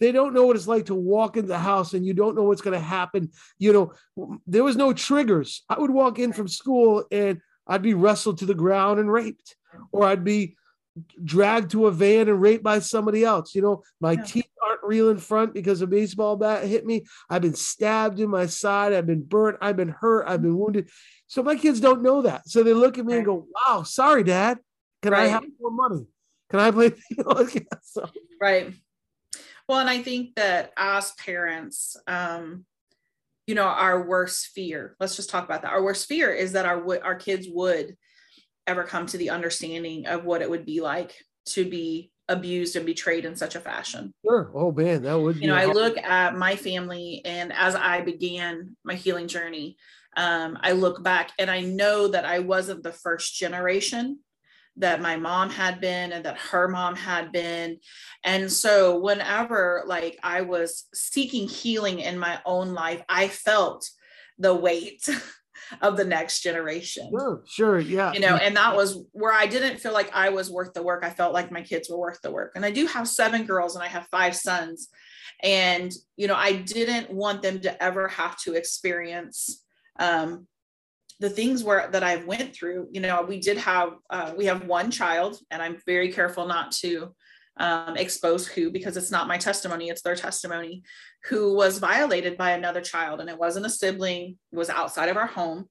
they 0.00 0.12
don't 0.12 0.34
know 0.34 0.46
what 0.46 0.56
it's 0.56 0.68
like 0.68 0.86
to 0.86 0.94
walk 0.94 1.36
in 1.36 1.46
the 1.46 1.58
house 1.58 1.94
and 1.94 2.04
you 2.04 2.14
don't 2.14 2.34
know 2.34 2.42
what's 2.42 2.62
going 2.62 2.78
to 2.78 2.84
happen. 2.84 3.30
You 3.58 3.72
know, 3.72 4.38
there 4.46 4.64
was 4.64 4.76
no 4.76 4.92
triggers. 4.92 5.62
I 5.68 5.78
would 5.78 5.90
walk 5.90 6.18
in 6.18 6.32
from 6.32 6.48
school 6.48 7.04
and 7.10 7.40
I'd 7.66 7.82
be 7.82 7.94
wrestled 7.94 8.38
to 8.38 8.46
the 8.46 8.54
ground 8.54 9.00
and 9.00 9.10
raped, 9.10 9.56
or 9.92 10.04
I'd 10.04 10.24
be 10.24 10.56
dragged 11.24 11.72
to 11.72 11.86
a 11.86 11.90
van 11.90 12.28
and 12.28 12.40
raped 12.40 12.62
by 12.62 12.78
somebody 12.78 13.24
else. 13.24 13.54
You 13.54 13.62
know, 13.62 13.82
my 14.00 14.12
yeah. 14.12 14.22
teeth 14.22 14.50
aren't 14.66 14.82
real 14.82 15.10
in 15.10 15.18
front 15.18 15.54
because 15.54 15.80
a 15.80 15.86
baseball 15.86 16.36
bat 16.36 16.64
hit 16.64 16.84
me. 16.84 17.04
I've 17.30 17.42
been 17.42 17.54
stabbed 17.54 18.20
in 18.20 18.30
my 18.30 18.46
side. 18.46 18.92
I've 18.92 19.06
been 19.06 19.22
burnt. 19.22 19.58
I've 19.60 19.76
been 19.76 19.88
hurt. 19.88 20.26
I've 20.28 20.42
been 20.42 20.56
wounded. 20.56 20.90
So 21.26 21.42
my 21.42 21.56
kids 21.56 21.80
don't 21.80 22.02
know 22.02 22.22
that. 22.22 22.48
So 22.48 22.62
they 22.62 22.74
look 22.74 22.98
at 22.98 23.06
me 23.06 23.14
right. 23.14 23.18
and 23.18 23.26
go, 23.26 23.46
"Wow, 23.68 23.82
sorry, 23.82 24.24
Dad. 24.24 24.58
Can 25.02 25.12
right. 25.12 25.24
I 25.24 25.28
have 25.28 25.44
more 25.60 25.70
money? 25.70 26.06
Can 26.50 26.60
I 26.60 26.70
play?" 26.70 26.92
so. 27.82 28.08
Right. 28.40 28.74
Well, 29.68 29.80
and 29.80 29.88
I 29.88 30.02
think 30.02 30.34
that 30.36 30.72
as 30.76 31.12
parents, 31.12 31.96
um, 32.06 32.66
you 33.46 33.54
know, 33.54 33.64
our 33.64 34.06
worst 34.06 34.48
fear, 34.54 34.96
let's 35.00 35.16
just 35.16 35.30
talk 35.30 35.44
about 35.44 35.62
that. 35.62 35.72
Our 35.72 35.82
worst 35.82 36.06
fear 36.06 36.32
is 36.32 36.52
that 36.52 36.66
our 36.66 37.04
our 37.04 37.14
kids 37.14 37.46
would 37.50 37.96
ever 38.66 38.84
come 38.84 39.06
to 39.06 39.18
the 39.18 39.30
understanding 39.30 40.06
of 40.06 40.24
what 40.24 40.42
it 40.42 40.50
would 40.50 40.64
be 40.64 40.80
like 40.80 41.14
to 41.46 41.68
be 41.68 42.10
abused 42.28 42.76
and 42.76 42.86
betrayed 42.86 43.24
in 43.24 43.36
such 43.36 43.54
a 43.54 43.60
fashion. 43.60 44.14
Sure. 44.24 44.50
Oh 44.54 44.72
man, 44.72 45.02
that 45.02 45.20
would 45.20 45.36
you 45.36 45.48
know, 45.48 45.54
I 45.54 45.66
look 45.66 45.98
at 45.98 46.36
my 46.36 46.56
family 46.56 47.20
and 47.24 47.52
as 47.52 47.74
I 47.74 48.00
began 48.00 48.76
my 48.82 48.94
healing 48.94 49.28
journey, 49.28 49.76
um, 50.16 50.58
I 50.62 50.72
look 50.72 51.02
back 51.02 51.32
and 51.38 51.50
I 51.50 51.60
know 51.60 52.08
that 52.08 52.24
I 52.24 52.38
wasn't 52.38 52.82
the 52.82 52.92
first 52.92 53.34
generation 53.34 54.20
that 54.76 55.00
my 55.00 55.16
mom 55.16 55.50
had 55.50 55.80
been 55.80 56.12
and 56.12 56.24
that 56.24 56.38
her 56.38 56.68
mom 56.68 56.96
had 56.96 57.30
been. 57.30 57.78
And 58.24 58.50
so 58.50 58.98
whenever 58.98 59.84
like 59.86 60.18
I 60.22 60.42
was 60.42 60.86
seeking 60.92 61.48
healing 61.48 62.00
in 62.00 62.18
my 62.18 62.40
own 62.44 62.74
life, 62.74 63.02
I 63.08 63.28
felt 63.28 63.88
the 64.38 64.54
weight 64.54 65.08
of 65.80 65.96
the 65.96 66.04
next 66.04 66.40
generation. 66.40 67.08
Sure, 67.10 67.42
sure, 67.46 67.78
yeah. 67.78 68.12
You 68.12 68.20
know, 68.20 68.36
and 68.36 68.56
that 68.56 68.74
was 68.74 69.04
where 69.12 69.32
I 69.32 69.46
didn't 69.46 69.78
feel 69.78 69.92
like 69.92 70.14
I 70.14 70.30
was 70.30 70.50
worth 70.50 70.72
the 70.74 70.82
work. 70.82 71.04
I 71.04 71.10
felt 71.10 71.32
like 71.32 71.52
my 71.52 71.62
kids 71.62 71.88
were 71.88 71.98
worth 71.98 72.20
the 72.22 72.32
work. 72.32 72.52
And 72.56 72.64
I 72.64 72.70
do 72.70 72.86
have 72.86 73.08
seven 73.08 73.44
girls 73.44 73.76
and 73.76 73.84
I 73.84 73.88
have 73.88 74.08
five 74.10 74.34
sons. 74.34 74.88
And, 75.42 75.92
you 76.16 76.26
know, 76.26 76.36
I 76.36 76.52
didn't 76.52 77.10
want 77.10 77.42
them 77.42 77.60
to 77.60 77.82
ever 77.82 78.08
have 78.08 78.38
to 78.40 78.54
experience 78.54 79.62
um, 79.98 80.46
the 81.20 81.30
things 81.30 81.62
where 81.62 81.88
that 81.90 82.02
I've 82.02 82.26
went 82.26 82.54
through, 82.54 82.88
you 82.90 83.00
know, 83.00 83.22
we 83.22 83.40
did 83.40 83.58
have 83.58 83.94
uh, 84.10 84.32
we 84.36 84.46
have 84.46 84.66
one 84.66 84.90
child, 84.90 85.38
and 85.50 85.62
I'm 85.62 85.78
very 85.86 86.12
careful 86.12 86.46
not 86.46 86.72
to 86.72 87.14
um, 87.56 87.96
expose 87.96 88.46
who 88.46 88.70
because 88.70 88.96
it's 88.96 89.10
not 89.10 89.28
my 89.28 89.38
testimony, 89.38 89.88
it's 89.88 90.02
their 90.02 90.16
testimony, 90.16 90.82
who 91.24 91.54
was 91.54 91.78
violated 91.78 92.36
by 92.36 92.50
another 92.52 92.80
child, 92.80 93.20
and 93.20 93.30
it 93.30 93.38
wasn't 93.38 93.66
a 93.66 93.70
sibling, 93.70 94.38
it 94.52 94.56
was 94.56 94.70
outside 94.70 95.08
of 95.08 95.16
our 95.16 95.28
home, 95.28 95.68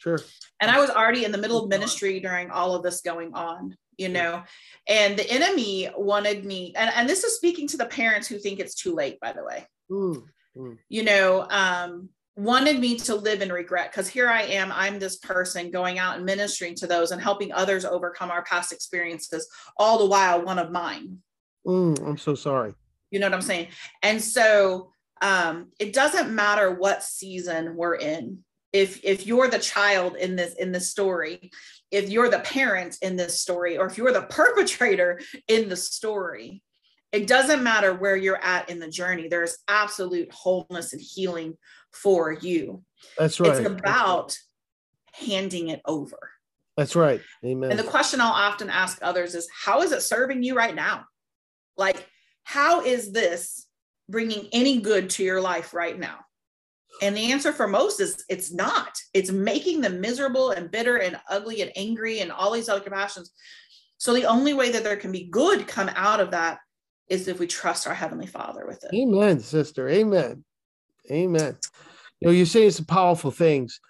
Sure. 0.00 0.18
And 0.60 0.70
I 0.70 0.80
was 0.80 0.88
already 0.88 1.26
in 1.26 1.32
the 1.32 1.38
middle 1.38 1.62
of 1.62 1.68
ministry 1.68 2.20
during 2.20 2.50
all 2.50 2.74
of 2.74 2.82
this 2.82 3.02
going 3.02 3.34
on, 3.34 3.76
you 3.98 4.08
know, 4.08 4.42
and 4.88 5.18
the 5.18 5.30
enemy 5.30 5.90
wanted 5.94 6.46
me, 6.46 6.72
and, 6.74 6.90
and 6.96 7.06
this 7.06 7.22
is 7.22 7.36
speaking 7.36 7.68
to 7.68 7.76
the 7.76 7.84
parents 7.84 8.26
who 8.26 8.38
think 8.38 8.60
it's 8.60 8.74
too 8.74 8.94
late, 8.94 9.20
by 9.20 9.34
the 9.34 9.44
way. 9.44 9.66
Mm, 9.90 10.24
mm. 10.56 10.78
You 10.88 11.04
know, 11.04 11.46
um, 11.50 12.08
wanted 12.40 12.80
me 12.80 12.96
to 12.96 13.14
live 13.14 13.42
in 13.42 13.52
regret 13.52 13.90
because 13.92 14.08
here 14.08 14.28
I 14.28 14.42
am, 14.42 14.72
I'm 14.72 14.98
this 14.98 15.16
person 15.16 15.70
going 15.70 15.98
out 15.98 16.16
and 16.16 16.24
ministering 16.24 16.74
to 16.76 16.86
those 16.86 17.10
and 17.10 17.20
helping 17.20 17.52
others 17.52 17.84
overcome 17.84 18.30
our 18.30 18.42
past 18.44 18.72
experiences, 18.72 19.46
all 19.76 19.98
the 19.98 20.06
while 20.06 20.42
one 20.44 20.58
of 20.58 20.70
mine. 20.70 21.18
Mm, 21.66 22.06
I'm 22.06 22.18
so 22.18 22.34
sorry. 22.34 22.74
You 23.10 23.18
know 23.20 23.26
what 23.26 23.34
I'm 23.34 23.42
saying? 23.42 23.68
And 24.02 24.22
so 24.22 24.92
um, 25.20 25.68
it 25.78 25.92
doesn't 25.92 26.34
matter 26.34 26.74
what 26.74 27.02
season 27.02 27.76
we're 27.76 27.96
in. 27.96 28.38
If 28.72 29.04
if 29.04 29.26
you're 29.26 29.48
the 29.48 29.58
child 29.58 30.14
in 30.14 30.36
this 30.36 30.54
in 30.54 30.70
this 30.70 30.90
story, 30.90 31.50
if 31.90 32.08
you're 32.08 32.30
the 32.30 32.38
parent 32.38 32.96
in 33.02 33.16
this 33.16 33.40
story, 33.40 33.76
or 33.76 33.86
if 33.86 33.98
you're 33.98 34.12
the 34.12 34.22
perpetrator 34.22 35.20
in 35.48 35.68
the 35.68 35.76
story, 35.76 36.62
it 37.12 37.26
doesn't 37.26 37.64
matter 37.64 37.92
where 37.92 38.16
you're 38.16 38.42
at 38.42 38.70
in 38.70 38.78
the 38.78 38.88
journey. 38.88 39.26
There's 39.26 39.58
absolute 39.66 40.32
wholeness 40.32 40.92
and 40.92 41.02
healing 41.02 41.56
for 41.92 42.32
you. 42.32 42.82
That's 43.18 43.40
right. 43.40 43.56
It's 43.56 43.66
about 43.66 44.36
handing 45.12 45.68
it 45.68 45.80
over. 45.84 46.18
That's 46.76 46.96
right. 46.96 47.20
Amen. 47.44 47.70
And 47.70 47.78
the 47.78 47.84
question 47.84 48.20
I'll 48.20 48.32
often 48.32 48.70
ask 48.70 48.98
others 49.02 49.34
is 49.34 49.48
how 49.52 49.82
is 49.82 49.92
it 49.92 50.02
serving 50.02 50.42
you 50.42 50.54
right 50.54 50.74
now? 50.74 51.04
Like, 51.76 52.08
how 52.44 52.82
is 52.82 53.12
this 53.12 53.66
bringing 54.08 54.48
any 54.52 54.80
good 54.80 55.10
to 55.10 55.24
your 55.24 55.40
life 55.40 55.74
right 55.74 55.98
now? 55.98 56.18
And 57.02 57.16
the 57.16 57.32
answer 57.32 57.52
for 57.52 57.66
most 57.66 58.00
is 58.00 58.24
it's 58.28 58.52
not. 58.52 58.96
It's 59.14 59.30
making 59.30 59.80
them 59.80 60.00
miserable 60.00 60.50
and 60.50 60.70
bitter 60.70 60.96
and 60.98 61.18
ugly 61.28 61.62
and 61.62 61.72
angry 61.76 62.20
and 62.20 62.30
all 62.30 62.52
these 62.52 62.68
other 62.68 62.88
passions. 62.88 63.30
So 63.98 64.14
the 64.14 64.24
only 64.24 64.54
way 64.54 64.70
that 64.72 64.84
there 64.84 64.96
can 64.96 65.12
be 65.12 65.28
good 65.30 65.66
come 65.66 65.90
out 65.94 66.20
of 66.20 66.30
that 66.32 66.58
is 67.08 67.28
if 67.28 67.38
we 67.38 67.46
trust 67.46 67.86
our 67.86 67.94
heavenly 67.94 68.26
Father 68.26 68.66
with 68.66 68.84
it. 68.84 68.94
Amen, 68.94 69.40
sister. 69.40 69.88
Amen. 69.88 70.44
Amen. 71.10 71.56
You 72.20 72.28
know, 72.28 72.32
you're 72.32 72.46
saying 72.46 72.72
some 72.72 72.84
powerful 72.84 73.30
things. 73.30 73.80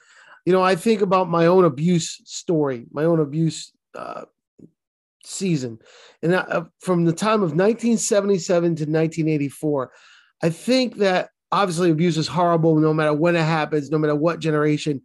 You 0.46 0.52
know, 0.52 0.62
I 0.62 0.74
think 0.74 1.02
about 1.02 1.28
my 1.28 1.46
own 1.46 1.64
abuse 1.64 2.20
story, 2.24 2.86
my 2.92 3.04
own 3.04 3.20
abuse 3.20 3.72
uh, 3.94 4.24
season, 5.24 5.78
and 6.22 6.34
uh, 6.34 6.64
from 6.80 7.04
the 7.04 7.12
time 7.12 7.42
of 7.42 7.52
1977 7.52 8.62
to 8.62 8.68
1984, 8.68 9.92
I 10.42 10.50
think 10.50 10.96
that 10.96 11.30
obviously 11.52 11.90
abuse 11.90 12.16
is 12.16 12.28
horrible 12.28 12.76
no 12.76 12.94
matter 12.94 13.12
when 13.12 13.36
it 13.36 13.42
happens, 13.42 13.90
no 13.90 13.98
matter 13.98 14.14
what 14.14 14.38
generation. 14.38 15.02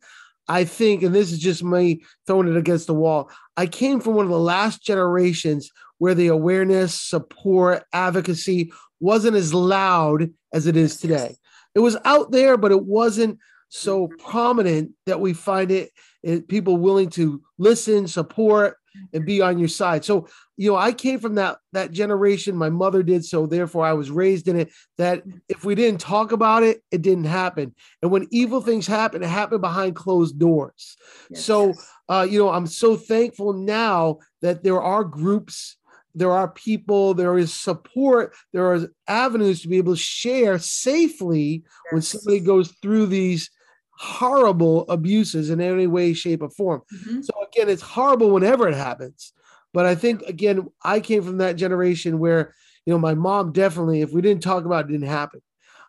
I 0.47 0.63
think, 0.63 1.01
and 1.01 1.13
this 1.13 1.31
is 1.31 1.39
just 1.39 1.63
me 1.63 2.03
throwing 2.27 2.47
it 2.47 2.55
against 2.55 2.87
the 2.87 2.93
wall, 2.93 3.31
I 3.57 3.65
came 3.65 3.99
from 3.99 4.13
one 4.13 4.25
of 4.25 4.31
the 4.31 4.39
last 4.39 4.83
generations 4.83 5.71
where 5.97 6.13
the 6.13 6.27
awareness, 6.27 6.93
support, 6.93 7.83
advocacy 7.93 8.71
wasn't 8.99 9.35
as 9.35 9.53
loud 9.53 10.29
as 10.53 10.67
it 10.67 10.77
is 10.77 10.97
today. 10.97 11.35
It 11.75 11.79
was 11.79 11.97
out 12.05 12.31
there, 12.31 12.57
but 12.57 12.71
it 12.71 12.83
wasn't 12.83 13.39
so 13.69 14.07
prominent 14.07 14.91
that 15.05 15.19
we 15.19 15.33
find 15.33 15.71
it, 15.71 15.91
it 16.23 16.47
people 16.47 16.77
willing 16.77 17.09
to 17.11 17.41
listen, 17.57 18.07
support, 18.07 18.77
and 19.13 19.25
be 19.25 19.41
on 19.41 19.59
your 19.59 19.67
side. 19.67 20.05
So, 20.05 20.27
you 20.57 20.71
know, 20.71 20.77
I 20.77 20.93
came 20.93 21.19
from 21.19 21.35
that 21.35 21.57
that 21.73 21.91
generation. 21.91 22.55
My 22.55 22.69
mother 22.69 23.03
did, 23.03 23.25
so 23.25 23.45
therefore 23.45 23.85
I 23.85 23.93
was 23.93 24.09
raised 24.09 24.47
in 24.47 24.55
it. 24.55 24.71
That 24.97 25.23
if 25.49 25.65
we 25.65 25.75
didn't 25.75 25.99
talk 25.99 26.31
about 26.31 26.63
it, 26.63 26.81
it 26.91 27.01
didn't 27.01 27.25
happen. 27.25 27.75
And 28.01 28.11
when 28.11 28.27
evil 28.31 28.61
things 28.61 28.87
happen, 28.87 29.21
it 29.21 29.29
happened 29.29 29.61
behind 29.61 29.95
closed 29.95 30.39
doors. 30.39 30.95
Yes. 31.29 31.43
So, 31.43 31.73
uh, 32.07 32.25
you 32.29 32.39
know, 32.39 32.49
I'm 32.49 32.67
so 32.67 32.95
thankful 32.95 33.53
now 33.53 34.19
that 34.41 34.63
there 34.63 34.81
are 34.81 35.03
groups 35.03 35.75
there 36.15 36.31
are 36.31 36.47
people, 36.47 37.13
there 37.13 37.37
is 37.37 37.53
support, 37.53 38.33
there 38.53 38.73
are 38.73 38.87
avenues 39.07 39.61
to 39.61 39.67
be 39.67 39.77
able 39.77 39.93
to 39.93 39.99
share 39.99 40.57
safely 40.57 41.63
yes. 41.63 41.91
when 41.91 42.01
somebody 42.01 42.39
goes 42.39 42.71
through 42.81 43.07
these 43.07 43.49
horrible 43.97 44.89
abuses 44.89 45.49
in 45.49 45.61
any 45.61 45.87
way, 45.87 46.13
shape, 46.13 46.41
or 46.41 46.49
form. 46.49 46.81
Mm-hmm. 46.93 47.21
So 47.21 47.33
again, 47.51 47.69
it's 47.69 47.81
horrible 47.81 48.31
whenever 48.31 48.67
it 48.67 48.75
happens. 48.75 49.33
But 49.73 49.85
I 49.85 49.95
think 49.95 50.21
again, 50.23 50.67
I 50.83 51.01
came 51.01 51.21
from 51.21 51.37
that 51.39 51.57
generation 51.57 52.19
where 52.19 52.53
you 52.85 52.93
know 52.93 52.99
my 52.99 53.13
mom 53.13 53.51
definitely, 53.51 54.01
if 54.01 54.11
we 54.11 54.21
didn't 54.21 54.43
talk 54.43 54.65
about 54.65 54.85
it, 54.85 54.89
it 54.89 54.93
didn't 54.93 55.09
happen. 55.09 55.41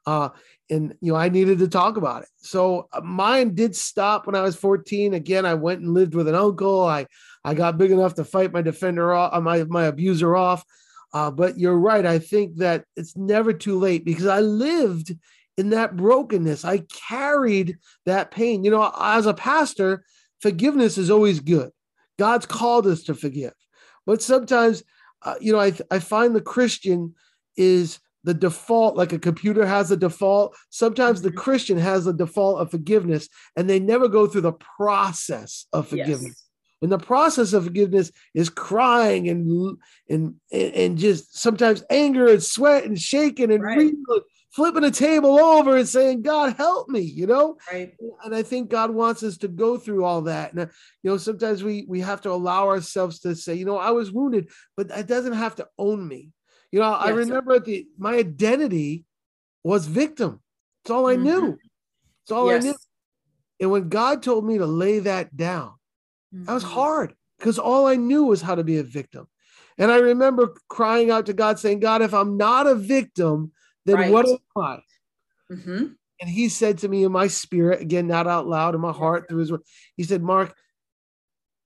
Uh, 0.04 0.30
and 0.70 0.94
you 1.00 1.12
know 1.12 1.18
I 1.18 1.28
needed 1.28 1.58
to 1.60 1.68
talk 1.68 1.96
about 1.96 2.22
it. 2.22 2.28
So 2.36 2.88
uh, 2.92 3.00
mine 3.00 3.54
did 3.54 3.76
stop 3.76 4.26
when 4.26 4.34
I 4.34 4.40
was 4.40 4.56
14. 4.56 5.14
Again, 5.14 5.46
I 5.46 5.54
went 5.54 5.80
and 5.80 5.94
lived 5.94 6.14
with 6.14 6.26
an 6.26 6.34
uncle. 6.34 6.84
I 6.84 7.06
I 7.46 7.54
got 7.54 7.78
big 7.78 7.92
enough 7.92 8.14
to 8.16 8.24
fight 8.24 8.52
my 8.52 8.60
defender 8.60 9.14
off, 9.14 9.32
uh, 9.32 9.40
my 9.40 9.62
my 9.64 9.84
abuser 9.84 10.36
off. 10.36 10.64
Uh, 11.14 11.30
but 11.30 11.56
you're 11.58 11.78
right. 11.78 12.04
I 12.04 12.18
think 12.18 12.56
that 12.56 12.84
it's 12.96 13.16
never 13.16 13.52
too 13.52 13.78
late 13.78 14.04
because 14.04 14.26
I 14.26 14.40
lived 14.40 15.14
in 15.56 15.70
that 15.70 15.96
brokenness. 15.96 16.64
I 16.64 16.78
carried 17.08 17.78
that 18.04 18.32
pain. 18.32 18.64
You 18.64 18.72
know, 18.72 18.92
as 19.00 19.26
a 19.26 19.32
pastor, 19.32 20.04
forgiveness 20.40 20.98
is 20.98 21.08
always 21.08 21.38
good. 21.38 21.70
God's 22.18 22.46
called 22.46 22.86
us 22.88 23.04
to 23.04 23.14
forgive, 23.14 23.54
but 24.06 24.20
sometimes, 24.22 24.82
uh, 25.22 25.36
you 25.40 25.52
know, 25.52 25.60
I 25.60 25.72
I 25.90 26.00
find 26.00 26.34
the 26.34 26.40
Christian 26.40 27.14
is 27.56 28.00
the 28.24 28.34
default, 28.34 28.96
like 28.96 29.12
a 29.12 29.20
computer 29.20 29.64
has 29.64 29.92
a 29.92 29.96
default. 29.96 30.56
Sometimes 30.70 31.22
the 31.22 31.28
mm-hmm. 31.28 31.38
Christian 31.38 31.78
has 31.78 32.06
the 32.06 32.12
default 32.12 32.60
of 32.60 32.72
forgiveness, 32.72 33.28
and 33.54 33.70
they 33.70 33.78
never 33.78 34.08
go 34.08 34.26
through 34.26 34.40
the 34.40 34.52
process 34.52 35.66
of 35.72 35.86
forgiveness. 35.86 36.22
Yes. 36.24 36.45
And 36.82 36.92
the 36.92 36.98
process 36.98 37.52
of 37.52 37.64
forgiveness 37.64 38.12
is 38.34 38.50
crying 38.50 39.28
and 39.28 39.78
and 40.10 40.34
and 40.50 40.98
just 40.98 41.38
sometimes 41.38 41.82
anger 41.88 42.26
and 42.26 42.42
sweat 42.42 42.84
and 42.84 42.98
shaking 42.98 43.50
and 43.50 43.62
right. 43.62 43.92
flipping 44.50 44.84
a 44.84 44.90
table 44.90 45.38
over 45.38 45.76
and 45.76 45.88
saying, 45.88 46.20
"God 46.20 46.54
help 46.56 46.90
me," 46.90 47.00
you 47.00 47.26
know. 47.26 47.56
Right. 47.72 47.94
And 48.24 48.34
I 48.34 48.42
think 48.42 48.68
God 48.68 48.90
wants 48.90 49.22
us 49.22 49.38
to 49.38 49.48
go 49.48 49.78
through 49.78 50.04
all 50.04 50.22
that. 50.22 50.52
And 50.52 50.70
you 51.02 51.10
know, 51.10 51.16
sometimes 51.16 51.64
we 51.64 51.86
we 51.88 52.00
have 52.00 52.20
to 52.22 52.30
allow 52.30 52.68
ourselves 52.68 53.20
to 53.20 53.34
say, 53.34 53.54
you 53.54 53.64
know, 53.64 53.78
I 53.78 53.92
was 53.92 54.12
wounded, 54.12 54.50
but 54.76 54.88
that 54.88 55.06
doesn't 55.06 55.32
have 55.32 55.56
to 55.56 55.68
own 55.78 56.06
me. 56.06 56.30
You 56.72 56.80
know, 56.80 56.90
yes. 56.90 57.00
I 57.00 57.10
remember 57.10 57.58
the 57.58 57.86
my 57.96 58.16
identity 58.16 59.06
was 59.64 59.86
victim. 59.86 60.40
It's 60.84 60.90
all 60.90 61.06
I 61.06 61.14
mm-hmm. 61.14 61.24
knew. 61.24 61.58
It's 62.22 62.32
all 62.32 62.52
yes. 62.52 62.64
I 62.64 62.68
knew. 62.68 62.74
And 63.60 63.70
when 63.70 63.88
God 63.88 64.22
told 64.22 64.44
me 64.44 64.58
to 64.58 64.66
lay 64.66 64.98
that 64.98 65.34
down, 65.34 65.72
mm-hmm. 66.34 66.44
that 66.44 66.54
was 66.54 66.62
hard 66.62 67.14
because 67.38 67.58
all 67.58 67.86
I 67.86 67.96
knew 67.96 68.24
was 68.24 68.42
how 68.42 68.54
to 68.54 68.64
be 68.64 68.78
a 68.78 68.82
victim. 68.82 69.26
And 69.78 69.90
I 69.90 69.98
remember 69.98 70.54
crying 70.68 71.10
out 71.10 71.26
to 71.26 71.34
God, 71.34 71.58
saying, 71.58 71.80
God, 71.80 72.00
if 72.00 72.14
I'm 72.14 72.36
not 72.36 72.66
a 72.66 72.74
victim, 72.74 73.52
then 73.84 73.96
right. 73.96 74.10
what 74.10 74.26
am 74.26 74.38
I? 74.56 74.78
Mm-hmm. 75.52 75.86
And 76.20 76.30
he 76.30 76.48
said 76.48 76.78
to 76.78 76.88
me 76.88 77.04
in 77.04 77.12
my 77.12 77.26
spirit, 77.26 77.82
again, 77.82 78.06
not 78.06 78.26
out 78.26 78.46
loud, 78.46 78.74
in 78.74 78.80
my 78.80 78.92
heart 78.92 79.28
through 79.28 79.40
his 79.40 79.52
word, 79.52 79.60
he 79.96 80.02
said, 80.02 80.22
Mark, 80.22 80.54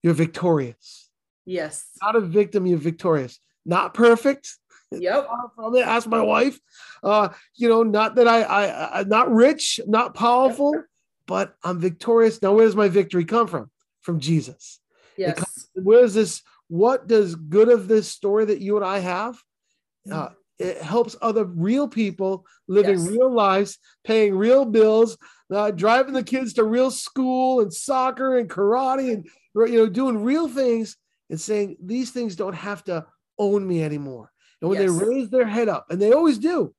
you're 0.03 0.15
victorious. 0.15 1.09
Yes. 1.47 1.87
Not 2.03 2.17
a 2.17 2.21
victim, 2.21 2.67
you're 2.67 2.79
victorious. 2.79 3.39
Not 3.65 3.95
perfect, 3.95 4.49
Yep. 4.93 5.29
From 5.55 5.77
it, 5.77 5.87
ask 5.87 6.09
my 6.09 6.23
wife. 6.23 6.59
Uh, 7.03 7.31
you 7.55 7.69
know, 7.69 7.83
not 7.83 8.17
that 8.17 8.29
I, 8.29 8.43
I, 8.43 9.01
I 9.01 9.05
not 9.05 9.33
rich, 9.33 9.81
not 9.87 10.15
powerful, 10.15 10.75
but 11.27 11.55
I'm 11.63 11.79
victorious. 11.79 12.43
Now, 12.43 12.53
where 12.53 12.67
does 12.67 12.77
my 12.77 12.89
victory 12.89 13.25
come 13.25 13.47
from? 13.47 13.71
From 14.11 14.21
Jesus. 14.21 14.81
Yes. 15.17 15.37
Comes, 15.37 15.71
where 15.75 16.05
is 16.05 16.15
this? 16.15 16.43
What 16.69 17.07
does 17.07 17.37
good 17.37 17.69
of 17.69 17.87
this 17.87 18.09
story 18.09 18.45
that 18.47 18.61
you 18.61 18.77
and 18.77 18.85
I 18.85 18.99
have? 18.99 19.41
Mm. 20.09 20.13
Uh, 20.13 20.29
it 20.59 20.83
helps 20.83 21.15
other 21.23 21.45
real 21.45 21.87
people 21.87 22.45
living 22.67 22.99
yes. 22.99 23.09
real 23.09 23.33
lives, 23.33 23.79
paying 24.05 24.35
real 24.35 24.65
bills, 24.65 25.17
uh, 25.53 25.71
driving 25.71 26.13
the 26.13 26.23
kids 26.23 26.55
to 26.55 26.65
real 26.65 26.91
school 26.91 27.61
and 27.61 27.73
soccer 27.73 28.37
and 28.37 28.51
karate 28.51 29.13
and 29.13 29.29
you 29.55 29.79
know 29.79 29.89
doing 29.89 30.23
real 30.23 30.49
things 30.49 30.97
and 31.31 31.41
saying 31.41 31.77
these 31.81 32.11
things 32.11 32.35
don't 32.35 32.55
have 32.55 32.83
to 32.85 33.07
own 33.39 33.67
me 33.67 33.83
anymore. 33.83 34.33
And 34.61 34.69
when 34.69 34.81
yes. 34.81 34.91
they 34.91 35.07
raise 35.07 35.31
their 35.31 35.47
head 35.47 35.69
up, 35.69 35.87
and 35.89 36.03
they 36.03 36.13
always 36.13 36.39
do, 36.39 36.75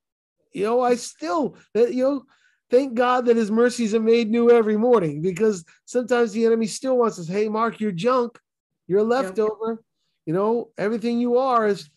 you 0.54 0.66
know, 0.66 0.82
I 0.82 0.96
still, 0.96 1.56
you 1.74 2.04
know, 2.04 2.26
thank 2.72 2.96
God 2.96 3.26
that 3.26 3.36
his 3.36 3.52
mercies 3.52 3.94
are 3.94 4.00
made 4.00 4.32
new 4.32 4.50
every 4.50 4.78
morning 4.78 5.22
because 5.22 5.64
sometimes 5.86 6.32
the 6.32 6.46
enemy 6.46 6.66
still 6.66 6.98
wants 6.98 7.20
us, 7.20 7.28
hey, 7.28 7.50
Mark, 7.50 7.80
you're 7.80 7.92
junk, 7.92 8.40
you're 8.88 9.02
a 9.02 9.04
leftover. 9.04 9.70
Yep. 9.70 9.80
You 10.26 10.34
know, 10.34 10.70
everything 10.78 11.20
you 11.20 11.38
are 11.38 11.68
is, 11.68 11.90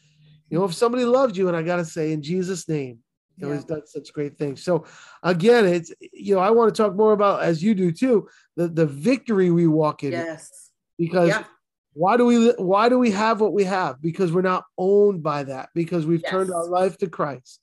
you 0.51 0.59
know, 0.59 0.65
if 0.65 0.75
somebody 0.75 1.05
loved 1.05 1.37
you, 1.37 1.49
and 1.49 1.57
I 1.57 1.63
got 1.63 1.77
to 1.77 1.85
say, 1.85 2.13
in 2.13 2.21
Jesus' 2.21 2.69
name, 2.69 2.99
you 3.37 3.47
know, 3.47 3.49
yeah. 3.49 3.55
he's 3.55 3.65
done 3.65 3.87
such 3.87 4.13
great 4.13 4.37
things. 4.37 4.63
So 4.63 4.85
again, 5.23 5.65
it's, 5.67 5.93
you 6.13 6.35
know, 6.35 6.41
I 6.41 6.51
want 6.51 6.75
to 6.75 6.83
talk 6.83 6.95
more 6.95 7.13
about, 7.13 7.43
as 7.43 7.63
you 7.63 7.75
do 7.75 7.93
too, 7.93 8.29
the, 8.57 8.69
the 8.69 8.87
victory 8.87 9.51
we 9.51 9.67
walk 9.67 10.03
in. 10.03 10.13
Yes. 10.13 10.73
Because 10.99 11.29
yeah. 11.31 11.45
Why 11.97 12.17
do 12.17 12.27
we 12.27 12.51
why 12.59 12.89
do 12.89 12.99
we 12.99 13.13
have 13.13 13.41
what 13.41 13.53
we 13.53 13.63
have? 13.63 14.03
Because 14.03 14.33
we're 14.33 14.43
not 14.43 14.65
owned 14.77 15.23
by 15.23 15.45
that, 15.45 15.69
because 15.77 16.05
we've 16.05 16.23
yes. 16.23 16.31
turned 16.31 16.51
our 16.53 16.67
life 16.67 16.99
to 16.99 17.09
Christ. 17.09 17.61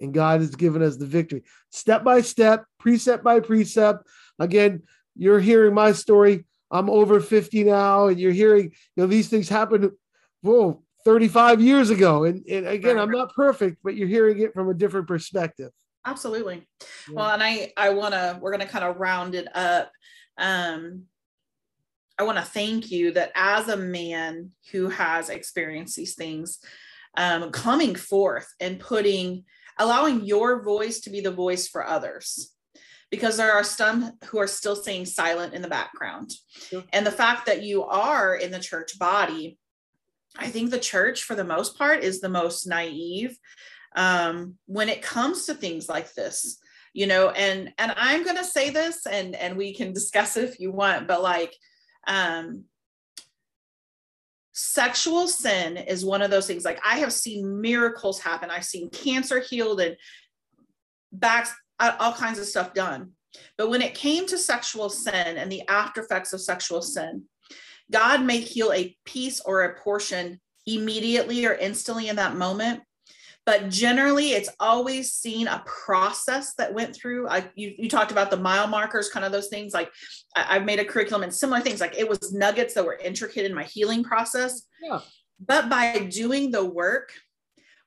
And 0.00 0.14
God 0.14 0.40
has 0.40 0.54
given 0.54 0.82
us 0.82 0.96
the 0.96 1.06
victory. 1.06 1.42
Step 1.70 2.02
by 2.04 2.22
step, 2.22 2.64
precept 2.78 3.22
by 3.22 3.40
precept. 3.40 4.06
Again, 4.38 4.82
you're 5.14 5.40
hearing 5.40 5.74
my 5.74 5.92
story. 5.92 6.46
I'm 6.70 6.88
over 6.88 7.20
50 7.20 7.64
now, 7.64 8.06
and 8.06 8.18
you're 8.18 8.32
hearing, 8.32 8.64
you 8.64 9.02
know, 9.02 9.06
these 9.06 9.28
things 9.28 9.48
happen, 9.48 9.90
whoa, 10.40 10.82
35 11.04 11.60
years 11.60 11.90
ago. 11.90 12.24
And, 12.24 12.44
and 12.46 12.66
again. 12.66 12.98
I'm 12.98 13.10
not 13.10 13.34
perfect, 13.34 13.78
but 13.82 13.96
you're 13.96 14.08
hearing 14.08 14.38
it 14.40 14.54
from 14.54 14.70
a 14.70 14.74
different 14.74 15.08
perspective. 15.08 15.70
Absolutely. 16.06 16.66
Yeah. 17.08 17.14
Well, 17.14 17.30
and 17.30 17.42
I, 17.42 17.72
I 17.76 17.90
want 17.90 18.14
to, 18.14 18.38
we're 18.40 18.52
going 18.52 18.66
to 18.66 18.72
kind 18.72 18.84
of 18.84 18.96
round 18.96 19.34
it 19.34 19.48
up. 19.54 19.90
Um, 20.38 21.04
I 22.18 22.22
want 22.22 22.38
to 22.38 22.44
thank 22.44 22.90
you 22.90 23.12
that 23.12 23.32
as 23.34 23.68
a 23.68 23.76
man 23.76 24.50
who 24.72 24.88
has 24.88 25.28
experienced 25.28 25.96
these 25.96 26.14
things, 26.14 26.58
um, 27.16 27.50
coming 27.50 27.94
forth 27.94 28.48
and 28.60 28.78
putting, 28.78 29.44
allowing 29.80 30.24
your 30.24 30.62
voice 30.62 31.00
to 31.00 31.10
be 31.10 31.20
the 31.20 31.30
voice 31.32 31.66
for 31.66 31.84
others 31.84 32.52
because 33.10 33.36
there 33.36 33.52
are 33.52 33.64
some 33.64 34.12
who 34.26 34.38
are 34.38 34.46
still 34.46 34.76
staying 34.76 35.06
silent 35.06 35.54
in 35.54 35.62
the 35.62 35.68
background. 35.68 36.32
Sure. 36.50 36.84
And 36.92 37.04
the 37.04 37.10
fact 37.10 37.46
that 37.46 37.62
you 37.62 37.84
are 37.84 38.36
in 38.36 38.52
the 38.52 38.60
church 38.60 38.98
body, 38.98 39.58
I 40.36 40.48
think 40.48 40.70
the 40.70 40.78
church, 40.78 41.24
for 41.24 41.34
the 41.34 41.44
most 41.44 41.76
part, 41.76 42.04
is 42.04 42.20
the 42.20 42.28
most 42.28 42.66
naive 42.66 43.36
um, 43.96 44.54
when 44.66 44.88
it 44.88 45.02
comes 45.02 45.46
to 45.46 45.54
things 45.54 45.88
like 45.88 46.14
this. 46.14 46.58
You 46.92 47.06
know, 47.06 47.30
and 47.30 47.72
and 47.78 47.94
I'm 47.96 48.24
gonna 48.24 48.42
say 48.42 48.70
this, 48.70 49.06
and 49.06 49.36
and 49.36 49.56
we 49.56 49.72
can 49.74 49.92
discuss 49.92 50.36
it 50.36 50.42
if 50.42 50.58
you 50.58 50.72
want, 50.72 51.06
but 51.06 51.22
like, 51.22 51.54
um, 52.08 52.64
sexual 54.52 55.28
sin 55.28 55.76
is 55.76 56.04
one 56.04 56.22
of 56.22 56.30
those 56.30 56.46
things. 56.46 56.64
Like 56.64 56.80
I 56.84 56.98
have 56.98 57.12
seen 57.12 57.60
miracles 57.60 58.20
happen. 58.20 58.50
I've 58.50 58.64
seen 58.64 58.90
cancer 58.90 59.40
healed 59.40 59.80
and 59.80 59.96
backs 61.12 61.54
all 61.78 62.12
kinds 62.12 62.38
of 62.38 62.46
stuff 62.46 62.74
done. 62.74 63.12
But 63.56 63.70
when 63.70 63.82
it 63.82 63.94
came 63.94 64.26
to 64.26 64.38
sexual 64.38 64.90
sin 64.90 65.36
and 65.36 65.50
the 65.50 65.66
after 65.68 66.02
effects 66.02 66.32
of 66.32 66.40
sexual 66.40 66.82
sin, 66.82 67.24
God 67.90 68.22
may 68.22 68.40
heal 68.40 68.72
a 68.72 68.96
piece 69.04 69.40
or 69.40 69.62
a 69.62 69.78
portion 69.80 70.40
immediately 70.66 71.46
or 71.46 71.54
instantly 71.54 72.08
in 72.08 72.16
that 72.16 72.36
moment. 72.36 72.82
But 73.50 73.68
generally, 73.68 74.30
it's 74.30 74.48
always 74.60 75.12
seen 75.12 75.48
a 75.48 75.60
process 75.66 76.54
that 76.54 76.72
went 76.72 76.94
through. 76.94 77.26
I, 77.26 77.50
you, 77.56 77.74
you 77.76 77.88
talked 77.88 78.12
about 78.12 78.30
the 78.30 78.36
mile 78.36 78.68
markers, 78.68 79.08
kind 79.08 79.26
of 79.26 79.32
those 79.32 79.48
things. 79.48 79.74
Like 79.74 79.90
I, 80.36 80.54
I've 80.54 80.64
made 80.64 80.78
a 80.78 80.84
curriculum 80.84 81.24
and 81.24 81.34
similar 81.34 81.60
things. 81.60 81.80
Like 81.80 81.98
it 81.98 82.08
was 82.08 82.32
nuggets 82.32 82.74
that 82.74 82.84
were 82.84 82.96
intricate 83.04 83.46
in 83.46 83.52
my 83.52 83.64
healing 83.64 84.04
process. 84.04 84.68
Yeah. 84.80 85.00
But 85.44 85.68
by 85.68 85.98
doing 85.98 86.52
the 86.52 86.64
work, 86.64 87.12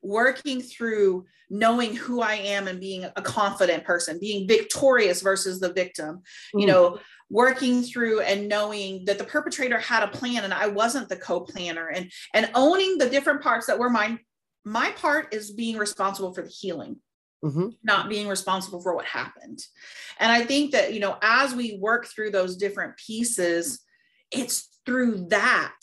working 0.01 0.61
through 0.61 1.27
knowing 1.49 1.95
who 1.95 2.19
I 2.19 2.33
am 2.33 2.67
and 2.67 2.81
being 2.81 3.05
a 3.05 3.21
confident 3.21 3.85
person, 3.85 4.19
being 4.19 4.45
victorious 4.45 5.21
versus 5.21 5.61
the 5.61 5.71
victim, 5.71 6.23
mm. 6.53 6.59
you 6.59 6.67
know, 6.67 6.99
working 7.29 7.83
through 7.83 8.19
and 8.19 8.49
knowing 8.49 9.05
that 9.05 9.17
the 9.17 9.23
perpetrator 9.23 9.79
had 9.79 10.03
a 10.03 10.09
plan 10.09 10.43
and 10.43 10.53
I 10.53 10.67
wasn't 10.67 11.07
the 11.07 11.15
co-planner 11.15 11.87
and 11.87 12.11
and 12.33 12.51
owning 12.53 12.97
the 12.97 13.09
different 13.09 13.41
parts 13.41 13.67
that 13.67 13.79
were 13.79 13.89
mine. 13.89 14.19
My 14.65 14.91
part 14.91 15.33
is 15.33 15.51
being 15.51 15.77
responsible 15.77 16.33
for 16.33 16.41
the 16.41 16.49
healing. 16.49 16.97
Mm-hmm. 17.43 17.69
Not 17.83 18.07
being 18.07 18.29
responsible 18.29 18.81
for 18.81 18.95
what 18.95 19.05
happened. 19.05 19.59
And 20.19 20.31
I 20.31 20.45
think 20.45 20.71
that, 20.71 20.93
you 20.93 21.01
know, 21.01 21.17
as 21.21 21.53
we 21.53 21.77
work 21.77 22.07
through 22.07 22.31
those 22.31 22.55
different 22.55 22.95
pieces, 22.95 23.81
it's 24.31 24.79
through 24.85 25.27
that 25.29 25.75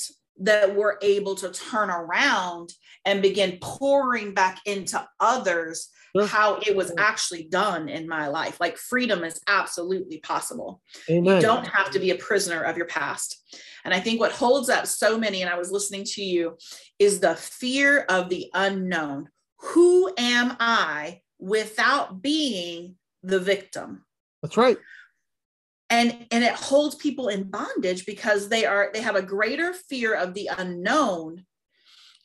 that 0.42 0.74
we're 0.74 0.96
able 1.02 1.34
to 1.34 1.50
turn 1.50 1.90
around 1.90 2.72
and 3.04 3.20
begin 3.20 3.58
pouring 3.60 4.32
back 4.32 4.58
into 4.64 5.06
others. 5.20 5.90
How 6.26 6.58
it 6.66 6.74
was 6.74 6.92
actually 6.98 7.44
done 7.44 7.88
in 7.88 8.08
my 8.08 8.28
life. 8.28 8.58
Like 8.60 8.76
freedom 8.76 9.24
is 9.24 9.40
absolutely 9.46 10.18
possible. 10.18 10.82
Amen. 11.08 11.36
You 11.36 11.40
don't 11.40 11.66
have 11.66 11.90
to 11.92 11.98
be 11.98 12.10
a 12.10 12.16
prisoner 12.16 12.62
of 12.62 12.76
your 12.76 12.86
past. 12.86 13.36
And 13.84 13.94
I 13.94 14.00
think 14.00 14.20
what 14.20 14.32
holds 14.32 14.68
up 14.68 14.86
so 14.86 15.18
many, 15.18 15.42
and 15.42 15.50
I 15.50 15.58
was 15.58 15.70
listening 15.70 16.04
to 16.04 16.22
you, 16.22 16.58
is 16.98 17.20
the 17.20 17.34
fear 17.34 18.04
of 18.08 18.28
the 18.28 18.50
unknown. 18.54 19.28
Who 19.58 20.12
am 20.18 20.56
I 20.60 21.20
without 21.38 22.20
being 22.22 22.96
the 23.22 23.40
victim? 23.40 24.04
That's 24.42 24.56
right 24.56 24.78
and 25.90 26.26
and 26.30 26.44
it 26.44 26.54
holds 26.54 26.94
people 26.94 27.28
in 27.28 27.50
bondage 27.50 28.06
because 28.06 28.48
they 28.48 28.64
are 28.64 28.90
they 28.94 29.00
have 29.00 29.16
a 29.16 29.22
greater 29.22 29.72
fear 29.72 30.14
of 30.14 30.32
the 30.34 30.48
unknown 30.58 31.44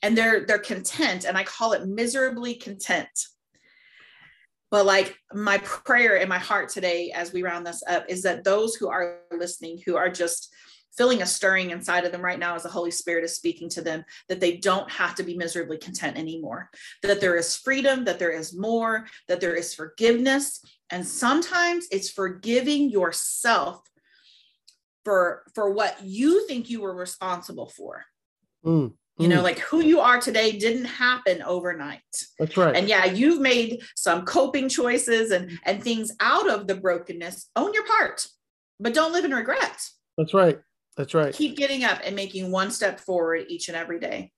and 0.02 0.18
they're 0.18 0.46
they're 0.46 0.60
content 0.60 1.26
and 1.26 1.38
i 1.38 1.44
call 1.44 1.74
it 1.74 1.88
miserably 1.88 2.54
content 2.54 3.10
but 4.72 4.86
like 4.86 5.18
my 5.34 5.57
prayer 5.59 6.18
in 6.18 6.30
my 6.30 6.39
heart 6.39 6.70
today 6.70 7.11
as 7.11 7.32
we 7.32 7.43
round 7.43 7.66
this 7.66 7.84
up 7.88 8.05
is 8.09 8.24
that 8.24 8.43
those 8.43 8.76
who 8.76 8.88
are 8.88 9.20
listening 9.32 9.80
who 9.86 9.95
are 9.95 10.09
just 10.09 10.53
feeling 10.97 11.22
a 11.22 11.26
stirring 11.26 11.72
inside 11.72 12.05
of 12.05 12.11
them 12.11 12.22
right 12.22 12.39
now 12.39 12.55
as 12.55 12.63
the 12.63 12.70
holy 12.70 12.91
spirit 12.91 13.24
is 13.24 13.36
speaking 13.36 13.70
to 13.70 13.82
them 13.82 14.03
that 14.30 14.39
they 14.39 14.57
don't 14.57 14.89
have 14.89 15.16
to 15.16 15.24
be 15.24 15.36
miserably 15.36 15.78
content 15.78 16.18
anymore. 16.18 16.70
That 17.03 17.20
there 17.20 17.36
is 17.36 17.57
freedom 17.57 18.05
that 18.05 18.20
there 18.20 18.32
is 18.32 18.55
more 18.55 19.05
that 19.28 19.41
there 19.41 19.55
is 19.55 19.74
forgiveness. 19.74 20.63
And 20.89 21.05
sometimes 21.05 21.88
it's 21.91 22.09
forgiving 22.09 22.89
yourself 22.89 23.82
for 25.03 25.43
for 25.53 25.72
what 25.72 25.97
you 26.03 26.47
think 26.47 26.70
you 26.70 26.82
were 26.82 26.95
responsible 26.95 27.68
for. 27.68 28.05
Mm, 28.66 28.93
you 29.18 29.28
know 29.28 29.39
mm. 29.39 29.43
like 29.43 29.59
who 29.59 29.82
you 29.82 29.99
are 29.99 30.20
today 30.20 30.57
didn't 30.57 30.86
happen 30.86 31.41
overnight. 31.43 32.01
That's 32.39 32.57
right. 32.57 32.76
And 32.76 32.88
yeah 32.88 33.05
you've 33.05 33.39
made 33.39 33.82
some 33.95 34.26
coping 34.26 34.70
choices 34.70 35.32
and 35.32 35.57
and 35.66 35.84
things 35.84 36.11
out 36.20 36.49
of 36.49 36.68
the 36.68 36.76
brokenness. 36.76 37.49
Own 37.55 37.74
your 37.74 37.86
part 37.86 38.28
but 38.80 38.93
don't 38.93 39.13
live 39.13 39.26
in 39.26 39.32
regret. 39.32 39.82
That's 40.18 40.34
right. 40.34 40.59
That's 40.97 41.13
right. 41.13 41.34
Keep 41.34 41.57
getting 41.57 41.84
up 41.84 41.99
and 42.03 42.16
making 42.16 42.51
one 42.51 42.72
step 42.72 42.99
forward 42.99 43.45
each 43.47 43.70
and 43.70 43.78
every 43.78 43.99
day. 43.99 44.32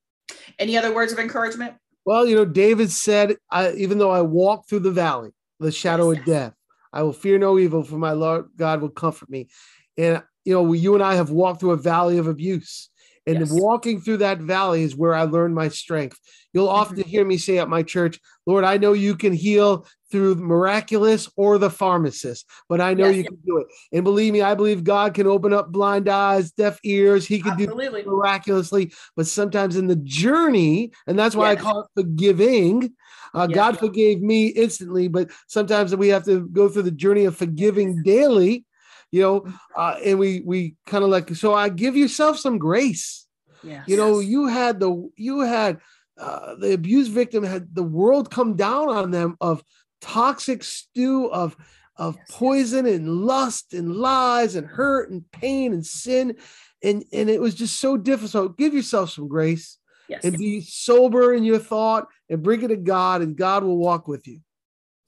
Any 0.59 0.77
other 0.77 0.93
words 0.93 1.11
of 1.11 1.19
encouragement? 1.19 1.75
Well 2.05 2.25
you 2.25 2.35
know 2.35 2.45
david 2.45 2.89
said 2.89 3.35
I, 3.51 3.73
even 3.73 3.97
though 3.97 4.11
i 4.11 4.21
walk 4.21 4.69
through 4.69 4.79
the 4.79 4.91
valley 4.91 5.31
the 5.59 5.73
shadow 5.73 6.11
yes, 6.11 6.19
of 6.19 6.25
death 6.25 6.53
I 6.93 7.03
will 7.03 7.13
fear 7.13 7.37
no 7.37 7.59
evil, 7.59 7.83
for 7.83 7.97
my 7.97 8.13
Lord 8.13 8.47
God 8.55 8.81
will 8.81 8.89
comfort 8.89 9.29
me. 9.29 9.49
And 9.97 10.23
you 10.45 10.53
know, 10.53 10.73
you 10.73 10.93
and 10.93 11.03
I 11.03 11.15
have 11.15 11.29
walked 11.29 11.59
through 11.59 11.71
a 11.71 11.77
valley 11.77 12.17
of 12.17 12.27
abuse. 12.27 12.89
And 13.27 13.39
yes. 13.39 13.51
walking 13.51 13.99
through 13.99 14.17
that 14.17 14.39
valley 14.39 14.83
is 14.83 14.95
where 14.95 15.13
I 15.13 15.23
learned 15.23 15.53
my 15.53 15.67
strength. 15.67 16.17
You'll 16.53 16.67
mm-hmm. 16.67 16.79
often 16.79 17.03
hear 17.03 17.25
me 17.25 17.37
say 17.37 17.59
at 17.59 17.69
my 17.69 17.83
church, 17.83 18.19
Lord, 18.45 18.63
I 18.63 18.77
know 18.77 18.93
you 18.93 19.15
can 19.15 19.33
heal 19.33 19.85
through 20.09 20.35
miraculous 20.35 21.29
or 21.35 21.57
the 21.57 21.69
pharmacist, 21.69 22.45
but 22.69 22.79
I 22.79 22.93
know 22.93 23.07
yes, 23.07 23.15
you 23.17 23.21
yes. 23.23 23.27
can 23.27 23.39
do 23.45 23.57
it. 23.57 23.67
And 23.91 24.05
believe 24.05 24.31
me, 24.31 24.41
I 24.41 24.55
believe 24.55 24.85
God 24.85 25.13
can 25.13 25.27
open 25.27 25.51
up 25.51 25.73
blind 25.73 26.07
eyes, 26.07 26.51
deaf 26.51 26.79
ears. 26.83 27.27
He 27.27 27.41
can 27.41 27.51
Absolutely. 27.51 28.03
do 28.03 28.09
miraculously, 28.09 28.93
but 29.17 29.27
sometimes 29.27 29.75
in 29.75 29.87
the 29.87 29.97
journey, 29.97 30.91
and 31.05 31.19
that's 31.19 31.35
why. 31.35 31.51
I 31.51 31.55
call 31.57 31.81
it 31.81 31.87
forgiving. 31.95 32.93
Uh, 33.33 33.47
God 33.47 33.77
forgave 33.77 34.21
me 34.21 34.47
instantly, 34.47 35.09
but 35.09 35.29
sometimes 35.47 35.93
we 35.95 36.07
have 36.07 36.23
to 36.25 36.47
go 36.47 36.69
through 36.69 36.83
the 36.83 36.91
journey 36.91 37.25
of 37.25 37.35
forgiving 37.35 38.01
daily 38.03 38.65
you 39.11 39.21
know, 39.21 39.41
mm. 39.41 39.53
uh, 39.75 39.95
and 40.03 40.19
we 40.19 40.41
we 40.45 40.75
kind 40.85 41.03
of 41.03 41.09
like 41.09 41.35
so 41.35 41.53
I 41.53 41.69
give 41.69 41.95
yourself 41.95 42.37
some 42.39 42.57
grace. 42.57 43.25
Yeah. 43.63 43.83
You 43.87 43.97
know, 43.97 44.19
you 44.19 44.47
had 44.47 44.79
the 44.79 45.09
you 45.15 45.41
had 45.41 45.79
uh, 46.17 46.55
the 46.55 46.73
abused 46.73 47.11
victim 47.11 47.43
had 47.43 47.73
the 47.73 47.83
world 47.83 48.31
come 48.31 48.55
down 48.55 48.89
on 48.89 49.11
them 49.11 49.37
of 49.39 49.63
toxic 50.01 50.63
stew 50.63 51.27
of 51.31 51.55
of 51.95 52.15
yes, 52.15 52.25
poison 52.31 52.85
yes. 52.85 52.95
and 52.95 53.09
lust 53.09 53.73
and 53.73 53.95
lies 53.95 54.55
and 54.55 54.67
hurt 54.67 55.09
and 55.09 55.29
pain 55.31 55.73
and 55.73 55.85
sin 55.85 56.35
and 56.83 57.03
and 57.11 57.29
it 57.29 57.41
was 57.41 57.55
just 57.55 57.79
so 57.79 57.97
difficult 57.97 58.57
give 58.57 58.73
yourself 58.73 59.09
some 59.09 59.27
grace 59.27 59.77
yes. 60.07 60.23
and 60.23 60.37
be 60.37 60.61
sober 60.61 61.33
in 61.33 61.43
your 61.43 61.57
thought 61.59 62.07
and 62.29 62.43
bring 62.43 62.61
it 62.61 62.67
to 62.67 62.77
god 62.77 63.21
and 63.21 63.35
god 63.35 63.63
will 63.63 63.77
walk 63.77 64.07
with 64.07 64.27
you 64.27 64.39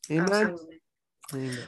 amen 0.10 0.52
Absolutely. 0.52 0.78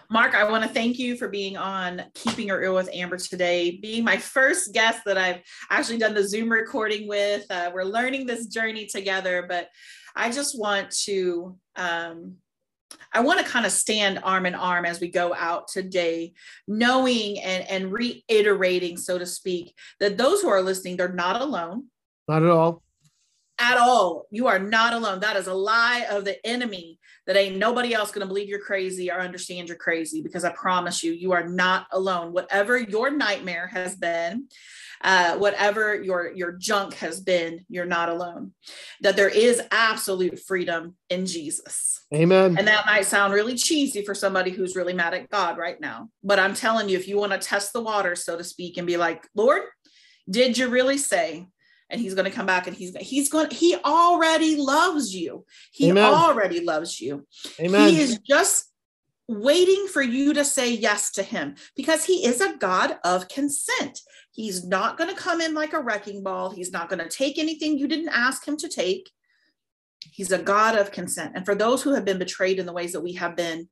Mark, 0.10 0.36
I 0.36 0.50
want 0.50 0.64
to 0.64 0.70
thank 0.70 0.98
you 0.98 1.16
for 1.16 1.28
being 1.28 1.58
on 1.58 2.04
Keeping 2.14 2.50
It 2.50 2.54
Real 2.54 2.76
with 2.76 2.90
Amber 2.94 3.18
today, 3.18 3.80
being 3.82 4.04
my 4.04 4.18
first 4.18 4.74
guest 4.74 5.02
that 5.06 5.18
I've 5.18 5.42
actually 5.70 5.98
done 5.98 6.14
the 6.14 6.28
Zoom 6.28 6.52
recording 6.52 7.08
with. 7.08 7.46
Uh, 7.50 7.72
we're 7.74 7.84
learning 7.84 8.26
this 8.26 8.48
journey 8.48 8.86
together, 8.86 9.46
but 9.48 9.70
I 10.16 10.32
just 10.32 10.60
want 10.60 10.92
to, 11.06 11.58
um, 11.76 12.36
I 13.14 13.22
want 13.22 13.40
to 13.40 13.52
kind 13.52 13.66
of 13.66 13.72
stand 13.72 14.20
arm 14.24 14.46
in 14.46 14.56
arm 14.56 14.86
as 14.86 15.00
we 15.00 15.10
go 15.10 15.34
out 15.34 15.68
today, 15.68 16.34
knowing 16.68 17.40
and, 17.40 17.68
and 17.70 17.92
reiterating, 17.92 18.98
so 18.98 19.18
to 19.18 19.26
speak, 19.26 19.74
that 20.00 20.18
those 20.18 20.42
who 20.42 20.50
are 20.50 20.62
listening, 20.62 20.98
they're 20.98 21.10
not 21.10 21.42
alone. 21.42 21.88
Not 22.28 22.44
at 22.44 22.50
all 22.50 22.84
at 23.62 23.78
all. 23.78 24.26
You 24.32 24.48
are 24.48 24.60
not 24.60 24.94
alone. 24.94 25.20
That 25.20 25.38
is 25.38 25.48
a 25.48 25.54
lie 25.54 26.06
of 26.10 26.26
the 26.26 26.46
enemy 26.46 27.00
that 27.28 27.38
ain't 27.38 27.58
nobody 27.58 27.94
else 27.94 28.12
going 28.12 28.22
to 28.22 28.28
believe 28.28 28.50
you're 28.50 28.60
crazy 28.60 29.12
or 29.12 29.20
understand 29.20 29.68
you're 29.68 29.78
crazy 29.78 30.22
because 30.22 30.44
I 30.44 30.52
promise 30.52 31.04
you, 31.04 31.12
you 31.12 31.32
are 31.32 31.48
not 31.48 31.86
alone. 31.92 32.34
Whatever 32.34 32.78
your 32.78 33.12
nightmare 33.12 33.68
has 33.68 33.96
been, 33.96 34.48
uh, 35.04 35.38
whatever 35.38 36.02
your 36.02 36.32
your 36.32 36.54
junk 36.54 36.96
has 36.96 37.22
been, 37.22 37.64
you're 37.70 37.86
not 37.86 38.10
alone. 38.10 38.54
That 39.02 39.16
there 39.16 39.30
is 39.30 39.62
absolute 39.72 40.40
freedom 40.40 40.96
in 41.10 41.26
Jesus. 41.26 42.06
Amen. 42.14 42.58
And 42.58 42.68
that 42.68 42.86
might 42.86 43.06
sound 43.06 43.34
really 43.34 43.56
cheesy 43.56 44.04
for 44.04 44.16
somebody 44.16 44.52
who's 44.52 44.76
really 44.76 44.94
mad 44.94 45.14
at 45.14 45.30
God 45.30 45.58
right 45.58 45.80
now. 45.80 46.10
But 46.24 46.40
I'm 46.40 46.54
telling 46.54 46.90
you, 46.90 46.98
if 46.98 47.08
you 47.08 47.18
want 47.18 47.32
to 47.32 47.38
test 47.38 47.74
the 47.74 47.82
water, 47.82 48.16
so 48.16 48.38
to 48.38 48.44
speak, 48.44 48.78
and 48.78 48.88
be 48.88 48.98
like, 48.98 49.28
Lord, 49.36 49.62
did 50.30 50.58
you 50.58 50.70
really 50.70 50.98
say? 50.98 51.48
And 51.92 52.00
he's 52.00 52.16
going 52.16 52.26
to 52.26 52.36
come 52.36 52.46
back 52.46 52.68
and 52.68 52.76
he's 52.76 52.96
he's 52.98 53.30
going 53.30 53.50
he 53.52 53.76
already 53.76 54.56
loves 54.56 55.14
you. 55.14 55.46
He 55.72 55.92
Amen. 55.92 56.14
already 56.14 56.64
loves 56.64 57.00
you. 57.02 57.28
Amen. 57.60 57.90
He 57.90 58.00
is 58.00 58.18
just 58.20 58.72
waiting 59.28 59.88
for 59.88 60.02
you 60.02 60.34
to 60.34 60.44
say 60.44 60.74
yes 60.74 61.12
to 61.12 61.24
him 61.24 61.56
because 61.76 62.06
he 62.06 62.26
is 62.26 62.42
a 62.42 62.58
God 62.58 62.98
of 63.04 63.28
consent. 63.28 64.00
He's 64.32 64.66
not 64.66 64.98
going 64.98 65.10
to 65.10 65.22
come 65.22 65.42
in 65.42 65.54
like 65.54 65.74
a 65.74 65.82
wrecking 65.82 66.24
ball. 66.24 66.50
He's 66.50 66.72
not 66.72 66.90
going 66.90 67.00
to 67.00 67.10
take 67.10 67.38
anything 67.38 67.78
you 67.78 67.88
didn't 67.88 68.10
ask 68.10 68.48
him 68.48 68.58
to 68.58 68.70
take. 68.70 69.10
He's 70.12 70.32
a 70.32 70.42
God 70.42 70.78
of 70.78 70.92
consent. 70.92 71.34
And 71.36 71.46
for 71.46 71.56
those 71.56 71.84
who 71.84 71.94
have 71.94 72.06
been 72.06 72.18
betrayed 72.18 72.60
in 72.60 72.66
the 72.66 72.74
ways 72.74 72.94
that 72.94 73.02
we 73.02 73.14
have 73.14 73.36
been, 73.36 73.70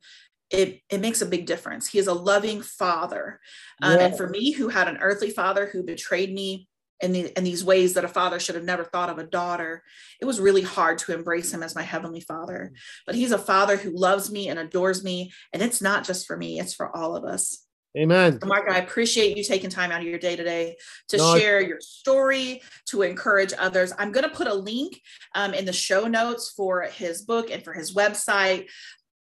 it, 0.50 0.82
it 0.90 1.02
makes 1.02 1.22
a 1.22 1.26
big 1.26 1.46
difference. 1.46 1.88
He 1.88 2.00
is 2.00 2.08
a 2.08 2.14
loving 2.14 2.62
father. 2.62 3.40
Um, 3.82 3.94
Yeah. 3.94 4.06
And 4.06 4.18
for 4.18 4.30
me, 4.30 4.52
who 4.52 4.70
had 4.70 4.88
an 4.88 4.98
earthly 5.02 5.30
father 5.30 5.68
who 5.68 5.84
betrayed 5.84 6.34
me 6.34 6.68
in, 7.02 7.12
the, 7.12 7.32
these 7.38 7.64
ways 7.64 7.94
that 7.94 8.04
a 8.04 8.10
father 8.10 8.40
should 8.40 8.56
have 8.56 8.64
never 8.64 8.84
thought 8.84 9.10
of 9.10 9.18
a 9.18 9.24
daughter, 9.24 9.84
it 10.20 10.26
was 10.26 10.40
really 10.40 10.62
hard 10.62 10.98
to 11.00 11.14
embrace 11.14 11.54
him 11.54 11.64
as 11.64 11.76
my 11.76 11.82
heavenly 11.82 12.22
father. 12.22 12.74
But 13.06 13.16
he's 13.16 13.32
a 13.32 13.38
father 13.38 13.78
who 13.78 13.92
loves 13.92 14.32
me 14.32 14.50
and 14.50 14.60
adores 14.60 15.04
me. 15.04 15.32
And 15.54 15.62
it's 15.62 15.82
not 15.82 16.04
just 16.04 16.28
for 16.28 16.36
me, 16.36 16.60
it's 16.60 16.74
for 16.74 16.96
all 16.96 17.16
of 17.16 17.24
us. 17.24 17.66
Amen. 17.98 18.40
So 18.40 18.48
Mark, 18.48 18.70
I 18.70 18.78
appreciate 18.78 19.36
you 19.36 19.44
taking 19.44 19.70
time 19.70 19.92
out 19.92 20.02
of 20.02 20.08
your 20.08 20.20
day 20.20 20.36
today 20.36 20.76
to 21.08 21.18
No, 21.18 21.26
I- 21.30 21.40
share 21.40 21.62
your 21.62 21.82
story, 21.82 22.62
to 22.88 23.02
encourage 23.02 23.54
others. 23.58 23.94
I'm 23.98 24.12
going 24.12 24.30
to 24.30 24.36
put 24.36 24.48
a 24.48 24.54
link 24.54 25.02
um, 25.34 25.54
in 25.54 25.66
the 25.66 25.74
show 25.74 26.08
notes 26.08 26.52
for 26.56 26.84
his 26.84 27.24
book 27.24 27.50
and 27.50 27.64
for 27.64 27.74
his 27.74 27.96
website. 27.96 28.68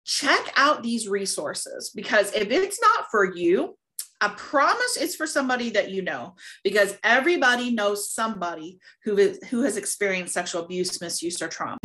Check 0.05 0.51
out 0.55 0.83
these 0.83 1.07
resources 1.07 1.91
because 1.95 2.33
if 2.33 2.51
it's 2.51 2.81
not 2.81 3.05
for 3.09 3.35
you, 3.35 3.75
I 4.21 4.29
promise 4.35 4.97
it's 4.99 5.15
for 5.15 5.25
somebody 5.25 5.69
that 5.71 5.91
you 5.91 6.01
know 6.01 6.35
because 6.63 6.97
everybody 7.03 7.71
knows 7.71 8.11
somebody 8.11 8.79
who 9.05 9.17
is 9.17 9.39
who 9.49 9.61
has 9.61 9.77
experienced 9.77 10.33
sexual 10.33 10.63
abuse, 10.63 10.99
misuse, 10.99 11.41
or 11.41 11.47
trauma. 11.47 11.77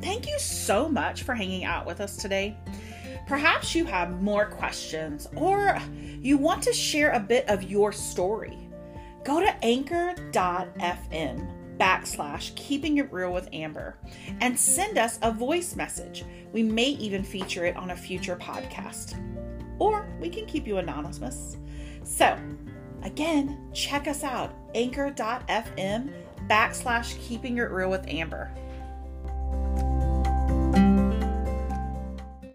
Thank 0.00 0.26
you 0.26 0.38
so 0.38 0.88
much 0.88 1.24
for 1.24 1.34
hanging 1.34 1.64
out 1.64 1.84
with 1.84 2.00
us 2.00 2.16
today. 2.16 2.56
Perhaps 3.26 3.74
you 3.74 3.84
have 3.84 4.22
more 4.22 4.46
questions 4.46 5.28
or 5.36 5.78
you 5.92 6.38
want 6.38 6.62
to 6.62 6.72
share 6.72 7.12
a 7.12 7.20
bit 7.20 7.46
of 7.48 7.62
your 7.62 7.92
story. 7.92 8.58
Go 9.24 9.40
to 9.40 9.64
anchor.fm 9.64 11.63
backslash 11.78 12.54
keeping 12.54 12.98
it 12.98 13.12
real 13.12 13.32
with 13.32 13.48
Amber 13.52 13.96
and 14.40 14.58
send 14.58 14.98
us 14.98 15.18
a 15.22 15.30
voice 15.30 15.76
message. 15.76 16.24
We 16.52 16.62
may 16.62 16.88
even 16.88 17.22
feature 17.22 17.64
it 17.66 17.76
on 17.76 17.90
a 17.90 17.96
future 17.96 18.36
podcast. 18.36 19.20
Or 19.78 20.08
we 20.20 20.28
can 20.28 20.46
keep 20.46 20.66
you 20.66 20.78
anonymous. 20.78 21.56
So, 22.04 22.38
again, 23.02 23.70
check 23.72 24.06
us 24.06 24.22
out 24.22 24.54
anchor.fm 24.74 26.12
backslash 26.48 27.18
keeping 27.20 27.58
it 27.58 27.70
real 27.70 27.90
with 27.90 28.06
Amber. 28.06 28.50